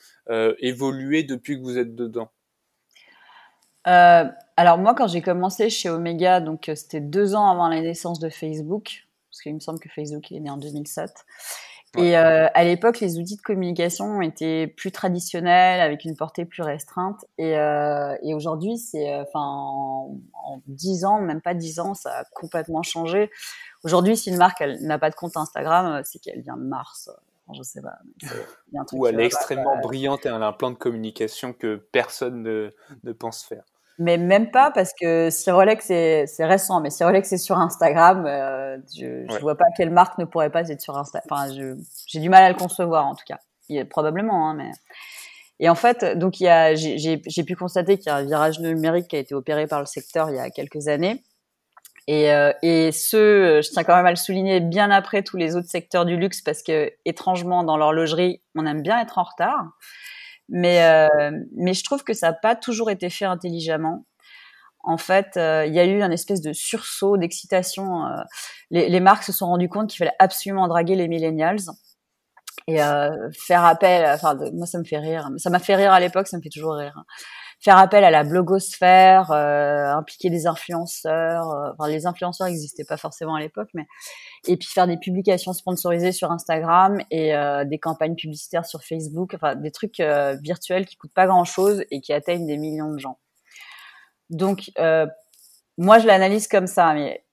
évoluer 0.57 1.21
depuis 1.21 1.55
que 1.55 1.61
vous 1.61 1.77
êtes 1.77 1.93
dedans? 1.95 2.31
Alors 3.83 4.79
moi, 4.79 4.95
quand 4.95 5.07
j'ai 5.07 5.21
commencé 5.21 5.69
chez 5.69 5.89
Omega, 5.89 6.41
donc 6.41 6.71
c'était 6.73 6.99
deux 6.99 7.35
ans 7.35 7.47
avant 7.47 7.67
la 7.67 7.79
naissance 7.79 8.19
de 8.19 8.29
Facebook, 8.29 9.07
parce 9.29 9.43
qu'il 9.43 9.53
me 9.53 9.59
semble 9.59 9.79
que 9.79 9.89
Facebook 9.89 10.31
est 10.31 10.39
né 10.39 10.49
en 10.49 10.57
2007. 10.57 11.11
Et 11.97 12.15
euh, 12.17 12.47
à 12.54 12.63
l'époque, 12.63 12.99
les 12.99 13.17
outils 13.17 13.38
de 13.38 13.41
communication 13.41 14.21
étaient 14.21 14.67
plus 14.67 14.91
traditionnels, 14.91 15.82
avec 15.82 16.06
une 16.06 16.15
portée 16.15 16.45
plus 16.45 16.62
restreinte. 16.62 17.25
Et, 17.39 17.58
euh, 17.58 18.15
et 18.21 18.36
aujourd'hui, 18.36 18.78
c'est, 18.78 19.12
euh, 19.12 19.23
enfin, 19.23 19.39
en 19.41 20.62
dix 20.67 21.04
ans, 21.04 21.19
même 21.19 21.41
pas 21.41 21.56
dix 21.56 21.80
ans, 21.80 21.95
ça 21.95 22.19
a 22.19 22.23
complètement 22.36 22.84
changé. 22.84 23.32
Aujourd'hui, 23.84 24.17
si 24.17 24.30
une 24.30 24.38
marque 24.38 24.62
n'a 24.82 24.99
pas 24.99 25.10
de 25.10 25.15
compte 25.15 25.36
Instagram, 25.36 26.02
c'est 26.04 26.19
qu'elle 26.19 26.41
vient 26.41 26.58
de 26.58 26.63
Mars. 26.63 27.10
Enfin, 27.47 27.58
je 27.58 27.63
sais 27.63 27.82
pas. 27.82 27.97
Ou 28.93 29.08
elle 29.08 29.19
est 29.19 29.25
extrêmement 29.25 29.80
brillante 29.80 30.25
et 30.25 30.30
elle 30.30 30.43
a 30.43 30.47
un 30.47 30.54
plan 30.54 30.69
de 30.69 30.78
communication 30.78 31.54
que 31.54 31.78
personne 31.91 32.43
ne, 32.43 32.69
ne 33.04 33.12
pense 33.13 33.43
faire. 33.43 33.63
Mais 34.01 34.17
même 34.17 34.49
pas 34.49 34.71
parce 34.71 34.93
que 34.93 35.29
si 35.29 35.51
Rolex 35.51 35.85
c'est 35.85 36.45
récent, 36.45 36.79
mais 36.79 36.89
si 36.89 37.03
Rolex 37.03 37.33
est 37.33 37.38
sur 37.38 37.57
Instagram, 37.59 38.25
euh, 38.25 38.77
je, 38.95 39.25
je 39.29 39.39
vois 39.39 39.57
pas 39.57 39.65
quelle 39.75 39.89
marque 39.89 40.17
ne 40.17 40.23
pourrait 40.23 40.49
pas 40.49 40.69
être 40.69 40.79
sur 40.79 40.97
Instagram. 40.97 41.27
Enfin, 41.29 41.75
j'ai 42.07 42.19
du 42.21 42.29
mal 42.29 42.43
à 42.43 42.49
le 42.49 42.55
concevoir 42.55 43.05
en 43.05 43.13
tout 43.13 43.25
cas. 43.27 43.39
Il 43.67 43.75
y 43.75 43.79
a 43.79 43.85
probablement, 43.85 44.49
hein, 44.49 44.53
mais. 44.55 44.71
Et 45.59 45.67
en 45.67 45.75
fait, 45.75 46.17
donc 46.17 46.39
il 46.39 46.45
y 46.45 46.47
a, 46.47 46.75
j'ai 46.75 47.43
pu 47.45 47.57
constater 47.57 47.97
qu'il 47.97 48.07
y 48.07 48.09
a 48.09 48.15
un 48.15 48.23
virage 48.23 48.62
numérique 48.62 49.09
qui 49.09 49.17
a 49.17 49.19
été 49.19 49.35
opéré 49.35 49.67
par 49.67 49.81
le 49.81 49.85
secteur 49.85 50.29
il 50.29 50.38
y 50.38 50.39
a 50.39 50.49
quelques 50.49 50.88
années. 50.88 51.21
Et, 52.07 52.31
euh, 52.31 52.53
et 52.63 52.93
ce, 52.93 53.59
je 53.62 53.69
tiens 53.69 53.83
quand 53.83 53.97
même 53.97 54.05
à 54.05 54.12
le 54.12 54.15
souligner 54.15 54.62
bien 54.62 54.89
après 54.89 55.21
tous 55.21 55.35
les 55.35 55.57
autres 55.57 55.67
secteurs 55.67 56.05
du 56.05 56.15
luxe 56.15 56.41
parce 56.41 56.63
que 56.63 56.89
étrangement 57.03 57.63
dans 57.63 57.75
l'horlogerie, 57.75 58.41
on 58.55 58.65
aime 58.65 58.81
bien 58.81 59.01
être 59.01 59.17
en 59.17 59.23
retard. 59.23 59.65
Mais, 60.49 60.83
euh, 60.83 61.31
mais 61.55 61.73
je 61.73 61.83
trouve 61.83 62.03
que 62.03 62.13
ça 62.13 62.27
n'a 62.27 62.33
pas 62.33 62.55
toujours 62.55 62.89
été 62.89 63.09
fait 63.09 63.25
intelligemment. 63.25 64.05
En 64.83 64.97
fait, 64.97 65.38
euh, 65.38 65.65
il 65.65 65.73
y 65.73 65.79
a 65.79 65.85
eu 65.85 66.01
un 66.01 66.12
espèce 66.12 66.41
de 66.41 66.53
sursaut, 66.53 67.17
d'excitation. 67.17 68.05
Euh, 68.05 68.21
les, 68.71 68.99
marques 68.99 69.23
se 69.23 69.31
sont 69.31 69.47
rendues 69.47 69.69
compte 69.69 69.89
qu'il 69.89 69.97
fallait 69.97 70.15
absolument 70.19 70.67
draguer 70.67 70.95
les 70.95 71.07
millennials 71.07 71.59
et 72.67 72.77
faire 72.77 73.65
appel. 73.65 74.05
Enfin, 74.13 74.38
moi, 74.53 74.65
ça 74.67 74.77
me 74.79 74.83
fait 74.83 74.99
rire. 74.99 75.29
Ça 75.38 75.49
m'a 75.49 75.59
fait 75.59 75.75
rire 75.75 75.91
à 75.91 75.99
l'époque, 75.99 76.27
ça 76.27 76.38
me 76.38 76.41
fait 76.41 76.49
toujours 76.49 76.75
rire. 76.75 77.03
Faire 77.61 77.77
appel 77.77 78.05
à 78.05 78.11
la 78.11 78.23
blogosphère, 78.23 79.31
euh, 79.31 79.91
impliquer 79.91 80.29
des 80.29 80.47
influenceurs. 80.47 81.49
Euh, 81.49 81.71
enfin, 81.73 81.89
les 81.89 82.07
influenceurs 82.07 82.47
n'existaient 82.47 82.85
pas 82.85 82.95
forcément 82.95 83.35
à 83.35 83.41
l'époque, 83.41 83.67
mais 83.73 83.85
et 84.47 84.55
puis 84.55 84.69
faire 84.69 84.87
des 84.87 84.97
publications 84.97 85.51
sponsorisées 85.51 86.13
sur 86.13 86.31
Instagram 86.31 87.01
et 87.11 87.35
euh, 87.35 87.65
des 87.65 87.77
campagnes 87.77 88.15
publicitaires 88.15 88.65
sur 88.65 88.81
Facebook, 88.83 89.33
enfin 89.33 89.55
des 89.55 89.71
trucs 89.71 89.99
euh, 89.99 90.37
virtuels 90.41 90.85
qui 90.85 90.95
coûtent 90.95 91.13
pas 91.13 91.27
grand 91.27 91.43
chose 91.43 91.83
et 91.91 91.99
qui 91.99 92.13
atteignent 92.13 92.47
des 92.47 92.57
millions 92.57 92.93
de 92.93 92.99
gens. 92.99 93.19
Donc 94.29 94.71
moi 95.77 95.97
je 95.99 96.05
l'analyse 96.07 96.47
comme 96.47 96.67
ça, 96.67 96.93
mais 96.93 97.25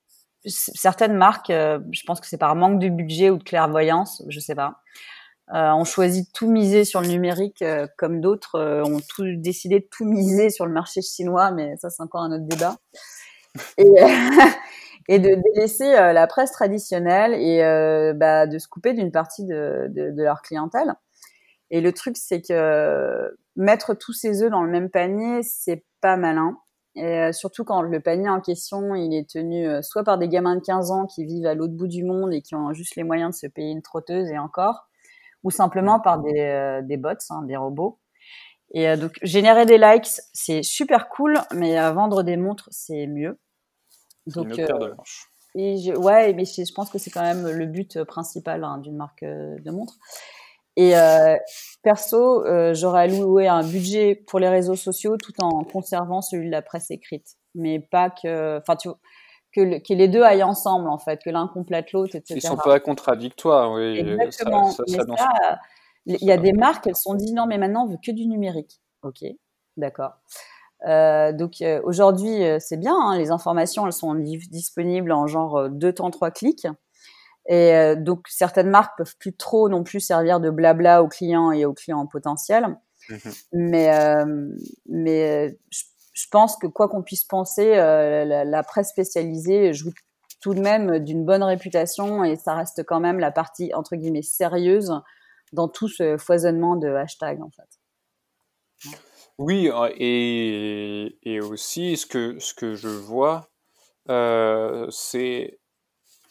certaines 0.47 1.15
marques, 1.15 1.51
je 1.51 2.03
pense 2.07 2.21
que 2.21 2.27
c'est 2.27 2.39
par 2.39 2.57
manque 2.57 2.81
de 2.81 2.89
budget 2.89 3.31
ou 3.31 3.37
de 3.37 3.45
clairvoyance, 3.45 4.23
je 4.29 4.41
sais 4.41 4.55
pas 4.55 4.77
euh, 5.55 5.71
on 5.71 5.85
choisit 5.85 6.27
de 6.27 6.33
tout 6.33 6.51
miser 6.51 6.85
sur 6.85 7.01
le 7.01 7.07
numérique, 7.07 7.63
euh, 7.63 7.87
comme 7.97 8.21
d'autres 8.21 8.57
euh, 8.57 8.83
ont 8.83 8.99
tout 8.99 9.25
décidé 9.37 9.79
de 9.79 9.87
tout 9.89 10.05
miser 10.05 10.51
sur 10.51 10.67
le 10.67 10.73
marché 10.73 11.03
chinois, 11.03 11.53
mais 11.53 11.77
ça 11.77 11.89
c'est 11.89 12.03
encore 12.03 12.23
un 12.23 12.33
autre 12.33 12.47
débat. 12.49 12.77
Et, 13.79 13.85
de 15.09 15.41
délaisser 15.55 15.93
la 15.93 16.27
presse 16.27 16.51
traditionnelle 16.51 17.33
et 17.33 17.61
bah, 18.17 18.49
de 18.49 18.59
se 18.59 18.67
couper 18.67 18.93
d'une 18.93 19.13
partie 19.13 19.45
de, 19.45 20.13
leur 20.17 20.43
clientèle. 20.43 20.95
Et 21.71 21.81
le 21.81 21.93
truc, 21.93 22.17
c'est 22.17 22.43
que 22.43 23.37
mettre 23.55 23.95
tous 23.95 24.13
ses 24.13 24.43
œufs 24.43 24.51
dans 24.51 24.63
le 24.63 24.71
même 24.71 24.91
panier, 24.91 25.43
c'est 25.45 25.85
pas 26.01 26.17
malin. 26.17 26.59
Surtout 27.33 27.63
quand 27.63 27.83
le 27.83 28.01
panier 28.01 28.29
en 28.29 28.41
question, 28.41 28.97
il 28.97 29.15
est 29.15 29.31
tenu 29.31 29.69
soit 29.83 30.03
par 30.03 30.19
des 30.19 30.29
gamins 30.29 30.57
de 30.57 30.61
15 30.61 30.91
ans 30.91 31.07
qui 31.07 31.25
vivent 31.25 31.47
à 31.47 31.55
l'autre 31.55 31.75
bout 31.75 31.87
du 31.87 32.03
monde 32.03 32.35
et 32.35 32.43
qui 32.43 32.57
ont 32.57 32.73
juste 32.73 32.97
les 32.97 33.05
moyens 33.05 33.31
de 33.31 33.37
se 33.37 33.47
payer 33.47 33.71
une 33.71 33.83
trotteuse 33.83 34.29
et 34.29 34.39
encore, 34.39 34.89
ou 35.47 35.51
simplement 35.53 36.01
par 36.01 36.19
des, 36.19 36.41
euh, 36.41 36.83
des 36.83 36.97
bots, 36.97 37.11
hein, 37.31 37.43
des 37.45 37.57
robots. 37.57 38.01
Et 38.75 38.89
euh, 38.89 38.97
donc, 38.97 39.13
générer 39.23 39.65
des 39.65 39.79
likes, 39.79 40.21
c'est 40.33 40.65
super 40.65 41.09
cool, 41.09 41.39
mais 41.55 41.79
euh, 41.79 41.93
vendre 41.93 42.25
des 42.25 42.37
montres, 42.37 42.69
c'est 42.73 43.07
mieux. 43.07 43.39
Donc, 44.27 44.59
une 44.59 44.67
de 44.67 44.95
et 45.55 45.79
je, 45.79 45.93
ouais, 45.93 46.35
mais 46.35 46.45
je, 46.45 46.75
pense 46.75 46.91
que 46.91 46.99
c'est 46.99 47.11
quand 47.11 47.23
même 47.23 47.49
le 47.49 47.65
but 47.65 48.03
principal 48.03 48.65
hein, 48.65 48.79
d'une 48.79 48.97
marque 48.97 49.25
de 49.25 49.71
montres. 49.71 49.97
Et 50.77 50.93
perso, 51.83 52.45
j'aurais 52.75 53.05
alloué 53.05 53.49
un 53.49 53.63
budget 53.63 54.17
pour 54.17 54.39
les 54.39 54.51
réseaux 54.51 54.77
sociaux 54.77 55.17
tout 55.17 55.33
en 55.41 55.65
conservant 55.65 56.21
celui 56.21 56.47
de 56.47 56.51
la 56.51 56.61
presse 56.61 56.91
écrite. 56.91 57.37
Mais 57.55 57.79
pas 57.79 58.11
que, 58.11 58.59
enfin, 58.59 58.77
tu 58.77 58.89
vois, 58.89 58.99
que, 59.57 59.93
les 59.95 60.09
deux 60.09 60.23
aillent 60.23 60.43
ensemble, 60.43 60.89
en 60.89 60.99
fait, 60.99 61.21
que 61.25 61.31
l'un 61.31 61.49
complète 61.49 61.93
l'autre, 61.93 62.15
etc. 62.15 62.35
Ils 62.37 62.43
sont 62.43 62.57
pas 62.57 62.81
contradictoires, 62.81 63.73
oui. 63.73 63.99
Exactement. 63.99 64.71
il 66.07 66.25
y 66.25 66.33
a 66.33 66.37
des 66.37 66.53
marques, 66.53 66.87
elles 66.87 66.97
sont 66.97 67.15
dit 67.15 67.33
non, 67.33 67.47
mais 67.47 67.59
maintenant 67.59 67.85
on 67.85 67.89
veut 67.89 67.99
que 68.05 68.13
du 68.13 68.27
numérique. 68.27 68.81
Ok, 69.03 69.25
d'accord. 69.77 70.13
Euh, 70.87 71.33
donc 71.33 71.63
euh, 71.63 71.81
aujourd'hui, 71.85 72.45
euh, 72.45 72.59
c'est 72.61 72.77
bien, 72.77 72.95
hein, 72.95 73.19
les 73.19 73.31
informations, 73.31 73.87
elles 73.87 73.93
sont 73.93 74.15
disponibles 74.15 75.13
en 75.13 75.27
genre 75.27 75.69
deux 75.71 75.93
temps, 75.93 76.11
trois 76.11 76.31
clics. 76.31 76.67
Et 77.49 77.95
donc 77.97 78.27
certaines 78.29 78.71
marques 78.71 78.99
peuvent 78.99 79.17
plus 79.21 79.33
trop 79.33 79.69
non 79.69 79.85
plus 79.85 80.01
servir 80.01 80.41
de 80.41 80.51
blabla 80.51 81.05
aux 81.05 81.07
clients 81.07 81.53
et 81.53 81.65
aux 81.65 81.75
clients 81.75 82.05
potentiels. 82.07 82.77
Mmh 83.09 83.15
mais 83.53 84.25
mais 84.89 85.57
je 85.71 85.85
je 86.17 86.27
pense 86.31 86.57
que 86.57 86.67
quoi 86.67 86.89
qu'on 86.89 87.03
puisse 87.03 87.25
penser, 87.25 87.77
euh, 87.77 88.25
la, 88.45 88.63
presse 88.63 88.89
spécialisée 88.89 89.75
joue 89.75 89.93
tout 90.41 90.55
de 90.55 90.61
même 90.61 90.99
d'une 90.99 91.27
bonne 91.27 91.43
réputation 91.43 92.25
et 92.25 92.37
ça 92.37 92.55
reste 92.55 92.85
quand 92.85 93.01
même 93.01 93.19
la 93.19 93.31
partie 93.31 93.75
entre 93.75 93.97
guillemets 93.97 94.23
sérieuse 94.23 94.93
dans 95.53 95.69
tout 95.69 95.89
ce 95.89 96.17
foisonnement 96.17 96.77
de 96.77 96.89
hashtags 96.89 97.43
en 97.43 97.51
fait. 97.51 98.91
Oui, 99.39 99.69
euh, 99.69 99.91
et, 101.23 101.41
aussi 101.41 101.99
ce 101.99 102.07
que, 102.07 102.39
ce 102.39 102.55
que 102.55 102.75
je 102.75 102.89
vois, 102.89 103.51
euh, 104.09 104.89
c'est 104.91 105.61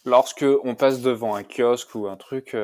lorsque 0.04 0.45
on 0.63 0.74
passe 0.74 1.02
devant 1.02 1.36
un 1.36 1.44
kiosque 1.44 1.94
ou 1.94 2.08
un 2.08 2.17
truc 2.17 2.58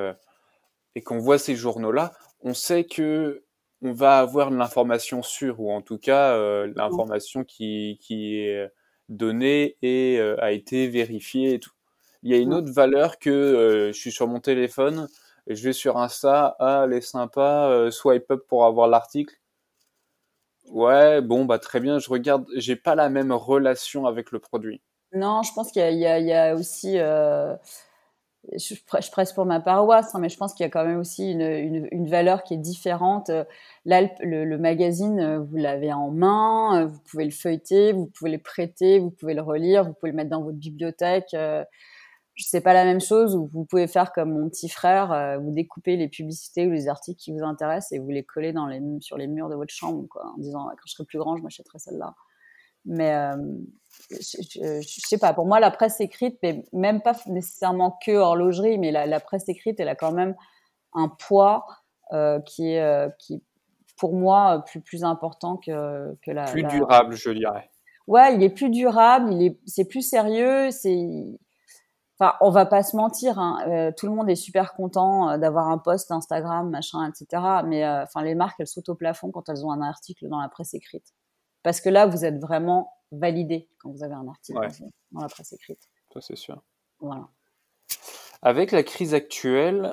et 0.95 1.01
qu'on 1.03 1.19
voit 1.19 1.37
ces 1.37 1.55
journaux-là, 1.55 2.13
on 2.41 2.55
sait 2.55 2.83
que 2.83 3.43
on 3.81 3.93
va 3.93 4.19
avoir 4.19 4.51
l'information 4.51 5.23
sûre, 5.23 5.59
ou 5.59 5.71
en 5.71 5.81
tout 5.81 5.97
cas 5.97 6.35
euh, 6.35 6.71
l'information 6.75 7.43
qui, 7.43 7.97
qui 8.01 8.37
est 8.37 8.69
donnée 9.09 9.77
et 9.81 10.17
euh, 10.19 10.35
a 10.41 10.51
été 10.51 10.87
vérifiée 10.87 11.55
et 11.55 11.59
tout. 11.59 11.71
Il 12.23 12.31
y 12.31 12.35
a 12.35 12.37
une 12.37 12.53
autre 12.53 12.71
valeur 12.71 13.17
que 13.17 13.29
euh, 13.29 13.87
je 13.91 13.99
suis 13.99 14.11
sur 14.11 14.27
mon 14.27 14.39
téléphone, 14.39 15.07
je 15.47 15.63
vais 15.63 15.73
sur 15.73 15.97
Insta, 15.97 16.55
ah, 16.59 16.83
elle 16.85 16.93
est 16.93 17.01
sympa, 17.01 17.89
swipe 17.89 18.29
up 18.29 18.45
pour 18.47 18.65
avoir 18.65 18.87
l'article. 18.87 19.35
Ouais, 20.67 21.21
bon, 21.21 21.45
bah 21.45 21.57
très 21.57 21.79
bien. 21.79 21.97
Je 21.97 22.09
regarde, 22.09 22.45
j'ai 22.55 22.75
pas 22.75 22.93
la 22.95 23.09
même 23.09 23.31
relation 23.31 24.05
avec 24.05 24.31
le 24.31 24.39
produit. 24.39 24.81
Non, 25.13 25.41
je 25.41 25.51
pense 25.53 25.71
qu'il 25.71 25.81
y, 25.81 26.01
y, 26.01 26.33
a 26.33 26.53
aussi. 26.53 26.97
Euh, 28.53 28.57
je, 28.57 29.11
presse 29.11 29.33
pour 29.33 29.45
ma 29.45 29.59
paroisse, 29.59 30.15
hein, 30.15 30.19
mais 30.19 30.29
je 30.29 30.37
pense 30.37 30.53
qu'il 30.53 30.63
y 30.63 30.67
a 30.67 30.69
quand 30.69 30.85
même 30.85 30.99
aussi 30.99 31.31
une, 31.31 31.87
une, 31.91 32.07
valeur 32.07 32.43
qui 32.43 32.53
est 32.55 32.57
différente. 32.57 33.29
Là, 33.85 34.01
le, 34.19 34.57
magazine, 34.57 35.37
vous 35.37 35.57
l'avez 35.57 35.93
en 35.93 36.11
main, 36.11 36.85
vous 36.85 36.99
pouvez 37.09 37.25
le 37.25 37.31
feuilleter, 37.31 37.93
vous 37.93 38.07
pouvez 38.07 38.31
le 38.31 38.39
prêter, 38.39 38.99
vous 38.99 39.11
pouvez 39.11 39.33
le 39.33 39.41
relire, 39.41 39.83
vous 39.83 39.93
pouvez 39.93 40.11
le 40.11 40.17
mettre 40.17 40.29
dans 40.31 40.43
votre 40.43 40.57
bibliothèque. 40.57 41.33
Euh, 41.33 41.63
c'est 42.37 42.61
pas 42.61 42.73
la 42.73 42.85
même 42.85 43.01
chose 43.01 43.35
où 43.35 43.49
vous 43.53 43.65
pouvez 43.65 43.87
faire 43.87 44.11
comme 44.13 44.31
mon 44.31 44.49
petit 44.49 44.69
frère, 44.69 45.11
euh, 45.11 45.37
vous 45.37 45.51
découpez 45.51 45.95
les 45.97 46.07
publicités 46.07 46.65
ou 46.65 46.71
les 46.71 46.87
articles 46.87 47.19
qui 47.19 47.31
vous 47.31 47.43
intéressent 47.43 47.91
et 47.91 47.99
vous 47.99 48.09
les 48.09 48.23
collez 48.23 48.53
sur 49.01 49.17
les 49.17 49.27
murs 49.27 49.49
de 49.49 49.55
votre 49.55 49.73
chambre, 49.73 50.07
en 50.15 50.37
disant 50.37 50.65
quand 50.69 50.85
je 50.85 50.93
serai 50.93 51.05
plus 51.05 51.19
grand, 51.19 51.37
je 51.37 51.43
m'achèterai 51.43 51.77
celle-là. 51.79 52.15
Mais 52.85 53.13
euh, 53.15 53.35
je, 54.09 54.81
je, 54.81 55.07
sais 55.07 55.17
pas, 55.17 55.33
pour 55.33 55.45
moi, 55.45 55.59
la 55.59 55.71
presse 55.71 55.99
écrite, 56.01 56.37
mais 56.43 56.63
même 56.73 57.01
pas 57.01 57.15
nécessairement 57.27 57.97
que 58.05 58.11
horlogerie, 58.11 58.77
mais 58.77 58.91
la, 58.91 59.05
la 59.05 59.19
presse 59.19 59.47
écrite, 59.49 59.79
elle 59.79 59.89
a 59.89 59.95
quand 59.95 60.11
même 60.11 60.35
un 60.93 61.07
poids 61.07 61.65
euh, 62.13 62.39
qui 62.41 62.73
est, 62.73 62.81
euh, 62.81 63.09
qui, 63.19 63.41
pour 63.97 64.13
moi, 64.13 64.63
plus, 64.67 64.81
plus 64.81 65.03
important 65.03 65.57
que, 65.57 66.17
que 66.21 66.31
la. 66.31 66.45
Plus 66.45 66.63
durable, 66.63 67.15
je 67.15 67.31
dirais. 67.31 67.69
Ouais, 68.07 68.35
il 68.35 68.43
est 68.43 68.49
plus 68.49 68.69
durable, 68.69 69.31
il 69.31 69.43
est, 69.43 69.59
c'est 69.65 69.85
plus 69.85 70.01
sérieux, 70.01 70.71
c'est 70.71 71.07
Enfin, 72.19 72.35
on 72.39 72.51
va 72.51 72.67
pas 72.67 72.83
se 72.83 72.95
mentir, 72.95 73.39
hein, 73.39 73.57
euh, 73.67 73.91
tout 73.97 74.05
le 74.05 74.13
monde 74.13 74.29
est 74.29 74.35
super 74.35 74.73
content 74.73 75.39
d'avoir 75.39 75.69
un 75.69 75.79
post 75.79 76.11
Instagram, 76.11 76.69
machin, 76.69 77.09
etc. 77.09 77.41
Mais 77.65 77.87
enfin, 77.87 78.21
les 78.21 78.35
marques, 78.35 78.59
elles 78.59 78.67
sautent 78.67 78.89
au 78.89 78.95
plafond 78.95 79.31
quand 79.31 79.49
elles 79.49 79.65
ont 79.65 79.71
un 79.71 79.81
article 79.81 80.27
dans 80.27 80.39
la 80.39 80.47
presse 80.47 80.75
écrite, 80.75 81.15
parce 81.63 81.81
que 81.81 81.89
là, 81.89 82.05
vous 82.05 82.25
êtes 82.25 82.39
vraiment 82.39 82.93
validé 83.11 83.69
quand 83.79 83.91
vous 83.91 84.03
avez 84.03 84.13
un 84.13 84.27
article 84.27 84.59
dans 85.11 85.21
la 85.21 85.27
presse 85.27 85.53
écrite. 85.53 85.89
Ça, 86.13 86.21
c'est 86.21 86.35
sûr. 86.35 86.61
Voilà. 86.99 87.27
Avec 88.41 88.71
la 88.71 88.83
crise 88.83 89.13
actuelle 89.13 89.85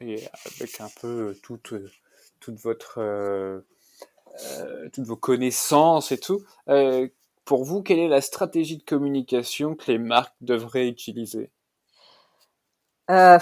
et 0.00 0.28
avec 0.56 0.80
un 0.80 0.88
peu 1.00 1.36
toute 1.42 1.74
toute 2.40 2.58
votre 2.58 3.62
toutes 4.92 5.06
vos 5.06 5.16
connaissances 5.16 6.12
et 6.12 6.18
tout, 6.18 6.44
pour 7.44 7.64
vous, 7.64 7.82
quelle 7.82 7.98
est 7.98 8.08
la 8.08 8.20
stratégie 8.20 8.78
de 8.78 8.84
communication 8.84 9.74
que 9.74 9.90
les 9.90 9.98
marques 9.98 10.34
devraient 10.40 10.88
utiliser? 10.88 11.50
Euh, 13.10 13.38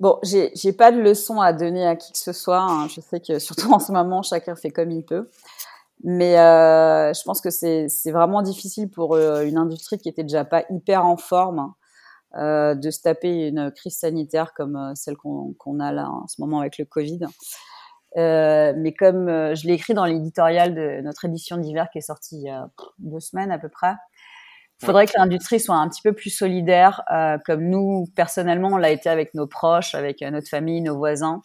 Bon, 0.00 0.18
j'ai 0.22 0.72
pas 0.72 0.92
de 0.92 0.98
leçon 0.98 1.42
à 1.42 1.52
donner 1.52 1.86
à 1.86 1.94
qui 1.94 2.12
que 2.12 2.18
ce 2.18 2.32
soit. 2.32 2.62
Hein. 2.62 2.88
Je 2.88 3.02
sais 3.02 3.20
que 3.20 3.38
surtout 3.38 3.70
en 3.70 3.78
ce 3.78 3.92
moment, 3.92 4.22
chacun 4.22 4.56
fait 4.56 4.70
comme 4.70 4.90
il 4.90 5.04
peut. 5.04 5.28
Mais 6.02 6.38
euh, 6.38 7.12
je 7.12 7.22
pense 7.24 7.42
que 7.42 7.50
c'est 7.50 8.10
vraiment 8.10 8.40
difficile 8.40 8.88
pour 8.88 9.14
euh, 9.14 9.44
une 9.44 9.58
industrie 9.58 9.98
qui 9.98 10.08
était 10.08 10.22
déjà 10.22 10.46
pas 10.46 10.64
hyper 10.70 11.04
en 11.04 11.18
forme 11.18 11.74
euh, 12.36 12.74
de 12.74 12.90
se 12.90 13.02
taper 13.02 13.48
une 13.48 13.70
crise 13.72 13.98
sanitaire 13.98 14.54
comme 14.54 14.94
celle 14.94 15.16
qu'on 15.18 15.80
a 15.80 15.92
là 15.92 16.08
en 16.08 16.26
ce 16.28 16.40
moment 16.40 16.60
avec 16.60 16.78
le 16.78 16.86
Covid. 16.86 17.20
Mais 18.16 18.94
comme 18.98 19.28
je 19.54 19.66
l'ai 19.66 19.74
écrit 19.74 19.92
dans 19.92 20.06
l'éditorial 20.06 20.74
de 20.74 21.02
notre 21.02 21.26
édition 21.26 21.58
d'hiver 21.58 21.88
qui 21.92 21.98
est 21.98 22.02
sortie 22.02 22.36
il 22.36 22.44
y 22.44 22.50
a 22.50 22.70
deux 22.98 23.20
semaines 23.20 23.52
à 23.52 23.58
peu 23.58 23.68
près, 23.68 23.94
il 24.82 24.86
faudrait 24.86 25.06
que 25.06 25.12
l'industrie 25.16 25.60
soit 25.60 25.76
un 25.76 25.88
petit 25.88 26.02
peu 26.02 26.12
plus 26.12 26.30
solidaire, 26.30 27.02
euh, 27.12 27.38
comme 27.44 27.68
nous 27.68 28.06
personnellement 28.14 28.68
on 28.68 28.76
l'a 28.76 28.90
été 28.90 29.08
avec 29.08 29.34
nos 29.34 29.46
proches, 29.46 29.94
avec 29.94 30.22
notre 30.22 30.48
famille, 30.48 30.80
nos 30.80 30.96
voisins, 30.96 31.42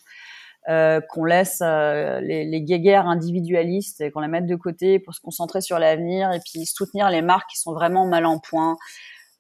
qu'on 0.67 1.25
laisse 1.25 1.61
les, 1.61 2.43
les 2.45 2.61
guéguerres 2.63 3.05
individualistes 3.05 4.01
et 4.01 4.09
qu'on 4.09 4.21
les 4.21 4.27
mette 4.27 4.47
de 4.47 4.55
côté 4.55 4.97
pour 4.97 5.13
se 5.13 5.21
concentrer 5.21 5.61
sur 5.61 5.77
l'avenir 5.77 6.31
et 6.31 6.39
puis 6.39 6.65
soutenir 6.65 7.11
les 7.11 7.21
marques 7.21 7.51
qui 7.51 7.61
sont 7.61 7.73
vraiment 7.73 8.07
mal 8.07 8.25
en 8.25 8.39
point. 8.39 8.75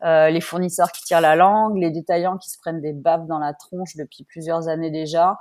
les 0.03 0.41
fournisseurs 0.41 0.91
qui 0.91 1.03
tirent 1.03 1.21
la 1.21 1.35
langue, 1.35 1.77
les 1.77 1.89
détaillants 1.89 2.37
qui 2.37 2.51
se 2.51 2.59
prennent 2.59 2.79
des 2.79 2.93
baffes 2.93 3.25
dans 3.27 3.39
la 3.39 3.53
tronche 3.53 3.95
depuis 3.95 4.23
plusieurs 4.23 4.67
années 4.67 4.91
déjà, 4.91 5.39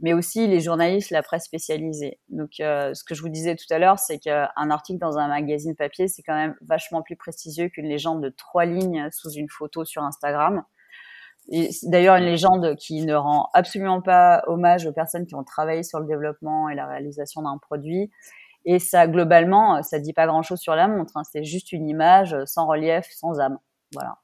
mais 0.00 0.12
aussi 0.12 0.46
les 0.46 0.60
journalistes, 0.60 1.10
la 1.10 1.22
presse 1.22 1.44
spécialisée. 1.44 2.20
Donc, 2.28 2.60
euh, 2.60 2.94
ce 2.94 3.02
que 3.02 3.14
je 3.14 3.22
vous 3.22 3.28
disais 3.28 3.56
tout 3.56 3.66
à 3.70 3.78
l'heure, 3.78 3.98
c'est 3.98 4.18
qu'un 4.18 4.70
article 4.70 4.98
dans 4.98 5.18
un 5.18 5.28
magazine 5.28 5.74
papier, 5.74 6.06
c'est 6.08 6.22
quand 6.22 6.36
même 6.36 6.54
vachement 6.60 7.02
plus 7.02 7.16
prestigieux 7.16 7.68
qu'une 7.68 7.88
légende 7.88 8.22
de 8.22 8.28
trois 8.28 8.64
lignes 8.64 9.08
sous 9.10 9.30
une 9.30 9.48
photo 9.48 9.84
sur 9.84 10.02
Instagram. 10.04 10.62
D'ailleurs, 11.84 12.16
une 12.16 12.26
légende 12.26 12.76
qui 12.76 13.04
ne 13.04 13.14
rend 13.14 13.48
absolument 13.54 14.02
pas 14.02 14.44
hommage 14.46 14.86
aux 14.86 14.92
personnes 14.92 15.26
qui 15.26 15.34
ont 15.34 15.44
travaillé 15.44 15.82
sur 15.82 15.98
le 15.98 16.06
développement 16.06 16.68
et 16.68 16.74
la 16.74 16.86
réalisation 16.86 17.42
d'un 17.42 17.58
produit. 17.58 18.10
Et 18.64 18.78
ça, 18.78 19.08
globalement, 19.08 19.82
ça 19.82 19.98
dit 19.98 20.12
pas 20.12 20.26
grand-chose 20.26 20.60
sur 20.60 20.74
la 20.74 20.88
montre. 20.88 21.16
Hein. 21.16 21.22
C'est 21.24 21.44
juste 21.44 21.72
une 21.72 21.88
image 21.88 22.36
sans 22.44 22.66
relief, 22.66 23.06
sans 23.10 23.40
âme. 23.40 23.58
Voilà. 23.94 24.18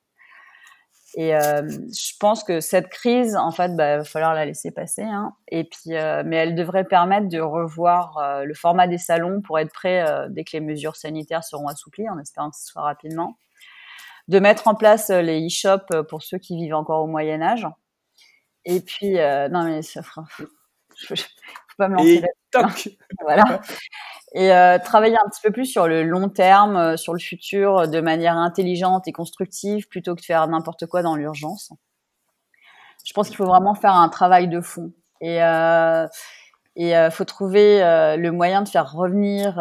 Et 1.17 1.35
euh, 1.37 1.63
je 1.69 2.13
pense 2.19 2.43
que 2.43 2.61
cette 2.61 2.89
crise, 2.89 3.37
en 3.37 3.53
fait, 3.53 3.77
bah, 3.77 3.99
va 3.99 4.05
falloir 4.05 4.35
la 4.35 4.45
laisser 4.45 4.73
passer. 4.73 5.03
Hein. 5.03 5.35
Et 5.49 5.65
puis, 5.65 5.95
euh, 5.95 6.25
mais 6.27 6.37
elle 6.37 6.55
devrait 6.57 6.85
permettre 6.85 7.29
de 7.29 7.41
revoir 7.41 8.19
euh, 8.19 8.45
le 8.45 8.55
format 8.55 8.89
des 8.89 8.99
salons 8.99 9.41
pour 9.41 9.59
être 9.59 9.73
prêt 9.73 10.05
dès 10.31 10.45
que 10.45 10.51
les 10.55 10.61
mesures 10.61 10.97
sanitaires 10.97 11.45
seront 11.45 11.69
assouplies, 11.69 12.09
en 12.09 12.19
espérant 12.19 12.51
que 12.51 12.57
ce 12.57 12.67
soit 12.67 12.83
rapidement. 12.83 13.39
De 14.27 14.41
mettre 14.41 14.67
en 14.67 14.75
place 14.75 15.11
les 15.11 15.47
e-shops 15.47 16.07
pour 16.09 16.23
ceux 16.23 16.39
qui 16.39 16.57
vivent 16.57 16.75
encore 16.75 17.05
au 17.05 17.07
Moyen 17.07 17.43
Âge. 17.43 17.69
Et 18.65 18.81
puis, 18.81 19.15
non 19.51 19.65
mais 19.65 19.83
ça 19.83 20.03
fera. 20.03 20.25
Je, 20.97 21.15
faut 21.17 21.27
pas 21.77 21.89
me 21.89 21.97
lancer 21.97 22.21
là 22.21 22.29
voilà 23.23 23.61
et 24.35 24.53
euh, 24.53 24.79
travailler 24.79 25.17
un 25.17 25.29
petit 25.31 25.41
peu 25.43 25.53
plus 25.53 25.67
sur 25.67 25.87
le 25.87 26.03
long 26.03 26.29
terme, 26.29 26.77
euh, 26.77 26.97
sur 26.97 27.13
le 27.15 27.21
futur, 27.21 27.79
euh, 27.79 27.87
de 27.87 28.01
manière 28.01 28.37
intelligente 28.37 29.07
et 29.07 29.13
constructive, 29.13 29.89
plutôt 29.89 30.15
que 30.17 30.21
de 30.21 30.27
faire 30.27 30.47
n'importe 30.49 30.87
quoi 30.87 31.03
dans 31.03 31.15
l'urgence. 31.15 31.73
Je 33.05 33.13
pense 33.13 33.29
qu'il 33.29 33.37
faut 33.37 33.47
vraiment 33.47 33.75
faire 33.75 33.95
un 33.95 34.09
travail 34.09 34.49
de 34.49 34.61
fond. 34.61 34.93
Et 35.21 35.43
euh, 35.43 36.07
et 36.77 36.97
euh, 36.97 37.11
faut 37.11 37.25
trouver 37.25 37.79
le 38.19 38.31
moyen 38.31 38.63
de 38.63 38.69
faire 38.69 38.91
revenir, 38.93 39.55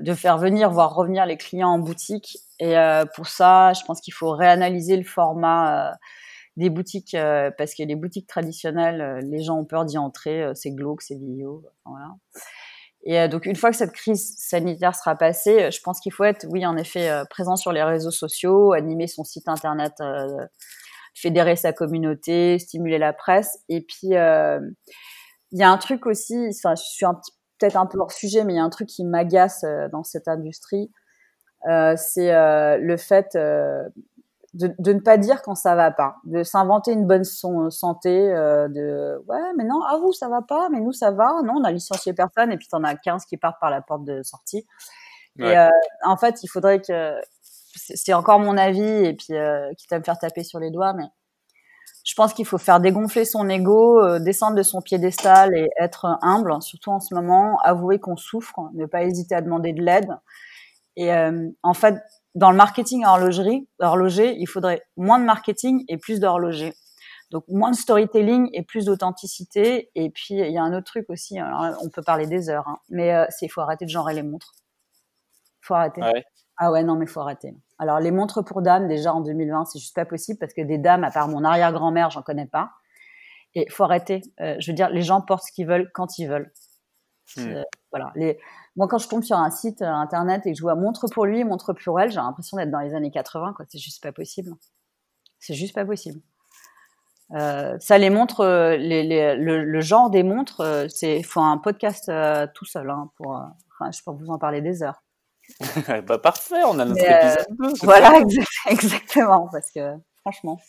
de 0.00 0.14
faire 0.14 0.36
venir, 0.36 0.70
voire 0.70 0.94
revenir 0.96 1.24
les 1.24 1.36
clients 1.36 1.68
en 1.68 1.78
boutique. 1.78 2.38
Et 2.58 2.74
pour 3.14 3.28
ça, 3.28 3.72
je 3.74 3.84
pense 3.84 4.00
qu'il 4.00 4.14
faut 4.14 4.32
réanalyser 4.32 4.96
le 4.96 5.04
format 5.04 5.92
des 6.56 6.70
boutiques 6.70 7.16
parce 7.58 7.74
que 7.74 7.82
les 7.82 7.96
boutiques 7.96 8.26
traditionnelles, 8.26 9.20
les 9.24 9.42
gens 9.42 9.58
ont 9.58 9.64
peur 9.64 9.84
d'y 9.84 9.98
entrer, 9.98 10.50
c'est 10.54 10.70
glauque, 10.70 11.02
c'est 11.02 11.16
enfin, 11.16 11.60
voilà. 11.84 12.14
Et 13.06 13.20
euh, 13.20 13.28
donc 13.28 13.46
une 13.46 13.54
fois 13.54 13.70
que 13.70 13.76
cette 13.76 13.92
crise 13.92 14.34
sanitaire 14.36 14.94
sera 14.94 15.14
passée, 15.14 15.62
euh, 15.62 15.70
je 15.70 15.80
pense 15.80 16.00
qu'il 16.00 16.12
faut 16.12 16.24
être, 16.24 16.44
oui, 16.50 16.66
en 16.66 16.76
effet, 16.76 17.08
euh, 17.08 17.24
présent 17.30 17.54
sur 17.54 17.70
les 17.70 17.84
réseaux 17.84 18.10
sociaux, 18.10 18.72
animer 18.72 19.06
son 19.06 19.22
site 19.22 19.48
internet, 19.48 19.92
fédérer 21.14 21.54
sa 21.54 21.72
communauté, 21.72 22.58
stimuler 22.58 22.98
la 22.98 23.12
presse. 23.12 23.58
Et 23.68 23.80
puis 23.80 24.08
il 24.08 25.58
y 25.58 25.62
a 25.62 25.70
un 25.70 25.78
truc 25.78 26.04
aussi, 26.04 26.34
je 26.50 26.74
suis 26.74 27.06
peut-être 27.58 27.76
un 27.76 27.86
peu 27.86 27.98
hors 28.00 28.12
sujet, 28.12 28.44
mais 28.44 28.54
il 28.54 28.56
y 28.56 28.58
a 28.58 28.64
un 28.64 28.70
truc 28.70 28.88
qui 28.88 29.04
m'agace 29.04 29.64
dans 29.92 30.02
cette 30.02 30.26
industrie, 30.28 30.90
c'est 31.64 32.32
le 32.32 32.96
fait 32.98 33.38
de, 34.56 34.74
de, 34.78 34.92
ne 34.92 35.00
pas 35.00 35.18
dire 35.18 35.42
quand 35.42 35.54
ça 35.54 35.74
va 35.74 35.90
pas, 35.90 36.16
de 36.24 36.42
s'inventer 36.42 36.92
une 36.92 37.06
bonne 37.06 37.24
santé, 37.24 38.32
euh, 38.32 38.68
de 38.68 39.22
ouais 39.28 39.52
mais 39.56 39.64
non 39.64 39.80
ah 39.88 39.98
vous 40.00 40.12
ça 40.12 40.28
va 40.28 40.42
pas, 40.42 40.68
mais 40.70 40.80
nous 40.80 40.92
ça 40.92 41.10
va, 41.10 41.42
non 41.44 41.54
on 41.60 41.64
a 41.64 41.70
licencié 41.70 42.12
personne 42.12 42.50
et 42.52 42.56
puis 42.56 42.66
t'en 42.68 42.82
as 42.84 42.96
15 42.96 43.26
qui 43.26 43.36
partent 43.36 43.60
par 43.60 43.70
la 43.70 43.82
porte 43.82 44.04
de 44.04 44.22
sortie. 44.22 44.66
Et 45.38 45.58
euh, 45.58 45.68
en 46.04 46.16
fait 46.16 46.42
il 46.42 46.48
faudrait 46.48 46.80
que 46.80 47.20
c'est 47.74 48.14
encore 48.14 48.40
mon 48.40 48.56
avis 48.56 48.82
et 48.82 49.12
puis 49.12 49.34
euh, 49.34 49.70
quitte 49.76 49.92
à 49.92 49.98
me 49.98 50.04
faire 50.04 50.18
taper 50.18 50.42
sur 50.42 50.58
les 50.58 50.70
doigts, 50.70 50.94
mais 50.94 51.06
je 52.04 52.14
pense 52.14 52.32
qu'il 52.32 52.46
faut 52.46 52.58
faire 52.58 52.80
dégonfler 52.80 53.24
son 53.24 53.48
ego, 53.48 54.00
euh, 54.00 54.18
descendre 54.18 54.56
de 54.56 54.62
son 54.62 54.80
piédestal 54.80 55.54
et 55.54 55.68
être 55.78 56.06
humble, 56.22 56.62
surtout 56.62 56.90
en 56.90 57.00
ce 57.00 57.14
moment, 57.14 57.58
avouer 57.64 57.98
qu'on 57.98 58.16
souffre, 58.16 58.70
ne 58.74 58.86
pas 58.86 59.02
hésiter 59.02 59.34
à 59.34 59.42
demander 59.42 59.72
de 59.72 59.82
l'aide. 59.82 60.08
Et 60.98 61.12
en 61.62 61.74
fait, 61.74 61.96
dans 62.36 62.50
le 62.50 62.56
marketing 62.56 63.04
horlogerie, 63.04 63.66
horloger, 63.80 64.36
il 64.38 64.46
faudrait 64.46 64.82
moins 64.98 65.18
de 65.18 65.24
marketing 65.24 65.84
et 65.88 65.96
plus 65.96 66.20
d'horloger. 66.20 66.74
Donc 67.30 67.44
moins 67.48 67.70
de 67.70 67.76
storytelling 67.76 68.50
et 68.52 68.62
plus 68.62 68.84
d'authenticité. 68.84 69.90
Et 69.94 70.10
puis 70.10 70.34
il 70.34 70.52
y 70.52 70.58
a 70.58 70.62
un 70.62 70.74
autre 70.74 70.84
truc 70.84 71.06
aussi. 71.08 71.38
Alors, 71.38 71.78
on 71.82 71.88
peut 71.88 72.02
parler 72.02 72.26
des 72.26 72.50
heures, 72.50 72.68
hein, 72.68 72.78
mais 72.90 73.14
euh, 73.14 73.24
c'est 73.30 73.46
il 73.46 73.48
faut 73.48 73.62
arrêter 73.62 73.86
de 73.86 73.90
genrer 73.90 74.12
les 74.12 74.22
montres. 74.22 74.52
Faut 75.62 75.74
arrêter. 75.74 76.02
Ah 76.04 76.12
ouais, 76.12 76.24
ah 76.58 76.70
ouais 76.70 76.84
non 76.84 76.96
mais 76.96 77.06
faut 77.06 77.20
arrêter. 77.20 77.54
Alors 77.78 78.00
les 78.00 78.10
montres 78.10 78.44
pour 78.44 78.60
dames 78.60 78.86
déjà 78.86 79.14
en 79.14 79.22
2020 79.22 79.64
c'est 79.64 79.78
juste 79.78 79.96
pas 79.96 80.04
possible 80.04 80.38
parce 80.38 80.52
que 80.52 80.60
des 80.60 80.78
dames 80.78 81.04
à 81.04 81.10
part 81.10 81.28
mon 81.28 81.42
arrière-grand-mère 81.42 82.10
j'en 82.10 82.22
connais 82.22 82.46
pas. 82.46 82.70
Et 83.54 83.66
faut 83.70 83.84
arrêter. 83.84 84.20
Euh, 84.42 84.56
je 84.60 84.70
veux 84.70 84.76
dire 84.76 84.90
les 84.90 85.02
gens 85.02 85.22
portent 85.22 85.44
ce 85.44 85.52
qu'ils 85.52 85.66
veulent 85.66 85.90
quand 85.94 86.18
ils 86.18 86.28
veulent. 86.28 86.52
Hmm. 87.36 87.48
Euh, 87.48 87.62
voilà. 87.90 88.12
Les, 88.14 88.38
moi, 88.76 88.86
quand 88.88 88.98
je 88.98 89.08
tombe 89.08 89.24
sur 89.24 89.36
un 89.36 89.50
site 89.50 89.82
euh, 89.82 89.86
internet 89.86 90.46
et 90.46 90.52
que 90.52 90.56
je 90.56 90.62
vois 90.62 90.74
montre 90.74 91.08
pour 91.08 91.26
lui, 91.26 91.42
montre 91.44 91.72
pour 91.72 92.00
elle, 92.00 92.10
j'ai 92.10 92.16
l'impression 92.16 92.56
d'être 92.56 92.70
dans 92.70 92.80
les 92.80 92.94
années 92.94 93.10
80. 93.10 93.54
Quoi. 93.54 93.64
C'est 93.68 93.78
juste 93.78 94.02
pas 94.02 94.12
possible. 94.12 94.52
C'est 95.38 95.54
juste 95.54 95.74
pas 95.74 95.84
possible. 95.84 96.20
Euh, 97.32 97.76
ça 97.80 97.98
les 97.98 98.10
montres, 98.10 98.44
les, 98.44 99.02
les, 99.02 99.34
le, 99.34 99.64
le, 99.64 99.80
genre 99.80 100.10
des 100.10 100.22
montres, 100.22 100.86
c'est 100.88 101.24
faut 101.24 101.40
un 101.40 101.58
podcast 101.58 102.08
euh, 102.08 102.46
tout 102.54 102.64
seul 102.64 102.88
hein, 102.88 103.10
pour. 103.16 103.32
Enfin, 103.78 103.90
je 103.90 104.00
peux 104.04 104.12
vous 104.12 104.30
en 104.30 104.38
parler 104.38 104.60
des 104.60 104.84
heures. 104.84 105.02
bah 106.06 106.18
parfait, 106.18 106.62
on 106.64 106.78
a 106.78 106.84
notre 106.84 107.04
épisode 107.04 107.78
Voilà, 107.82 108.20
exactement, 108.68 109.48
parce 109.50 109.70
que 109.72 109.94
franchement. 110.20 110.60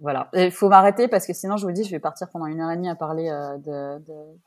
Voilà, 0.00 0.28
il 0.34 0.52
faut 0.52 0.68
m'arrêter 0.68 1.08
parce 1.08 1.26
que 1.26 1.32
sinon, 1.32 1.56
je 1.56 1.66
vous 1.66 1.72
dis, 1.72 1.84
je 1.84 1.90
vais 1.90 2.00
partir 2.00 2.28
pendant 2.30 2.46
une 2.46 2.60
heure 2.60 2.70
et 2.70 2.76
demie 2.76 2.88
à 2.90 2.94
parler 2.96 3.28
de, 3.28 3.98
de... 3.98 4.38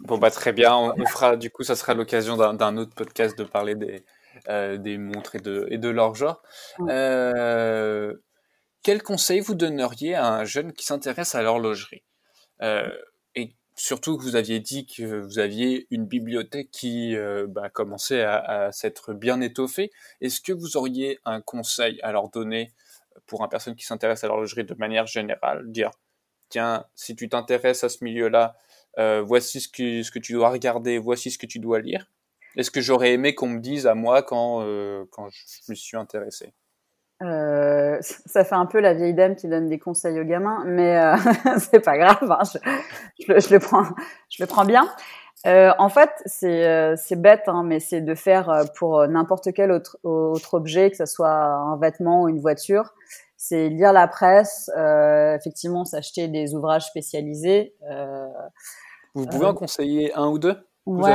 Bon 0.00 0.18
bah 0.18 0.30
très 0.30 0.52
bien, 0.52 0.76
on, 0.76 0.92
on, 0.96 1.06
fera 1.06 1.36
du 1.36 1.50
coup, 1.50 1.62
ça 1.62 1.74
sera 1.74 1.94
l'occasion 1.94 2.36
d'un 2.36 2.76
autre 2.76 2.94
podcast 2.94 3.36
de 3.38 3.44
parler 3.44 3.74
des, 3.74 4.04
euh, 4.48 4.76
des 4.76 4.98
montres 4.98 5.36
et 5.36 5.40
de, 5.40 5.66
et 5.70 5.78
de 5.78 5.88
leur 5.88 6.14
genre. 6.14 6.42
Euh, 6.88 8.14
quel 8.82 9.02
conseil 9.02 9.40
vous 9.40 9.54
donneriez 9.54 10.14
à 10.14 10.26
un 10.26 10.44
jeune 10.44 10.72
qui 10.72 10.84
s'intéresse 10.84 11.34
à 11.34 11.42
l'horlogerie? 11.42 12.04
Euh, 12.62 12.88
Et 13.34 13.56
surtout 13.76 14.16
que 14.18 14.22
vous 14.22 14.36
aviez 14.36 14.60
dit 14.60 14.86
que 14.86 15.20
vous 15.20 15.38
aviez 15.38 15.86
une 15.90 16.06
bibliothèque 16.06 16.70
qui 16.70 17.16
euh, 17.16 17.46
bah, 17.48 17.68
commençait 17.70 18.22
à, 18.22 18.36
à 18.36 18.72
s'être 18.72 19.14
bien 19.14 19.40
étoffée. 19.40 19.90
Est-ce 20.20 20.40
que 20.40 20.52
vous 20.52 20.76
auriez 20.76 21.18
un 21.24 21.40
conseil 21.40 21.98
à 22.02 22.12
leur 22.12 22.28
donner? 22.30 22.72
Pour 23.26 23.42
une 23.42 23.48
personne 23.48 23.76
qui 23.76 23.84
s'intéresse 23.84 24.24
à 24.24 24.28
l'horlogerie 24.28 24.64
de 24.64 24.74
manière 24.74 25.06
générale 25.06 25.70
Dire, 25.70 25.90
tiens, 26.48 26.84
si 26.94 27.16
tu 27.16 27.28
t'intéresses 27.28 27.84
à 27.84 27.88
ce 27.88 28.04
milieu-là, 28.04 28.56
euh, 28.98 29.22
voici 29.22 29.60
ce 29.60 29.68
que, 29.68 30.02
ce 30.02 30.10
que 30.10 30.18
tu 30.18 30.32
dois 30.32 30.50
regarder, 30.50 30.98
voici 30.98 31.30
ce 31.30 31.38
que 31.38 31.46
tu 31.46 31.58
dois 31.58 31.80
lire. 31.80 32.10
Est-ce 32.56 32.70
que 32.70 32.80
j'aurais 32.80 33.12
aimé 33.12 33.34
qu'on 33.34 33.48
me 33.48 33.60
dise 33.60 33.86
à 33.86 33.94
moi 33.94 34.22
quand, 34.22 34.62
euh, 34.62 35.04
quand 35.10 35.28
je 35.30 35.70
me 35.70 35.74
suis 35.74 35.96
intéressé? 35.96 36.54
Euh, 37.22 37.98
ça 38.00 38.44
fait 38.44 38.54
un 38.54 38.66
peu 38.66 38.80
la 38.80 38.94
vieille 38.94 39.14
dame 39.14 39.34
qui 39.34 39.48
donne 39.48 39.68
des 39.68 39.78
conseils 39.78 40.20
aux 40.20 40.24
gamins, 40.24 40.64
mais 40.66 40.96
c'est 41.58 41.80
pas 41.80 41.98
grave, 41.98 42.30
hein, 42.30 42.42
je, 43.18 43.52
le, 43.52 43.58
prends, 43.58 43.84
je 44.30 44.42
le 44.42 44.46
prends 44.46 44.64
bien. 44.64 44.88
Euh, 45.46 45.70
en 45.78 45.88
fait, 45.88 46.10
c'est 46.26 46.66
euh, 46.66 46.96
bête, 47.16 47.44
hein, 47.46 47.62
mais 47.64 47.78
c'est 47.78 48.00
de 48.00 48.14
faire 48.14 48.50
euh, 48.50 48.64
pour 48.76 49.06
n'importe 49.06 49.52
quel 49.54 49.70
autre, 49.70 49.98
autre 50.02 50.54
objet, 50.54 50.90
que 50.90 50.96
ce 50.96 51.06
soit 51.06 51.30
un 51.30 51.76
vêtement 51.76 52.22
ou 52.22 52.28
une 52.28 52.40
voiture, 52.40 52.94
c'est 53.36 53.68
lire 53.68 53.92
la 53.92 54.08
presse, 54.08 54.68
effectivement, 54.76 55.84
s'acheter 55.84 56.26
des 56.26 56.54
ouvrages 56.54 56.86
spécialisés. 56.86 57.72
Vous 59.14 59.26
pouvez 59.26 59.46
en 59.46 59.54
conseiller 59.54 60.12
un 60.14 60.26
ou 60.26 60.38
deux? 60.38 60.56
Ouais, 60.86 61.14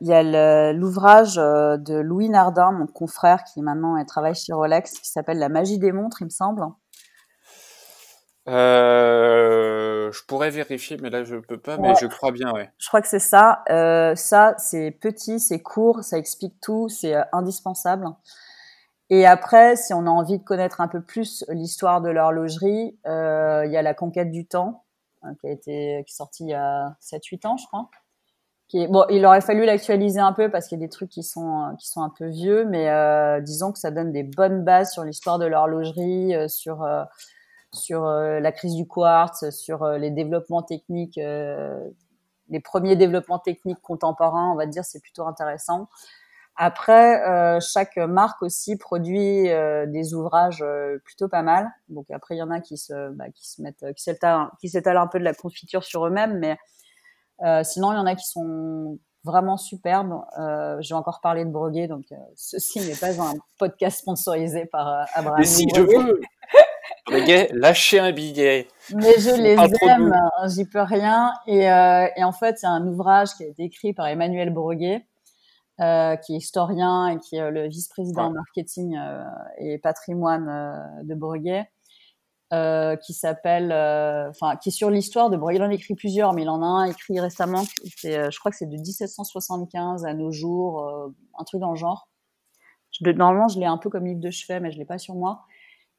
il 0.00 0.06
y 0.06 0.12
a 0.12 0.72
l'ouvrage 0.72 1.36
de 1.36 1.98
Louis 1.98 2.30
Nardin, 2.30 2.72
mon 2.72 2.86
confrère, 2.86 3.44
qui 3.44 3.60
maintenant 3.60 4.02
travaille 4.06 4.34
chez 4.34 4.54
Rolex, 4.54 5.00
qui 5.00 5.10
s'appelle 5.10 5.38
La 5.38 5.50
magie 5.50 5.78
des 5.78 5.92
montres, 5.92 6.22
il 6.22 6.26
me 6.26 6.30
semble. 6.30 6.62
Euh, 8.48 10.10
je 10.12 10.24
pourrais 10.24 10.50
vérifier, 10.50 10.96
mais 11.00 11.10
là 11.10 11.24
je 11.24 11.36
peux 11.36 11.58
pas, 11.58 11.76
mais 11.76 11.90
ouais. 11.90 11.94
je 12.00 12.06
crois 12.06 12.32
bien, 12.32 12.52
ouais. 12.52 12.70
Je 12.78 12.88
crois 12.88 13.02
que 13.02 13.08
c'est 13.08 13.18
ça. 13.18 13.62
Euh, 13.68 14.14
ça, 14.14 14.54
c'est 14.58 14.90
petit, 14.90 15.40
c'est 15.40 15.60
court, 15.60 16.02
ça 16.02 16.16
explique 16.16 16.54
tout, 16.60 16.88
c'est 16.88 17.14
euh, 17.14 17.22
indispensable. 17.32 18.06
Et 19.10 19.26
après, 19.26 19.76
si 19.76 19.92
on 19.92 20.06
a 20.06 20.10
envie 20.10 20.38
de 20.38 20.44
connaître 20.44 20.80
un 20.80 20.88
peu 20.88 21.02
plus 21.02 21.44
l'histoire 21.48 22.00
de 22.00 22.08
l'horlogerie, 22.10 22.98
il 23.04 23.70
y 23.70 23.76
a 23.76 23.82
La 23.82 23.94
conquête 23.94 24.30
du 24.30 24.46
temps, 24.46 24.84
hein, 25.22 25.34
qui 25.40 25.48
a 25.48 25.50
été 25.50 26.04
qui 26.06 26.12
est 26.12 26.16
sorti 26.16 26.44
il 26.44 26.50
y 26.50 26.54
a 26.54 26.96
7-8 27.00 27.46
ans, 27.46 27.56
je 27.56 27.66
crois 27.66 27.90
bon, 28.88 29.04
il 29.10 29.26
aurait 29.26 29.40
fallu 29.40 29.64
l'actualiser 29.64 30.20
un 30.20 30.32
peu 30.32 30.48
parce 30.48 30.68
qu'il 30.68 30.78
y 30.78 30.80
a 30.80 30.86
des 30.86 30.90
trucs 30.90 31.10
qui 31.10 31.24
sont 31.24 31.74
qui 31.80 31.88
sont 31.88 32.02
un 32.02 32.12
peu 32.16 32.28
vieux, 32.28 32.64
mais 32.66 32.88
disons 33.42 33.72
que 33.72 33.80
ça 33.80 33.90
donne 33.90 34.12
des 34.12 34.22
bonnes 34.22 34.62
bases 34.62 34.92
sur 34.92 35.02
l'histoire 35.02 35.40
de 35.40 35.46
l'horlogerie, 35.46 36.32
sur 36.48 36.86
sur 37.72 38.04
euh, 38.04 38.40
la 38.40 38.52
crise 38.52 38.74
du 38.74 38.86
quartz, 38.86 39.50
sur 39.50 39.82
euh, 39.82 39.98
les 39.98 40.10
développements 40.10 40.62
techniques, 40.62 41.20
les 42.48 42.60
premiers 42.60 42.96
développements 42.96 43.38
techniques 43.38 43.80
contemporains, 43.80 44.50
on 44.50 44.56
va 44.56 44.66
dire, 44.66 44.84
c'est 44.84 45.00
plutôt 45.00 45.26
intéressant. 45.26 45.88
Après, 46.56 47.60
chaque 47.60 47.96
marque 47.96 48.42
aussi 48.42 48.76
produit 48.76 49.44
des 49.44 50.14
ouvrages 50.14 50.64
plutôt 51.04 51.28
pas 51.28 51.42
mal. 51.42 51.70
Donc 51.88 52.10
après, 52.10 52.34
il 52.34 52.38
y 52.38 52.42
en 52.42 52.50
a 52.50 52.60
qui 52.60 52.76
se 52.76 53.10
bah, 53.10 53.30
qui 53.32 53.48
se 53.48 53.62
mettent 53.62 53.94
qui 53.94 54.02
s'étalent 54.02 54.50
qui 54.60 54.68
s'étalent 54.68 54.98
un 54.98 55.06
peu 55.06 55.18
de 55.20 55.24
la 55.24 55.32
confiture 55.32 55.84
sur 55.84 56.06
eux-mêmes, 56.06 56.38
mais 56.38 56.58
euh, 57.42 57.62
sinon, 57.64 57.92
il 57.92 57.96
y 57.96 57.98
en 57.98 58.06
a 58.06 58.14
qui 58.14 58.26
sont 58.26 58.98
vraiment 59.24 59.56
superbes. 59.56 60.20
Euh, 60.38 60.76
J'ai 60.80 60.94
encore 60.94 61.20
parlé 61.20 61.44
de 61.44 61.50
Breguet, 61.50 61.88
donc 61.88 62.04
euh, 62.12 62.16
ceci 62.36 62.80
n'est 62.80 62.96
pas 62.96 63.20
un 63.20 63.34
podcast 63.58 63.98
sponsorisé 63.98 64.66
par 64.66 64.88
euh, 64.88 65.02
Abraham. 65.14 65.38
Mais 65.38 65.44
si, 65.44 65.66
je 65.74 65.80
veux 65.80 66.20
Breguet, 67.06 67.50
lâchez 67.52 67.98
un 67.98 68.12
billet. 68.12 68.68
Mais 68.94 69.18
je 69.18 69.30
les 69.40 69.56
aime, 69.88 70.12
hein, 70.12 70.48
j'y 70.48 70.64
peux 70.64 70.82
rien. 70.82 71.32
Et, 71.46 71.70
euh, 71.70 72.06
et 72.16 72.24
en 72.24 72.32
fait, 72.32 72.58
il 72.62 72.66
y 72.66 72.68
a 72.68 72.70
un 72.70 72.86
ouvrage 72.86 73.34
qui 73.34 73.44
a 73.44 73.46
été 73.46 73.64
écrit 73.64 73.92
par 73.92 74.06
Emmanuel 74.06 74.50
Breguet, 74.50 75.04
euh, 75.80 76.16
qui 76.16 76.34
est 76.34 76.36
historien 76.36 77.08
et 77.08 77.18
qui 77.18 77.36
est 77.36 77.50
le 77.50 77.66
vice-président 77.66 78.28
ouais. 78.28 78.34
marketing 78.34 78.98
euh, 78.98 79.24
et 79.56 79.78
patrimoine 79.78 81.02
de 81.04 81.14
Breguet, 81.14 81.70
euh, 82.52 82.96
qui 82.96 83.14
s'appelle, 83.14 83.72
enfin, 84.28 84.56
qui 84.56 84.68
est 84.68 84.72
sur 84.72 84.90
l'histoire 84.90 85.30
de. 85.30 85.38
Bon, 85.38 85.48
il 85.48 85.62
en 85.62 85.70
écrit 85.70 85.94
plusieurs, 85.94 86.34
mais 86.34 86.42
il 86.42 86.50
en 86.50 86.62
a 86.62 86.66
un 86.66 86.84
écrit 86.84 87.18
récemment. 87.18 87.64
Je 88.02 88.38
crois 88.38 88.50
que 88.50 88.58
c'est 88.58 88.68
de 88.68 88.76
1775 88.76 90.04
à 90.04 90.12
nos 90.12 90.30
jours, 90.30 90.86
un 91.38 91.44
truc 91.44 91.62
dans 91.62 91.70
le 91.70 91.78
genre. 91.78 92.10
Je, 92.90 93.08
normalement, 93.10 93.48
je 93.48 93.58
l'ai 93.58 93.66
un 93.66 93.78
peu 93.78 93.88
comme 93.88 94.04
livre 94.04 94.20
de 94.20 94.30
chevet, 94.30 94.60
mais 94.60 94.72
je 94.72 94.78
l'ai 94.78 94.84
pas 94.84 94.98
sur 94.98 95.14
moi. 95.14 95.46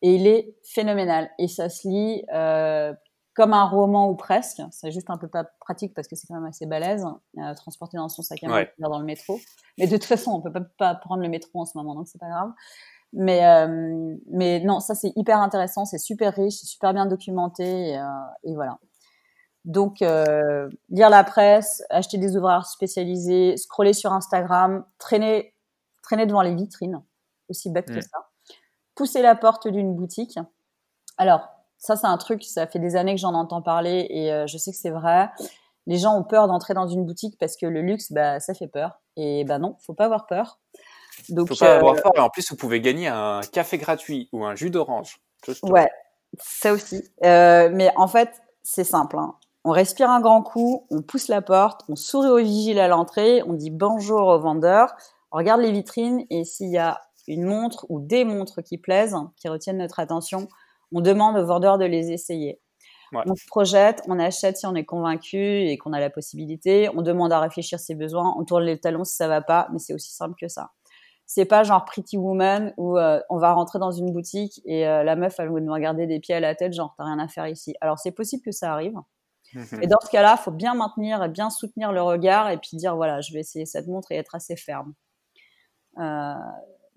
Et 0.01 0.15
il 0.15 0.27
est 0.27 0.55
phénoménal. 0.63 1.29
Et 1.37 1.47
ça 1.47 1.69
se 1.69 1.87
lit 1.87 2.23
comme 3.33 3.53
un 3.53 3.65
roman 3.65 4.09
ou 4.09 4.15
presque. 4.15 4.61
C'est 4.71 4.91
juste 4.91 5.09
un 5.09 5.17
peu 5.17 5.27
pas 5.27 5.45
pratique 5.59 5.93
parce 5.93 6.07
que 6.07 6.15
c'est 6.15 6.27
quand 6.27 6.35
même 6.35 6.45
assez 6.45 6.65
balèze, 6.65 7.05
euh, 7.37 7.53
transporter 7.55 7.97
dans 7.97 8.09
son 8.09 8.21
sac 8.21 8.43
à 8.43 8.47
main, 8.47 8.55
ouais. 8.55 8.73
dans 8.79 8.99
le 8.99 9.05
métro. 9.05 9.39
Mais 9.77 9.87
de 9.87 9.93
toute 9.93 10.05
façon, 10.05 10.31
on 10.31 10.41
peut 10.41 10.51
pas, 10.51 10.65
pas 10.77 10.95
prendre 10.95 11.21
le 11.21 11.29
métro 11.29 11.61
en 11.61 11.65
ce 11.65 11.77
moment, 11.77 11.95
donc 11.95 12.07
c'est 12.07 12.19
pas 12.19 12.29
grave. 12.29 12.51
Mais, 13.13 13.45
euh, 13.45 14.15
mais 14.29 14.59
non, 14.61 14.79
ça 14.79 14.95
c'est 14.95 15.11
hyper 15.15 15.39
intéressant, 15.39 15.85
c'est 15.85 15.97
super 15.97 16.33
riche, 16.33 16.55
c'est 16.55 16.65
super 16.65 16.93
bien 16.93 17.05
documenté 17.05 17.89
et, 17.89 17.97
euh, 17.97 18.03
et 18.43 18.55
voilà. 18.55 18.77
Donc, 19.63 20.01
euh, 20.01 20.69
lire 20.89 21.09
la 21.09 21.23
presse, 21.23 21.83
acheter 21.89 22.17
des 22.17 22.35
ouvrages 22.35 22.65
spécialisés, 22.65 23.57
scroller 23.57 23.93
sur 23.93 24.11
Instagram, 24.11 24.83
traîner, 24.97 25.53
traîner 26.01 26.25
devant 26.25 26.41
les 26.41 26.55
vitrines, 26.55 27.01
aussi 27.47 27.69
bête 27.69 27.89
mmh. 27.89 27.95
que 27.95 28.01
ça. 28.01 28.30
Pousser 29.01 29.23
la 29.23 29.33
porte 29.33 29.67
d'une 29.67 29.95
boutique. 29.95 30.37
Alors, 31.17 31.47
ça 31.79 31.95
c'est 31.95 32.05
un 32.05 32.17
truc, 32.17 32.43
ça 32.43 32.67
fait 32.67 32.77
des 32.77 32.95
années 32.95 33.15
que 33.15 33.19
j'en 33.19 33.33
entends 33.33 33.63
parler 33.63 34.05
et 34.11 34.31
euh, 34.31 34.45
je 34.45 34.59
sais 34.59 34.69
que 34.69 34.77
c'est 34.77 34.91
vrai. 34.91 35.31
Les 35.87 35.97
gens 35.97 36.15
ont 36.15 36.23
peur 36.23 36.47
d'entrer 36.47 36.75
dans 36.75 36.85
une 36.85 37.03
boutique 37.03 37.35
parce 37.39 37.57
que 37.57 37.65
le 37.65 37.81
luxe, 37.81 38.11
bah, 38.11 38.39
ça 38.39 38.53
fait 38.53 38.67
peur. 38.67 39.01
Et 39.17 39.43
bah 39.43 39.57
non, 39.57 39.75
faut 39.83 39.95
pas 39.95 40.05
avoir 40.05 40.27
peur. 40.27 40.59
Donc, 41.29 41.47
faut 41.47 41.55
pas 41.55 41.71
euh, 41.71 41.79
avoir 41.79 41.95
peur. 41.95 42.11
Et 42.15 42.19
en 42.19 42.29
plus, 42.29 42.47
vous 42.51 42.55
pouvez 42.55 42.79
gagner 42.79 43.07
un 43.07 43.41
café 43.51 43.79
gratuit 43.79 44.29
ou 44.33 44.45
un 44.45 44.53
jus 44.53 44.69
d'orange. 44.69 45.19
Ouais, 45.63 45.89
ça 46.37 46.71
aussi. 46.71 47.03
Euh, 47.23 47.71
mais 47.73 47.91
en 47.95 48.07
fait, 48.07 48.29
c'est 48.61 48.83
simple. 48.83 49.17
Hein. 49.17 49.33
On 49.63 49.71
respire 49.71 50.11
un 50.11 50.21
grand 50.21 50.43
coup, 50.43 50.85
on 50.91 51.01
pousse 51.01 51.27
la 51.27 51.41
porte, 51.41 51.81
on 51.89 51.95
sourit 51.95 52.29
au 52.29 52.37
vigile 52.37 52.79
à 52.79 52.87
l'entrée, 52.87 53.41
on 53.47 53.53
dit 53.53 53.71
bonjour 53.71 54.27
au 54.27 54.39
vendeur, 54.39 54.93
on 55.31 55.37
regarde 55.37 55.61
les 55.61 55.71
vitrines 55.71 56.23
et 56.29 56.43
s'il 56.43 56.69
y 56.69 56.77
a 56.77 57.01
une 57.27 57.45
montre 57.45 57.85
ou 57.89 57.99
des 57.99 58.25
montres 58.25 58.63
qui 58.63 58.77
plaisent, 58.77 59.15
qui 59.37 59.47
retiennent 59.47 59.77
notre 59.77 59.99
attention, 59.99 60.47
on 60.91 61.01
demande 61.01 61.37
au 61.37 61.45
vendeur 61.45 61.77
de 61.77 61.85
les 61.85 62.11
essayer. 62.11 62.59
Ouais. 63.13 63.23
On 63.25 63.35
se 63.35 63.45
projette, 63.45 64.01
on 64.07 64.19
achète 64.19 64.57
si 64.57 64.65
on 64.65 64.75
est 64.75 64.85
convaincu 64.85 65.37
et 65.37 65.77
qu'on 65.77 65.91
a 65.91 65.99
la 65.99 66.09
possibilité, 66.09 66.89
on 66.95 67.01
demande 67.01 67.33
à 67.33 67.39
réfléchir 67.39 67.79
ses 67.79 67.93
besoins, 67.93 68.33
on 68.37 68.45
tourne 68.45 68.63
les 68.63 68.79
talons 68.79 69.03
si 69.03 69.15
ça 69.15 69.27
va 69.27 69.41
pas, 69.41 69.67
mais 69.73 69.79
c'est 69.79 69.93
aussi 69.93 70.13
simple 70.13 70.35
que 70.39 70.47
ça. 70.47 70.71
C'est 71.25 71.45
pas 71.45 71.63
genre 71.63 71.85
Pretty 71.85 72.17
Woman 72.17 72.73
où 72.77 72.97
euh, 72.97 73.21
on 73.29 73.37
va 73.37 73.53
rentrer 73.53 73.79
dans 73.79 73.91
une 73.91 74.11
boutique 74.11 74.61
et 74.65 74.87
euh, 74.87 75.03
la 75.03 75.15
meuf 75.15 75.39
elle 75.39 75.51
va 75.51 75.59
nous 75.59 75.71
regarder 75.71 76.07
des 76.07 76.19
pieds 76.19 76.35
à 76.35 76.39
la 76.39 76.55
tête 76.55 76.73
genre 76.73 76.93
t'as 76.97 77.05
rien 77.05 77.19
à 77.19 77.27
faire 77.27 77.47
ici. 77.47 77.73
Alors 77.81 77.99
c'est 77.99 78.11
possible 78.11 78.43
que 78.43 78.51
ça 78.51 78.71
arrive. 78.73 78.95
Et 79.81 79.87
dans 79.87 79.99
ce 80.01 80.09
cas-là, 80.09 80.37
faut 80.37 80.51
bien 80.51 80.73
maintenir 80.75 81.23
et 81.23 81.29
bien 81.29 81.49
soutenir 81.49 81.91
le 81.91 82.01
regard 82.01 82.49
et 82.49 82.57
puis 82.57 82.77
dire 82.77 82.95
voilà, 82.95 83.19
je 83.21 83.33
vais 83.33 83.39
essayer 83.41 83.65
cette 83.65 83.87
montre 83.87 84.11
et 84.11 84.15
être 84.15 84.35
assez 84.35 84.55
ferme. 84.55 84.93
Euh, 85.97 86.33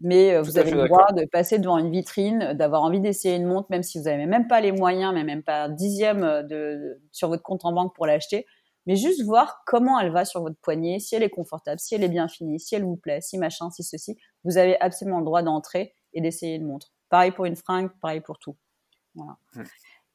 mais 0.00 0.36
Tout 0.38 0.44
vous 0.44 0.58
avez 0.58 0.70
le 0.70 0.86
droit 0.86 1.12
de 1.12 1.24
passer 1.24 1.58
devant 1.58 1.78
une 1.78 1.90
vitrine, 1.90 2.52
d'avoir 2.54 2.82
envie 2.82 3.00
d'essayer 3.00 3.36
une 3.36 3.46
montre, 3.46 3.68
même 3.70 3.82
si 3.82 3.98
vous 3.98 4.04
n'avez 4.04 4.26
même 4.26 4.48
pas 4.48 4.60
les 4.60 4.72
moyens, 4.72 5.14
mais 5.14 5.24
même 5.24 5.42
pas 5.42 5.64
un 5.64 5.68
dixième 5.68 6.20
de, 6.20 6.48
de, 6.48 7.02
sur 7.12 7.28
votre 7.28 7.42
compte 7.42 7.64
en 7.64 7.72
banque 7.72 7.94
pour 7.94 8.06
l'acheter 8.06 8.46
mais 8.86 8.96
juste 8.96 9.22
voir 9.22 9.62
comment 9.66 9.98
elle 9.98 10.12
va 10.12 10.24
sur 10.24 10.42
votre 10.42 10.58
poignet, 10.60 10.98
si 10.98 11.14
elle 11.14 11.22
est 11.22 11.30
confortable, 11.30 11.78
si 11.78 11.94
elle 11.94 12.04
est 12.04 12.08
bien 12.08 12.28
finie, 12.28 12.60
si 12.60 12.74
elle 12.74 12.84
vous 12.84 12.96
plaît, 12.96 13.20
si 13.20 13.38
machin, 13.38 13.70
si 13.70 13.82
ceci. 13.82 14.16
Vous 14.44 14.58
avez 14.58 14.78
absolument 14.80 15.18
le 15.18 15.24
droit 15.24 15.42
d'entrer 15.42 15.94
et 16.12 16.20
d'essayer 16.20 16.56
une 16.56 16.66
montre. 16.66 16.92
Pareil 17.08 17.30
pour 17.30 17.46
une 17.46 17.56
fringue, 17.56 17.90
pareil 18.00 18.20
pour 18.20 18.38
tout. 18.38 18.56
Voilà. 19.14 19.36
Mmh. 19.54 19.62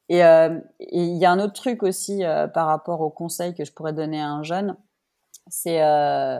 Et 0.10 0.24
euh, 0.24 0.60
il 0.80 1.18
y 1.18 1.26
a 1.26 1.32
un 1.32 1.40
autre 1.40 1.54
truc 1.54 1.84
aussi 1.84 2.24
euh, 2.24 2.48
par 2.48 2.68
rapport 2.68 3.02
aux 3.02 3.12
conseils 3.12 3.54
que 3.54 3.64
je 3.64 3.72
pourrais 3.72 3.94
donner 3.94 4.20
à 4.20 4.28
un 4.28 4.44
jeune, 4.44 4.76
c'est 5.48 5.82
euh, 5.84 6.40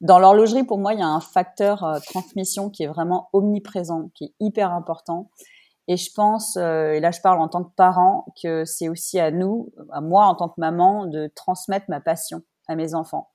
dans 0.00 0.18
l'horlogerie 0.18 0.64
pour 0.64 0.78
moi 0.78 0.94
il 0.94 1.00
y 1.00 1.02
a 1.02 1.08
un 1.08 1.20
facteur 1.20 1.84
euh, 1.84 1.98
transmission 2.00 2.70
qui 2.70 2.82
est 2.82 2.86
vraiment 2.86 3.28
omniprésent, 3.32 4.10
qui 4.14 4.24
est 4.24 4.34
hyper 4.40 4.72
important. 4.72 5.30
Et 5.88 5.96
je 5.96 6.12
pense, 6.12 6.56
euh, 6.56 6.92
et 6.92 7.00
là 7.00 7.10
je 7.10 7.20
parle 7.20 7.40
en 7.40 7.48
tant 7.48 7.64
que 7.64 7.74
parent, 7.74 8.26
que 8.42 8.64
c'est 8.64 8.88
aussi 8.88 9.18
à 9.18 9.30
nous, 9.30 9.72
à 9.90 10.00
moi 10.00 10.26
en 10.26 10.34
tant 10.34 10.48
que 10.48 10.60
maman, 10.60 11.06
de 11.06 11.30
transmettre 11.34 11.86
ma 11.88 12.00
passion 12.00 12.42
à 12.68 12.76
mes 12.76 12.94
enfants. 12.94 13.30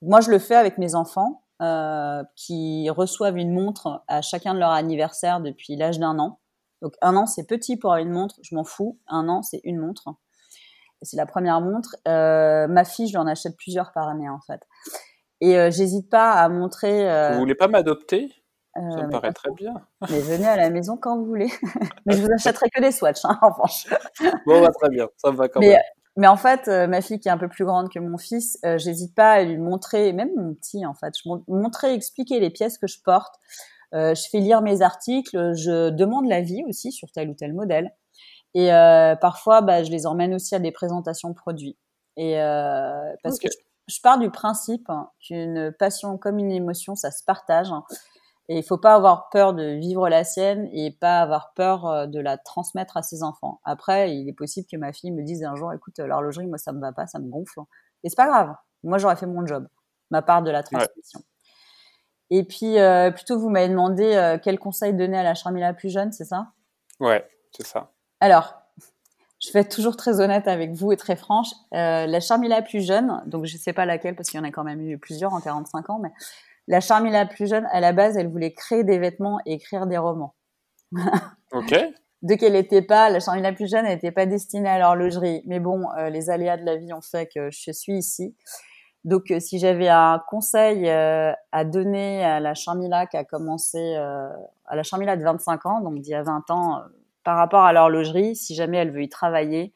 Moi, 0.00 0.20
je 0.20 0.30
le 0.30 0.38
fais 0.38 0.54
avec 0.54 0.78
mes 0.78 0.94
enfants 0.94 1.42
euh, 1.60 2.22
qui 2.36 2.88
reçoivent 2.88 3.36
une 3.36 3.52
montre 3.52 4.04
à 4.06 4.22
chacun 4.22 4.54
de 4.54 4.60
leur 4.60 4.70
anniversaire 4.70 5.40
depuis 5.40 5.76
l'âge 5.76 5.98
d'un 5.98 6.18
an. 6.18 6.38
Donc 6.82 6.94
un 7.02 7.16
an, 7.16 7.26
c'est 7.26 7.46
petit 7.46 7.76
pour 7.76 7.92
une 7.96 8.10
montre, 8.10 8.36
je 8.42 8.54
m'en 8.54 8.64
fous. 8.64 8.98
Un 9.08 9.28
an, 9.28 9.42
c'est 9.42 9.60
une 9.64 9.78
montre. 9.78 10.08
C'est 11.02 11.16
la 11.16 11.26
première 11.26 11.60
montre. 11.60 11.96
Ma 12.06 12.84
fille, 12.84 13.08
je 13.08 13.12
lui 13.12 13.18
en 13.18 13.26
achète 13.26 13.56
plusieurs 13.56 13.92
par 13.92 14.08
année 14.08 14.28
en 14.28 14.40
fait. 14.40 14.60
Et 15.40 15.58
euh, 15.58 15.70
j'hésite 15.70 16.10
pas 16.10 16.32
à 16.32 16.48
montrer. 16.48 17.10
Euh, 17.10 17.32
vous 17.32 17.40
voulez 17.40 17.54
pas 17.54 17.68
m'adopter? 17.68 18.32
Ça 18.74 19.02
me 19.02 19.10
paraît 19.10 19.32
très 19.32 19.50
bien. 19.50 19.74
Mais 20.08 20.20
venez 20.20 20.46
à 20.46 20.56
la 20.56 20.70
maison 20.70 20.96
quand 20.96 21.16
vous 21.16 21.24
voulez. 21.24 21.48
mais 22.06 22.14
je 22.14 22.22
vous 22.22 22.32
achèterai 22.32 22.70
que 22.70 22.80
des 22.80 22.92
swatchs, 22.92 23.24
hein, 23.24 23.36
en 23.42 23.50
revanche. 23.50 23.86
bon, 24.46 24.60
bah, 24.60 24.70
très 24.70 24.88
bien, 24.88 25.08
ça 25.16 25.32
me 25.32 25.36
va 25.36 25.48
quand 25.48 25.60
même. 25.60 25.78
Mais 26.16 26.26
en 26.26 26.36
fait, 26.36 26.66
ma 26.66 27.00
fille 27.00 27.20
qui 27.20 27.28
est 27.28 27.30
un 27.30 27.38
peu 27.38 27.48
plus 27.48 27.64
grande 27.64 27.90
que 27.90 28.00
mon 28.00 28.18
fils, 28.18 28.58
j'hésite 28.76 29.14
pas 29.14 29.34
à 29.34 29.42
lui 29.44 29.56
montrer, 29.56 30.12
même 30.12 30.30
mon 30.36 30.52
petit 30.54 30.84
en 30.84 30.94
fait, 30.94 31.14
je 31.16 31.30
montrer, 31.46 31.94
expliquer 31.94 32.40
les 32.40 32.50
pièces 32.50 32.76
que 32.76 32.88
je 32.88 33.00
porte. 33.04 33.36
Euh, 33.94 34.14
je 34.14 34.28
fais 34.30 34.38
lire 34.38 34.60
mes 34.60 34.82
articles, 34.82 35.54
je 35.54 35.90
demande 35.90 36.28
l'avis 36.28 36.62
aussi 36.68 36.92
sur 36.92 37.10
tel 37.10 37.30
ou 37.30 37.34
tel 37.34 37.54
modèle. 37.54 37.94
Et 38.54 38.72
euh, 38.72 39.16
parfois, 39.16 39.60
bah, 39.60 39.82
je 39.82 39.90
les 39.90 40.06
emmène 40.06 40.34
aussi 40.34 40.54
à 40.54 40.58
des 40.58 40.72
présentations 40.72 41.30
de 41.30 41.34
produits. 41.34 41.76
Et 42.16 42.40
euh, 42.40 43.14
parce 43.22 43.38
que 43.38 43.48
je, 43.50 43.56
pars 44.02 44.18
du 44.18 44.30
principe 44.30 44.88
qu'une 45.20 45.72
passion 45.78 46.18
comme 46.18 46.38
une 46.38 46.52
émotion, 46.52 46.94
ça 46.94 47.10
se 47.10 47.24
partage. 47.24 47.70
Et 48.48 48.58
il 48.58 48.62
faut 48.62 48.78
pas 48.78 48.94
avoir 48.94 49.28
peur 49.28 49.52
de 49.52 49.78
vivre 49.78 50.08
la 50.08 50.24
sienne 50.24 50.68
et 50.72 50.90
pas 50.90 51.20
avoir 51.20 51.52
peur 51.54 52.08
de 52.08 52.18
la 52.18 52.38
transmettre 52.38 52.96
à 52.96 53.02
ses 53.02 53.22
enfants. 53.22 53.60
Après, 53.64 54.14
il 54.14 54.28
est 54.28 54.32
possible 54.32 54.66
que 54.70 54.76
ma 54.76 54.92
fille 54.92 55.10
me 55.10 55.22
dise 55.22 55.44
un 55.44 55.54
jour, 55.54 55.72
écoute, 55.72 55.98
l'horlogerie, 55.98 56.46
moi, 56.46 56.56
ça 56.56 56.72
me 56.72 56.80
va 56.80 56.92
pas, 56.92 57.06
ça 57.06 57.18
me 57.18 57.28
gonfle. 57.28 57.60
Et 58.04 58.08
c'est 58.08 58.16
pas 58.16 58.26
grave. 58.26 58.54
Moi, 58.84 58.98
j'aurais 58.98 59.16
fait 59.16 59.26
mon 59.26 59.46
job, 59.46 59.66
ma 60.10 60.22
part 60.22 60.42
de 60.42 60.50
la 60.50 60.62
transmission. 60.62 61.20
Et 62.30 62.44
puis, 62.44 62.78
euh, 62.78 63.10
plutôt, 63.10 63.38
vous 63.38 63.48
m'avez 63.48 63.68
demandé 63.68 64.14
euh, 64.14 64.38
quel 64.42 64.58
conseil 64.58 64.94
donner 64.94 65.18
à 65.18 65.22
la 65.22 65.34
Charmila 65.34 65.72
plus 65.72 65.90
jeune, 65.90 66.12
c'est 66.12 66.24
ça? 66.24 66.48
Ouais, 67.00 67.28
c'est 67.56 67.66
ça. 67.66 67.92
Alors, 68.20 68.54
je 69.40 69.52
vais 69.52 69.60
être 69.60 69.74
toujours 69.74 69.96
très 69.96 70.20
honnête 70.20 70.48
avec 70.48 70.72
vous 70.72 70.92
et 70.92 70.96
très 70.96 71.16
franche. 71.16 71.50
Euh, 71.72 72.06
la 72.06 72.20
Charmila 72.20 72.62
plus 72.62 72.84
jeune, 72.84 73.22
donc 73.26 73.44
je 73.44 73.54
ne 73.54 73.60
sais 73.60 73.72
pas 73.72 73.86
laquelle 73.86 74.16
parce 74.16 74.28
qu'il 74.30 74.38
y 74.38 74.40
en 74.40 74.46
a 74.46 74.50
quand 74.50 74.64
même 74.64 74.80
eu 74.80 74.98
plusieurs 74.98 75.32
en 75.32 75.40
45 75.40 75.90
ans, 75.90 75.98
mais 76.00 76.10
la 76.66 76.80
Charmila 76.80 77.24
plus 77.26 77.48
jeune, 77.48 77.66
à 77.70 77.80
la 77.80 77.92
base, 77.92 78.16
elle 78.16 78.28
voulait 78.28 78.52
créer 78.52 78.84
des 78.84 78.98
vêtements 78.98 79.38
et 79.46 79.54
écrire 79.54 79.86
des 79.86 79.96
romans. 79.96 80.34
ok. 81.52 81.74
De 82.22 82.34
qu'elle 82.34 82.54
n'était 82.54 82.82
pas, 82.82 83.10
la 83.10 83.20
Charmila 83.20 83.52
plus 83.52 83.70
jeune, 83.70 83.84
n'était 83.84 84.10
pas 84.10 84.26
destinée 84.26 84.68
à 84.68 84.78
l'horlogerie. 84.80 85.42
Mais 85.46 85.60
bon, 85.60 85.86
euh, 85.96 86.10
les 86.10 86.30
aléas 86.30 86.56
de 86.56 86.64
la 86.64 86.76
vie 86.76 86.92
ont 86.92 87.00
fait 87.00 87.30
que 87.32 87.50
je 87.50 87.70
suis 87.70 87.96
ici. 87.96 88.34
Donc, 89.04 89.30
euh, 89.30 89.38
si 89.38 89.60
j'avais 89.60 89.88
un 89.88 90.20
conseil 90.28 90.90
à 90.90 91.64
donner 91.64 92.24
à 92.24 92.40
la 92.40 92.54
Charmila 92.54 93.06
qui 93.06 93.16
a 93.16 93.24
commencé, 93.24 93.94
à 93.94 94.74
la 94.74 94.82
Charmila 94.82 95.16
de 95.16 95.22
25 95.22 95.66
ans, 95.66 95.80
donc 95.80 96.00
d'il 96.00 96.10
y 96.10 96.14
a 96.14 96.24
20 96.24 96.50
ans, 96.50 96.82
par 97.24 97.36
rapport 97.36 97.62
à 97.62 97.72
l'horlogerie, 97.72 98.36
si 98.36 98.54
jamais 98.54 98.78
elle 98.78 98.90
veut 98.90 99.02
y 99.02 99.08
travailler, 99.08 99.72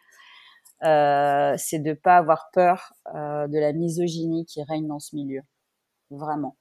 c'est 0.83 1.79
de 1.79 1.91
ne 1.91 1.95
pas 1.95 2.17
avoir 2.17 2.51
peur 2.53 2.93
de 3.15 3.59
la 3.59 3.73
misogynie 3.73 4.47
qui 4.47 4.63
règne 4.63 4.89
dans 4.89 4.99
ce 4.99 5.15
milieu. 5.15 5.43
Vraiment. 6.11 6.57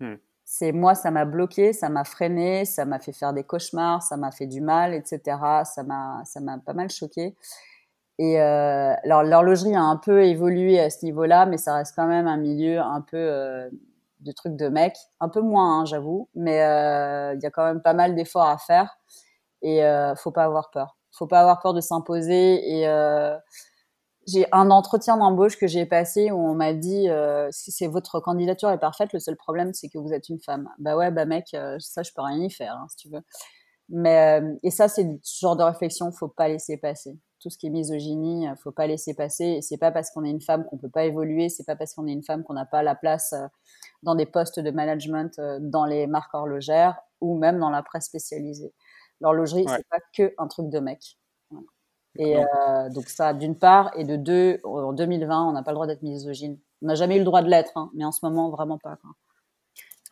Hmm. 0.00 0.16
C'est 0.44 0.72
moi, 0.72 0.94
ça 0.94 1.10
m'a 1.10 1.24
bloqué, 1.24 1.72
ça 1.72 1.88
m'a 1.88 2.04
freiné, 2.04 2.64
ça 2.64 2.84
m'a 2.84 2.98
fait 2.98 3.12
faire 3.12 3.32
des 3.32 3.44
cauchemars, 3.44 4.02
ça 4.02 4.16
m'a 4.16 4.30
fait 4.30 4.46
du 4.46 4.60
mal, 4.60 4.92
etc. 4.92 5.20
Ça 5.64 5.82
m'a, 5.82 6.22
ça 6.24 6.40
m'a 6.40 6.58
pas 6.58 6.74
mal 6.74 6.90
choqué. 6.90 7.36
Et 8.18 8.40
euh, 8.40 8.94
alors 9.04 9.22
l'horlogerie 9.22 9.74
a 9.74 9.80
un 9.80 9.96
peu 9.96 10.24
évolué 10.24 10.78
à 10.78 10.90
ce 10.90 11.04
niveau-là, 11.04 11.46
mais 11.46 11.56
ça 11.56 11.74
reste 11.74 11.94
quand 11.96 12.06
même 12.06 12.26
un 12.26 12.36
milieu 12.36 12.80
un 12.80 13.00
peu 13.00 13.16
euh, 13.16 13.70
de 14.20 14.32
trucs 14.32 14.56
de 14.56 14.68
mecs, 14.68 14.98
un 15.20 15.28
peu 15.28 15.40
moins, 15.40 15.80
hein, 15.80 15.84
j'avoue, 15.86 16.28
mais 16.34 16.62
euh, 16.62 17.34
il 17.34 17.42
y 17.42 17.46
a 17.46 17.50
quand 17.50 17.64
même 17.64 17.80
pas 17.80 17.94
mal 17.94 18.14
d'efforts 18.14 18.48
à 18.48 18.58
faire 18.58 18.98
et 19.62 19.84
euh, 19.84 20.14
faut 20.14 20.30
pas 20.30 20.44
avoir 20.44 20.70
peur. 20.70 20.96
Faut 21.12 21.26
pas 21.26 21.40
avoir 21.40 21.60
peur 21.60 21.74
de 21.74 21.80
s'imposer 21.80 22.86
euh, 22.86 23.36
j'ai 24.28 24.46
un 24.52 24.70
entretien 24.70 25.16
d'embauche 25.16 25.58
que 25.58 25.66
j'ai 25.66 25.84
passé 25.84 26.30
où 26.30 26.36
on 26.36 26.54
m'a 26.54 26.74
dit 26.74 27.08
euh, 27.08 27.48
c'est 27.50 27.88
votre 27.88 28.20
candidature 28.20 28.70
est 28.70 28.78
parfaite, 28.78 29.12
le 29.12 29.18
seul 29.18 29.36
problème 29.36 29.74
c'est 29.74 29.88
que 29.88 29.98
vous 29.98 30.12
êtes 30.12 30.28
une 30.28 30.38
femme. 30.40 30.68
Bah 30.78 30.96
ouais, 30.96 31.10
bah 31.10 31.24
mec, 31.24 31.56
ça 31.80 32.02
je 32.02 32.12
peux 32.14 32.22
rien 32.22 32.40
y 32.44 32.50
faire 32.50 32.74
hein, 32.74 32.86
si 32.88 32.96
tu 32.96 33.08
veux. 33.08 33.22
Mais 33.88 34.40
et 34.62 34.70
ça 34.70 34.88
c'est 34.88 35.18
ce 35.22 35.40
genre 35.40 35.56
de 35.56 35.64
réflexion, 35.64 36.12
faut 36.12 36.28
pas 36.28 36.48
laisser 36.48 36.76
passer 36.76 37.18
tout 37.42 37.50
ce 37.50 37.58
qui 37.58 37.66
est 37.66 37.70
misogynie, 37.70 38.48
euh, 38.48 38.54
faut 38.56 38.70
pas 38.70 38.86
laisser 38.86 39.14
passer. 39.14 39.44
Et 39.44 39.62
c'est 39.62 39.76
pas 39.76 39.90
parce 39.90 40.10
qu'on 40.10 40.24
est 40.24 40.30
une 40.30 40.40
femme 40.40 40.64
qu'on 40.64 40.78
peut 40.78 40.88
pas 40.88 41.04
évoluer, 41.04 41.48
c'est 41.48 41.64
pas 41.64 41.76
parce 41.76 41.92
qu'on 41.94 42.06
est 42.06 42.12
une 42.12 42.22
femme 42.22 42.44
qu'on 42.44 42.54
n'a 42.54 42.64
pas 42.64 42.82
la 42.82 42.94
place 42.94 43.32
euh, 43.32 43.46
dans 44.02 44.14
des 44.14 44.26
postes 44.26 44.60
de 44.60 44.70
management 44.70 45.38
euh, 45.38 45.58
dans 45.60 45.84
les 45.84 46.06
marques 46.06 46.32
horlogères 46.34 46.98
ou 47.20 47.36
même 47.36 47.58
dans 47.58 47.70
la 47.70 47.82
presse 47.82 48.06
spécialisée. 48.06 48.72
L'horlogerie, 49.20 49.64
c'est 49.68 49.86
pas 49.88 49.98
que 50.16 50.34
un 50.38 50.48
truc 50.48 50.68
de 50.68 50.78
mec. 50.80 51.18
Et 52.16 52.36
donc 52.94 53.08
ça, 53.08 53.32
d'une 53.34 53.58
part, 53.58 53.90
et 53.96 54.04
de 54.04 54.16
deux, 54.16 54.60
en 54.64 54.92
2020, 54.92 55.48
on 55.48 55.52
n'a 55.52 55.62
pas 55.62 55.70
le 55.70 55.76
droit 55.76 55.86
d'être 55.86 56.02
misogyne. 56.02 56.58
On 56.82 56.86
n'a 56.86 56.94
jamais 56.94 57.16
eu 57.16 57.20
le 57.20 57.24
droit 57.24 57.42
de 57.42 57.48
l'être, 57.48 57.72
hein, 57.76 57.90
mais 57.94 58.04
en 58.04 58.12
ce 58.12 58.24
moment, 58.24 58.50
vraiment 58.50 58.78
pas. 58.78 58.98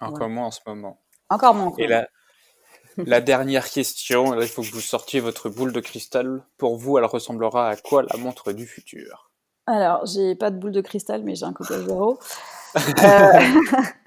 Encore 0.01 0.29
moins 0.29 0.47
en 0.47 0.51
ce 0.51 0.61
moment. 0.67 1.01
Encore 1.29 1.55
moins. 1.55 1.73
Et 1.79 1.89
la 2.97 3.21
dernière 3.21 3.69
question, 3.69 4.33
là, 4.33 4.43
il 4.43 4.49
faut 4.49 4.63
que 4.63 4.71
vous 4.71 4.81
sortiez 4.81 5.21
votre 5.21 5.49
boule 5.49 5.73
de 5.73 5.81
cristal. 5.81 6.43
Pour 6.57 6.77
vous, 6.77 6.99
elle 6.99 7.05
ressemblera 7.05 7.69
à 7.69 7.77
quoi 7.77 8.03
la 8.03 8.17
montre 8.17 8.53
du 8.53 8.67
futur? 8.67 9.31
Alors, 9.67 10.07
j'ai 10.07 10.35
pas 10.35 10.51
de 10.51 10.59
boule 10.59 10.73
de 10.73 10.81
cristal, 10.81 11.23
mais 11.23 11.35
j'ai 11.35 11.45
un 11.45 11.53
Coca 11.53 11.81
Zéro. 11.81 12.19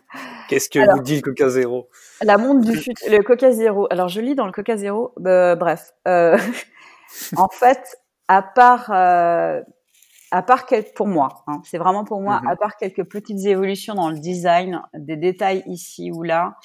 Qu'est-ce 0.54 0.70
que 0.70 0.92
vous 0.92 1.02
dit 1.02 1.16
le 1.16 1.22
Coca 1.22 1.50
Zéro? 1.50 1.90
La 2.22 2.38
montre 2.38 2.62
du 2.62 2.76
futur, 2.78 3.10
le 3.10 3.24
Coca 3.24 3.52
Zéro. 3.52 3.88
Alors, 3.92 4.08
je 4.08 4.22
lis 4.22 4.36
dans 4.36 4.46
le 4.46 4.52
Coca 4.52 4.78
Zéro. 4.78 5.14
Bah, 5.18 5.56
bref, 5.56 5.92
euh, 6.08 6.38
en 7.38 7.50
fait, 7.50 7.82
à 8.28 8.42
part, 8.42 8.92
euh, 8.92 9.62
à 10.32 10.42
part 10.42 10.66
pour 10.96 11.08
moi, 11.08 11.44
hein, 11.48 11.62
c'est 11.66 11.78
vraiment 11.78 12.04
pour 12.04 12.22
moi, 12.22 12.42
mhm. 12.42 12.48
à 12.50 12.56
part 12.56 12.78
quelques 12.78 13.04
petites 13.04 13.46
évolutions 13.46 13.96
dans 13.96 14.10
le 14.10 14.20
design, 14.20 14.82
des 14.94 15.18
détails 15.18 15.64
ici 15.68 16.12
ou 16.12 16.24
là 16.24 16.56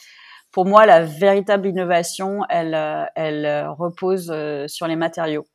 pour 0.53 0.67
moi, 0.67 0.87
la 0.87 1.05
véritable 1.05 1.69
innovation, 1.69 2.41
elle, 2.49 2.75
euh, 2.75 3.05
elle 3.15 3.47
euh, 3.47 3.71
repose 3.73 4.31
euh, 4.33 4.67
sur 4.67 4.87
les 4.87 4.97
matériaux. 4.97 5.47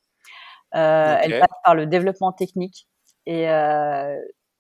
Elle 0.72 1.40
passe 1.40 1.60
par 1.64 1.76
le 1.76 1.86
développement 1.86 2.32
technique. 2.32 2.88
Et 3.26 3.48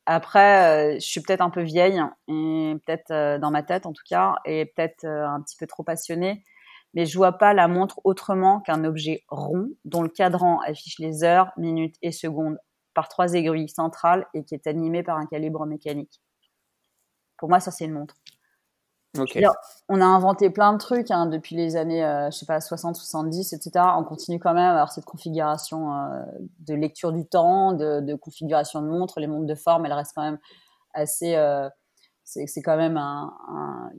après, 0.06 0.99
je 0.99 1.06
suis 1.06 1.22
peut-être 1.22 1.41
un 1.41 1.49
peu 1.49 1.62
vieille, 1.62 2.01
et 2.28 2.76
peut-être 2.86 3.39
dans 3.39 3.51
ma 3.51 3.64
tête 3.64 3.86
en 3.86 3.93
tout 3.93 4.04
cas, 4.08 4.36
et 4.45 4.66
peut-être 4.66 5.06
un 5.06 5.41
petit 5.41 5.58
peu 5.58 5.68
trop 5.68 5.84
passionnée. 5.84 6.43
Mais 6.93 7.06
je 7.08 7.18
vois 7.18 7.34
pas 7.34 7.54
la 7.54 7.68
montre 7.68 7.99
autrement 8.04 8.60
qu'un 8.62 8.84
objet 8.84 9.24
rond 9.30 9.70
dont 9.86 10.04
le 10.04 10.10
cadran 10.10 10.60
affiche 10.62 10.99
les 10.99 11.24
heures, 11.24 11.51
minutes 11.58 11.95
et 12.04 12.12
secondes 12.12 12.58
par 12.93 13.10
trois 13.10 13.34
aiguilles 13.34 13.70
centrales 13.70 14.28
et 14.36 14.43
qui 14.43 14.54
est 14.54 14.68
animé 14.68 15.01
par 15.01 15.18
un 15.18 15.26
calibre 15.26 15.66
mécanique. 15.66 16.22
Pour 17.38 17.49
moi, 17.49 17.60
ça 17.60 17.72
c'est 17.72 17.86
une 17.86 17.93
montre 17.93 18.16
on 19.89 20.01
a 20.01 20.05
inventé 20.05 20.49
plein 20.49 20.74
de 20.74 20.80
trucs 20.80 21.11
hein, 21.11 21.28
depuis 21.28 21.55
les 21.55 21.76
années, 21.76 22.03
euh, 22.03 22.32
je 22.32 22.38
sais 22.38 22.45
pas, 22.45 22.59
60, 22.59 22.95
70, 22.95 23.53
etc. 23.53 23.86
On 23.97 24.03
continue 24.03 24.39
quand 24.39 24.53
même 24.53 24.64
à 24.64 24.72
avoir 24.72 24.91
cette 24.91 25.05
configuration 25.05 25.93
euh, 25.93 26.24
de 26.59 26.74
lecture 26.74 27.11
du 27.11 27.26
temps, 27.26 27.74
de, 27.74 28.16
configuration 28.16 28.82
de 28.82 28.88
montre. 28.88 29.20
Les 29.20 29.28
montres 29.28 29.45
de 29.45 29.55
forme, 29.55 29.86
elles 29.86 29.93
restent 29.93 30.14
quand 30.16 30.24
même 30.24 30.39
assez. 30.93 31.36
Euh, 31.36 31.70
c'est 32.24 32.61
quand 32.64 32.78
même 32.78 32.97
un, 32.97 33.32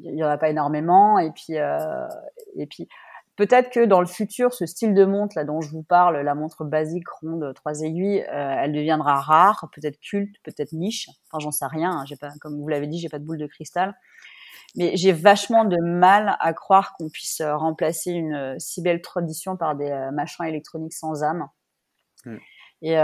il 0.03 0.17
y 0.17 0.25
en 0.25 0.29
a 0.29 0.39
pas 0.39 0.49
énormément. 0.49 1.19
Et 1.19 1.31
puis, 1.31 1.55
et 2.57 2.67
puis, 2.67 2.89
peut-être 3.37 3.71
que 3.71 3.85
dans 3.85 4.01
le 4.01 4.07
futur, 4.07 4.55
ce 4.55 4.65
style 4.65 4.95
de 4.95 5.05
montre 5.05 5.37
là 5.37 5.45
dont 5.45 5.61
je 5.61 5.71
vous 5.71 5.83
parle, 5.83 6.17
la 6.17 6.35
montre 6.35 6.65
basique 6.65 7.07
ronde 7.21 7.53
trois 7.55 7.83
aiguilles, 7.83 8.25
elle 8.31 8.73
deviendra 8.73 9.21
rare, 9.21 9.69
peut-être 9.75 10.01
culte, 10.01 10.35
peut-être 10.43 10.73
niche. 10.73 11.11
Enfin, 11.31 11.39
j'en 11.39 11.53
sais 11.53 11.67
rien. 11.67 11.91
Hein, 11.91 12.05
j'ai 12.07 12.17
pas, 12.17 12.31
comme 12.41 12.59
vous 12.59 12.67
l'avez 12.67 12.87
dit, 12.87 12.99
j'ai 12.99 13.11
pas 13.11 13.19
de 13.19 13.25
boule 13.25 13.39
de 13.39 13.47
cristal. 13.47 13.95
Mais 14.77 14.97
j'ai 14.97 15.13
vachement 15.13 15.65
de 15.65 15.77
mal 15.81 16.37
à 16.41 16.53
croire 16.53 16.95
qu'on 16.95 17.09
puisse 17.09 17.41
euh, 17.41 17.57
remplacer 17.57 18.11
une 18.11 18.35
euh, 18.35 18.55
si 18.59 18.83
belle 18.83 19.01
tradition 19.01 19.57
par 19.57 19.77
des 19.77 19.91
euh, 19.91 20.11
machins 20.11 20.45
électroniques 20.45 20.95
sans 20.95 21.23
âme. 21.23 21.49
Et 22.83 22.97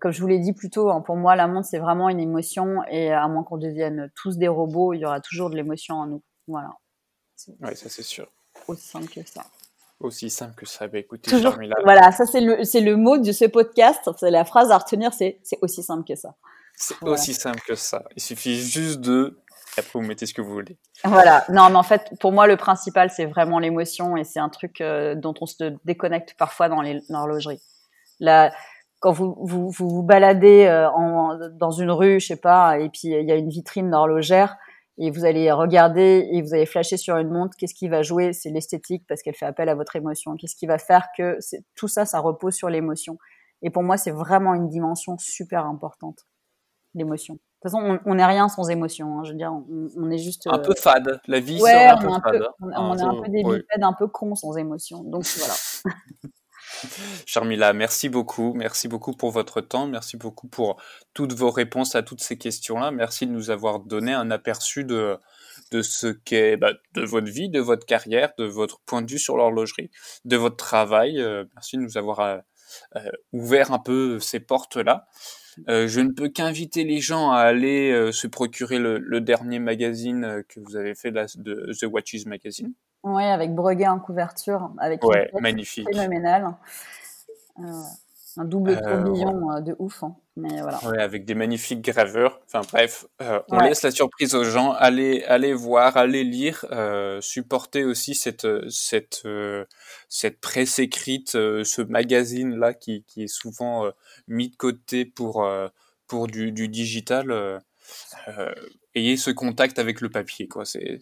comme 0.00 0.12
je 0.12 0.20
vous 0.20 0.26
l'ai 0.26 0.38
dit 0.38 0.52
plus 0.52 0.68
tôt, 0.68 0.90
hein, 0.90 1.00
pour 1.00 1.16
moi, 1.16 1.36
la 1.36 1.46
montre, 1.46 1.66
c'est 1.66 1.78
vraiment 1.78 2.10
une 2.10 2.20
émotion. 2.20 2.82
Et 2.90 3.12
à 3.12 3.26
moins 3.28 3.44
qu'on 3.44 3.56
devienne 3.56 4.10
tous 4.14 4.36
des 4.36 4.48
robots, 4.48 4.92
il 4.92 4.98
y 5.00 5.06
aura 5.06 5.20
toujours 5.20 5.48
de 5.48 5.56
l'émotion 5.56 5.94
en 5.94 6.06
nous. 6.06 6.22
Voilà. 6.46 6.70
Oui, 7.60 7.74
ça 7.74 7.88
c'est 7.88 8.02
sûr. 8.02 8.28
Aussi 8.68 8.86
simple 8.88 9.08
que 9.08 9.26
ça. 9.26 9.44
aussi 10.00 10.28
simple 10.28 10.54
que 10.54 10.66
ça. 10.66 10.86
Bah, 10.86 10.98
écoutez, 10.98 11.30
Toujours, 11.30 11.56
voilà, 11.84 12.12
ça 12.12 12.26
c'est 12.26 12.42
le, 12.42 12.64
c'est 12.64 12.82
le 12.82 12.96
mot 12.96 13.16
de 13.16 13.32
ce 13.32 13.46
podcast. 13.46 14.06
C'est 14.18 14.30
la 14.30 14.44
phrase 14.44 14.70
à 14.70 14.76
retenir, 14.76 15.14
c'est, 15.14 15.38
c'est 15.42 15.58
aussi 15.62 15.82
simple 15.82 16.04
que 16.06 16.14
ça. 16.14 16.34
C'est 16.74 17.02
aussi 17.02 17.32
simple 17.32 17.60
que 17.66 17.74
ça. 17.74 18.04
Il 18.16 18.22
suffit 18.22 18.60
juste 18.60 19.00
de 19.00 19.41
après 19.78 19.98
vous 19.98 20.06
mettez 20.06 20.26
ce 20.26 20.34
que 20.34 20.42
vous 20.42 20.52
voulez. 20.52 20.76
Voilà. 21.04 21.44
Non, 21.48 21.70
mais 21.70 21.76
en 21.76 21.82
fait, 21.82 22.12
pour 22.20 22.32
moi, 22.32 22.46
le 22.46 22.56
principal, 22.56 23.10
c'est 23.10 23.26
vraiment 23.26 23.58
l'émotion 23.58 24.16
et 24.16 24.24
c'est 24.24 24.40
un 24.40 24.48
truc 24.48 24.80
euh, 24.80 25.14
dont 25.14 25.34
on 25.40 25.46
se 25.46 25.74
déconnecte 25.84 26.34
parfois 26.38 26.68
dans 26.68 26.82
l'horlogerie. 27.08 27.60
Là, 28.20 28.52
quand 29.00 29.12
vous 29.12 29.36
vous, 29.40 29.70
vous, 29.70 30.02
baladez 30.02 30.66
euh, 30.66 30.88
dans 31.58 31.70
une 31.70 31.90
rue, 31.90 32.20
je 32.20 32.26
sais 32.26 32.36
pas, 32.36 32.78
et 32.78 32.88
puis 32.88 33.08
il 33.08 33.28
y 33.28 33.32
a 33.32 33.36
une 33.36 33.48
vitrine 33.48 33.90
d'horlogère 33.90 34.56
et 34.98 35.10
vous 35.10 35.24
allez 35.24 35.50
regarder 35.50 36.28
et 36.30 36.42
vous 36.42 36.54
allez 36.54 36.66
flasher 36.66 36.96
sur 36.96 37.16
une 37.16 37.30
montre, 37.30 37.56
qu'est-ce 37.56 37.74
qui 37.74 37.88
va 37.88 38.02
jouer? 38.02 38.32
C'est 38.32 38.50
l'esthétique 38.50 39.04
parce 39.08 39.22
qu'elle 39.22 39.34
fait 39.34 39.46
appel 39.46 39.68
à 39.68 39.74
votre 39.74 39.96
émotion. 39.96 40.36
Qu'est-ce 40.36 40.54
qui 40.54 40.66
va 40.66 40.78
faire 40.78 41.08
que 41.16 41.38
tout 41.74 41.88
ça, 41.88 42.04
ça 42.04 42.20
repose 42.20 42.54
sur 42.54 42.68
l'émotion? 42.68 43.18
Et 43.62 43.70
pour 43.70 43.82
moi, 43.82 43.96
c'est 43.96 44.10
vraiment 44.10 44.54
une 44.54 44.68
dimension 44.68 45.16
super 45.18 45.66
importante, 45.66 46.26
l'émotion. 46.94 47.38
De 47.64 47.70
toute 47.70 47.78
façon, 47.78 48.00
on 48.06 48.14
n'est 48.16 48.26
rien 48.26 48.48
sans 48.48 48.68
émotion. 48.70 49.18
Hein. 49.18 49.24
Je 49.24 49.30
veux 49.30 49.36
dire, 49.36 49.52
on, 49.96 50.10
est 50.10 50.18
juste. 50.18 50.48
Un 50.48 50.58
peu 50.58 50.72
euh, 50.72 50.80
fade. 50.80 51.20
La 51.28 51.38
vie, 51.38 51.62
ouais, 51.62 51.86
un 51.86 51.96
peu 51.96 52.08
fade. 52.08 52.42
on, 52.60 52.98
est 52.98 53.02
un 53.02 53.14
peu 53.22 53.28
des 53.28 53.44
bipèdes 53.44 53.84
un 53.84 53.92
peu 53.92 54.08
cons 54.08 54.34
sans 54.34 54.56
émotion. 54.56 55.04
Donc 55.04 55.24
voilà. 55.24 55.54
Charmila, 57.26 57.72
merci 57.72 58.08
beaucoup. 58.08 58.52
Merci 58.54 58.88
beaucoup 58.88 59.12
pour 59.12 59.30
votre 59.30 59.60
temps. 59.60 59.86
Merci 59.86 60.16
beaucoup 60.16 60.48
pour 60.48 60.82
toutes 61.14 61.34
vos 61.34 61.50
réponses 61.50 61.94
à 61.94 62.02
toutes 62.02 62.20
ces 62.20 62.36
questions-là. 62.36 62.90
Merci 62.90 63.28
de 63.28 63.32
nous 63.32 63.50
avoir 63.50 63.78
donné 63.78 64.12
un 64.12 64.32
aperçu 64.32 64.84
de, 64.84 65.16
de 65.70 65.82
ce 65.82 66.08
qu'est 66.08 66.56
bah, 66.56 66.72
de 66.94 67.02
votre 67.02 67.30
vie, 67.30 67.48
de 67.48 67.60
votre 67.60 67.86
carrière, 67.86 68.32
de 68.38 68.44
votre 68.44 68.80
point 68.86 69.02
de 69.02 69.10
vue 69.10 69.20
sur 69.20 69.36
l'horlogerie, 69.36 69.90
de 70.24 70.36
votre 70.36 70.56
travail. 70.56 71.20
Euh, 71.20 71.44
merci 71.54 71.76
de 71.76 71.82
nous 71.82 71.96
avoir 71.96 72.20
euh, 72.20 73.10
ouvert 73.32 73.70
un 73.70 73.78
peu 73.78 74.18
ces 74.18 74.40
portes-là. 74.40 75.06
Euh, 75.68 75.88
je 75.88 76.00
ne 76.00 76.10
peux 76.10 76.28
qu'inviter 76.28 76.84
les 76.84 77.00
gens 77.00 77.30
à 77.30 77.40
aller 77.40 77.90
euh, 77.90 78.12
se 78.12 78.26
procurer 78.26 78.78
le, 78.78 79.20
dernier 79.20 79.58
magazine 79.58 80.24
euh, 80.24 80.42
que 80.48 80.60
vous 80.60 80.76
avez 80.76 80.94
fait 80.94 81.12
de 81.12 81.72
The 81.78 81.84
Watches 81.84 82.26
Magazine. 82.26 82.72
Oui, 83.04 83.24
avec 83.24 83.54
Breguet 83.54 83.88
en 83.88 83.98
couverture, 83.98 84.72
avec 84.78 85.04
ouais, 85.04 85.30
magnifique. 85.40 85.88
phénoménal 85.92 86.54
un 88.38 88.44
double 88.44 88.70
euh, 88.70 88.80
tourbillon 88.80 89.50
euh, 89.50 89.60
de 89.60 89.76
ouf. 89.78 90.02
Hein. 90.02 90.16
Mais 90.36 90.60
voilà. 90.62 90.78
Ouais, 90.84 90.98
avec 91.00 91.24
des 91.24 91.34
magnifiques 91.34 91.82
graveurs. 91.82 92.40
Enfin 92.46 92.62
bref, 92.72 93.06
euh, 93.20 93.40
on 93.48 93.58
laisse 93.58 93.82
la 93.82 93.90
surprise 93.90 94.34
aux 94.34 94.44
gens. 94.44 94.72
Allez, 94.72 95.24
allez 95.24 95.52
voir, 95.52 95.96
allez 95.96 96.24
lire, 96.24 96.64
supporter 97.20 97.84
aussi 97.84 98.14
cette 98.14 98.46
cette 98.70 99.26
cette 100.08 100.40
presse 100.40 100.78
écrite, 100.78 101.30
ce 101.32 101.82
magazine 101.82 102.56
là 102.56 102.72
qui, 102.72 103.04
qui 103.04 103.24
est 103.24 103.32
souvent 103.32 103.90
mis 104.28 104.48
de 104.48 104.56
côté 104.56 105.04
pour 105.04 105.46
pour 106.06 106.26
du, 106.28 106.52
du 106.52 106.68
digital. 106.68 107.60
ayez 108.94 109.16
ce 109.16 109.30
contact 109.30 109.78
avec 109.78 110.00
le 110.00 110.08
papier, 110.08 110.48
quoi. 110.48 110.64
C'est 110.64 111.00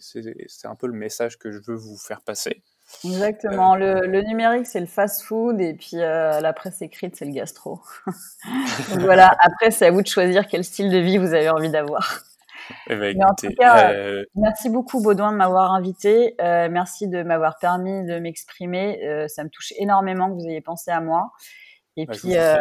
un 0.65 0.75
peu 0.75 0.87
le 0.87 0.93
message 0.93 1.37
que 1.37 1.51
je 1.51 1.59
veux 1.65 1.75
vous 1.75 1.97
faire 1.97 2.21
passer. 2.21 2.63
Exactement. 3.03 3.75
Le, 3.75 4.05
le, 4.05 4.21
numérique, 4.21 4.67
c'est 4.67 4.79
le 4.79 4.85
fast-food 4.85 5.59
et 5.59 5.73
puis 5.73 5.95
euh, 5.95 6.39
la 6.39 6.53
presse 6.53 6.81
écrite, 6.81 7.15
c'est 7.15 7.25
le 7.25 7.31
gastro. 7.31 7.81
Donc 8.89 8.99
voilà, 8.99 9.35
après, 9.39 9.71
c'est 9.71 9.87
à 9.87 9.91
vous 9.91 10.01
de 10.01 10.07
choisir 10.07 10.47
quel 10.47 10.63
style 10.63 10.91
de 10.91 10.99
vie 10.99 11.17
vous 11.17 11.33
avez 11.33 11.49
envie 11.49 11.69
d'avoir. 11.69 12.23
Eh 12.87 12.95
ben, 12.95 13.17
en 13.23 13.35
tout 13.35 13.49
cas, 13.57 13.93
euh... 13.93 14.23
merci 14.35 14.69
beaucoup 14.69 15.01
Baudouin 15.01 15.31
de 15.31 15.37
m'avoir 15.37 15.73
invité. 15.73 16.35
Euh, 16.41 16.69
merci 16.69 17.07
de 17.07 17.23
m'avoir 17.23 17.57
permis 17.59 18.05
de 18.05 18.19
m'exprimer. 18.19 19.03
Euh, 19.03 19.27
ça 19.27 19.43
me 19.43 19.49
touche 19.49 19.73
énormément 19.77 20.29
que 20.29 20.41
vous 20.41 20.47
ayez 20.47 20.61
pensé 20.61 20.91
à 20.91 21.01
moi. 21.01 21.31
Et 21.97 22.05
bah, 22.05 22.13
puis, 22.15 22.37
euh, 22.37 22.57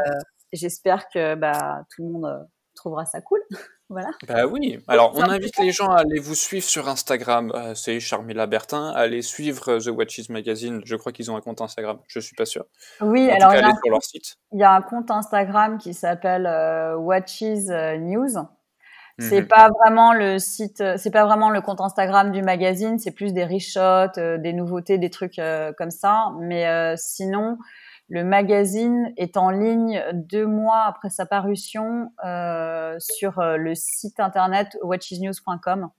j'espère 0.52 1.08
que 1.08 1.34
bah, 1.34 1.84
tout 1.94 2.02
le 2.02 2.10
monde 2.10 2.48
trouvera 2.80 3.04
ça 3.04 3.20
cool. 3.20 3.40
Voilà. 3.92 4.10
Bah 4.28 4.46
oui. 4.46 4.78
Alors, 4.86 5.16
on 5.16 5.22
invite 5.22 5.58
les 5.58 5.72
gens 5.72 5.88
à 5.88 6.02
aller 6.02 6.20
vous 6.20 6.36
suivre 6.36 6.64
sur 6.64 6.88
Instagram. 6.88 7.50
Euh, 7.56 7.74
c'est 7.74 7.98
Charmila 7.98 8.46
Bertin. 8.46 8.92
Allez 8.94 9.20
suivre 9.20 9.68
euh, 9.68 9.80
The 9.80 9.88
Watches 9.88 10.28
Magazine. 10.28 10.80
Je 10.84 10.94
crois 10.94 11.10
qu'ils 11.10 11.28
ont 11.32 11.36
un 11.36 11.40
compte 11.40 11.60
Instagram. 11.60 11.98
Je 12.06 12.20
suis 12.20 12.36
pas 12.36 12.44
sûr. 12.44 12.66
Oui, 13.00 13.28
alors 13.28 13.52
il 13.52 13.58
y, 13.58 13.64
a 13.64 13.70
sur 13.72 13.90
leur 13.90 14.04
site. 14.04 14.36
il 14.52 14.60
y 14.60 14.62
a 14.62 14.70
un 14.70 14.80
compte 14.80 15.10
Instagram 15.10 15.78
qui 15.78 15.92
s'appelle 15.92 16.46
euh, 16.46 16.94
Watches 16.98 17.42
News. 17.98 18.46
C'est 19.18 19.40
mhm. 19.40 19.48
pas 19.48 19.70
vraiment 19.80 20.12
le 20.12 20.38
site, 20.38 20.84
c'est 20.96 21.10
pas 21.10 21.26
vraiment 21.26 21.50
le 21.50 21.60
compte 21.60 21.80
Instagram 21.80 22.30
du 22.30 22.42
magazine. 22.42 23.00
C'est 23.00 23.10
plus 23.10 23.32
des 23.32 23.44
reshots, 23.44 24.12
des 24.16 24.52
nouveautés, 24.52 24.98
des 24.98 25.10
trucs 25.10 25.40
comme 25.76 25.90
ça. 25.90 26.28
Mais 26.38 26.94
sinon, 26.96 27.58
le 28.10 28.24
magazine 28.24 29.12
est 29.16 29.36
en 29.36 29.50
ligne 29.50 30.02
deux 30.12 30.44
mois 30.44 30.82
après 30.82 31.10
sa 31.10 31.26
parution 31.26 32.10
euh, 32.24 32.96
sur 32.98 33.38
euh, 33.38 33.56
le 33.56 33.76
site 33.76 34.18
internet 34.18 34.76
watchesnews.com. 34.82 35.90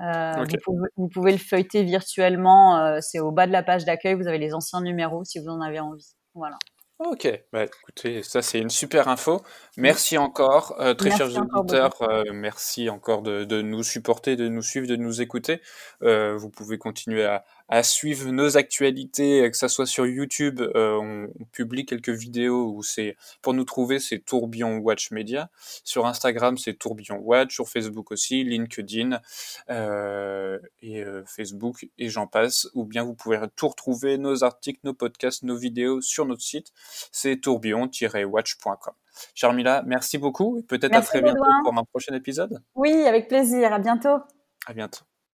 Euh, 0.00 0.44
vous, 0.96 1.08
pouvez, 1.08 1.32
le 1.32 1.38
feuilleter 1.38 1.82
virtuellement. 1.82 3.00
c'est 3.00 3.18
au 3.18 3.32
bas 3.32 3.48
de 3.48 3.52
la 3.52 3.64
page 3.64 3.84
d'accueil. 3.84 4.14
Vous 4.14 4.28
avez 4.28 4.38
les 4.38 4.54
anciens 4.54 4.80
numéros 4.80 5.24
si 5.24 5.40
vous 5.40 5.48
en 5.48 5.60
avez 5.60 5.80
envie. 5.80 6.14
Voilà. 6.36 6.56
Ok, 7.00 7.28
bah, 7.52 7.62
écoutez, 7.62 8.24
ça 8.24 8.42
c'est 8.42 8.58
une 8.58 8.70
super 8.70 9.06
info. 9.06 9.40
Merci 9.76 10.18
encore, 10.18 10.74
euh, 10.80 10.94
très 10.94 11.12
chers 11.16 11.28
auditeurs. 11.28 11.94
Euh, 12.02 12.24
merci 12.32 12.90
encore 12.90 13.22
de, 13.22 13.44
de, 13.44 13.62
nous 13.62 13.84
supporter, 13.84 14.34
de 14.34 14.48
nous 14.48 14.62
suivre, 14.62 14.88
de 14.88 14.96
nous 14.96 15.22
écouter. 15.22 15.62
Euh, 16.02 16.36
vous 16.36 16.50
pouvez 16.50 16.76
continuer 16.76 17.24
à, 17.24 17.44
à, 17.68 17.82
suivre 17.82 18.30
nos 18.30 18.56
actualités, 18.56 19.48
que 19.50 19.56
ça 19.56 19.68
soit 19.68 19.86
sur 19.86 20.06
YouTube. 20.06 20.60
Euh, 20.60 20.98
on, 21.00 21.28
on, 21.40 21.44
publie 21.52 21.86
quelques 21.86 22.08
vidéos 22.10 22.72
où 22.72 22.82
c'est 22.82 23.16
pour 23.42 23.54
nous 23.54 23.64
trouver, 23.64 23.98
c'est 23.98 24.18
Tourbillon 24.18 24.78
Watch 24.78 25.10
Media. 25.10 25.50
Sur 25.84 26.06
Instagram, 26.06 26.58
c'est 26.58 26.74
Tourbillon 26.74 27.18
Watch. 27.18 27.54
Sur 27.54 27.68
Facebook 27.68 28.12
aussi, 28.12 28.44
LinkedIn 28.44 29.20
euh, 29.70 30.58
et 30.82 31.04
Facebook 31.26 31.88
et 31.98 32.08
j'en 32.08 32.26
passe. 32.26 32.68
Ou 32.74 32.84
bien 32.84 33.02
vous 33.04 33.14
pouvez 33.14 33.40
tout 33.56 33.68
retrouver 33.68 34.18
nos 34.18 34.44
articles, 34.44 34.80
nos 34.84 34.94
podcasts, 34.94 35.42
nos 35.42 35.56
vidéos 35.56 36.00
sur 36.00 36.26
notre 36.26 36.42
site 36.42 36.72
c'est 37.12 37.36
tourbillon-watch.com. 37.36 38.94
Charmila, 39.34 39.82
merci 39.86 40.18
beaucoup. 40.18 40.62
Peut-être 40.62 40.94
à 40.94 41.02
très 41.02 41.22
bientôt 41.22 41.42
pour 41.64 41.76
un 41.76 41.84
prochain 41.84 42.14
épisode. 42.14 42.62
Oui, 42.74 42.92
avec 43.06 43.28
plaisir. 43.28 43.72
À 43.72 43.78
bientôt. 43.78 44.18
À 44.66 44.72
bientôt. 44.72 45.07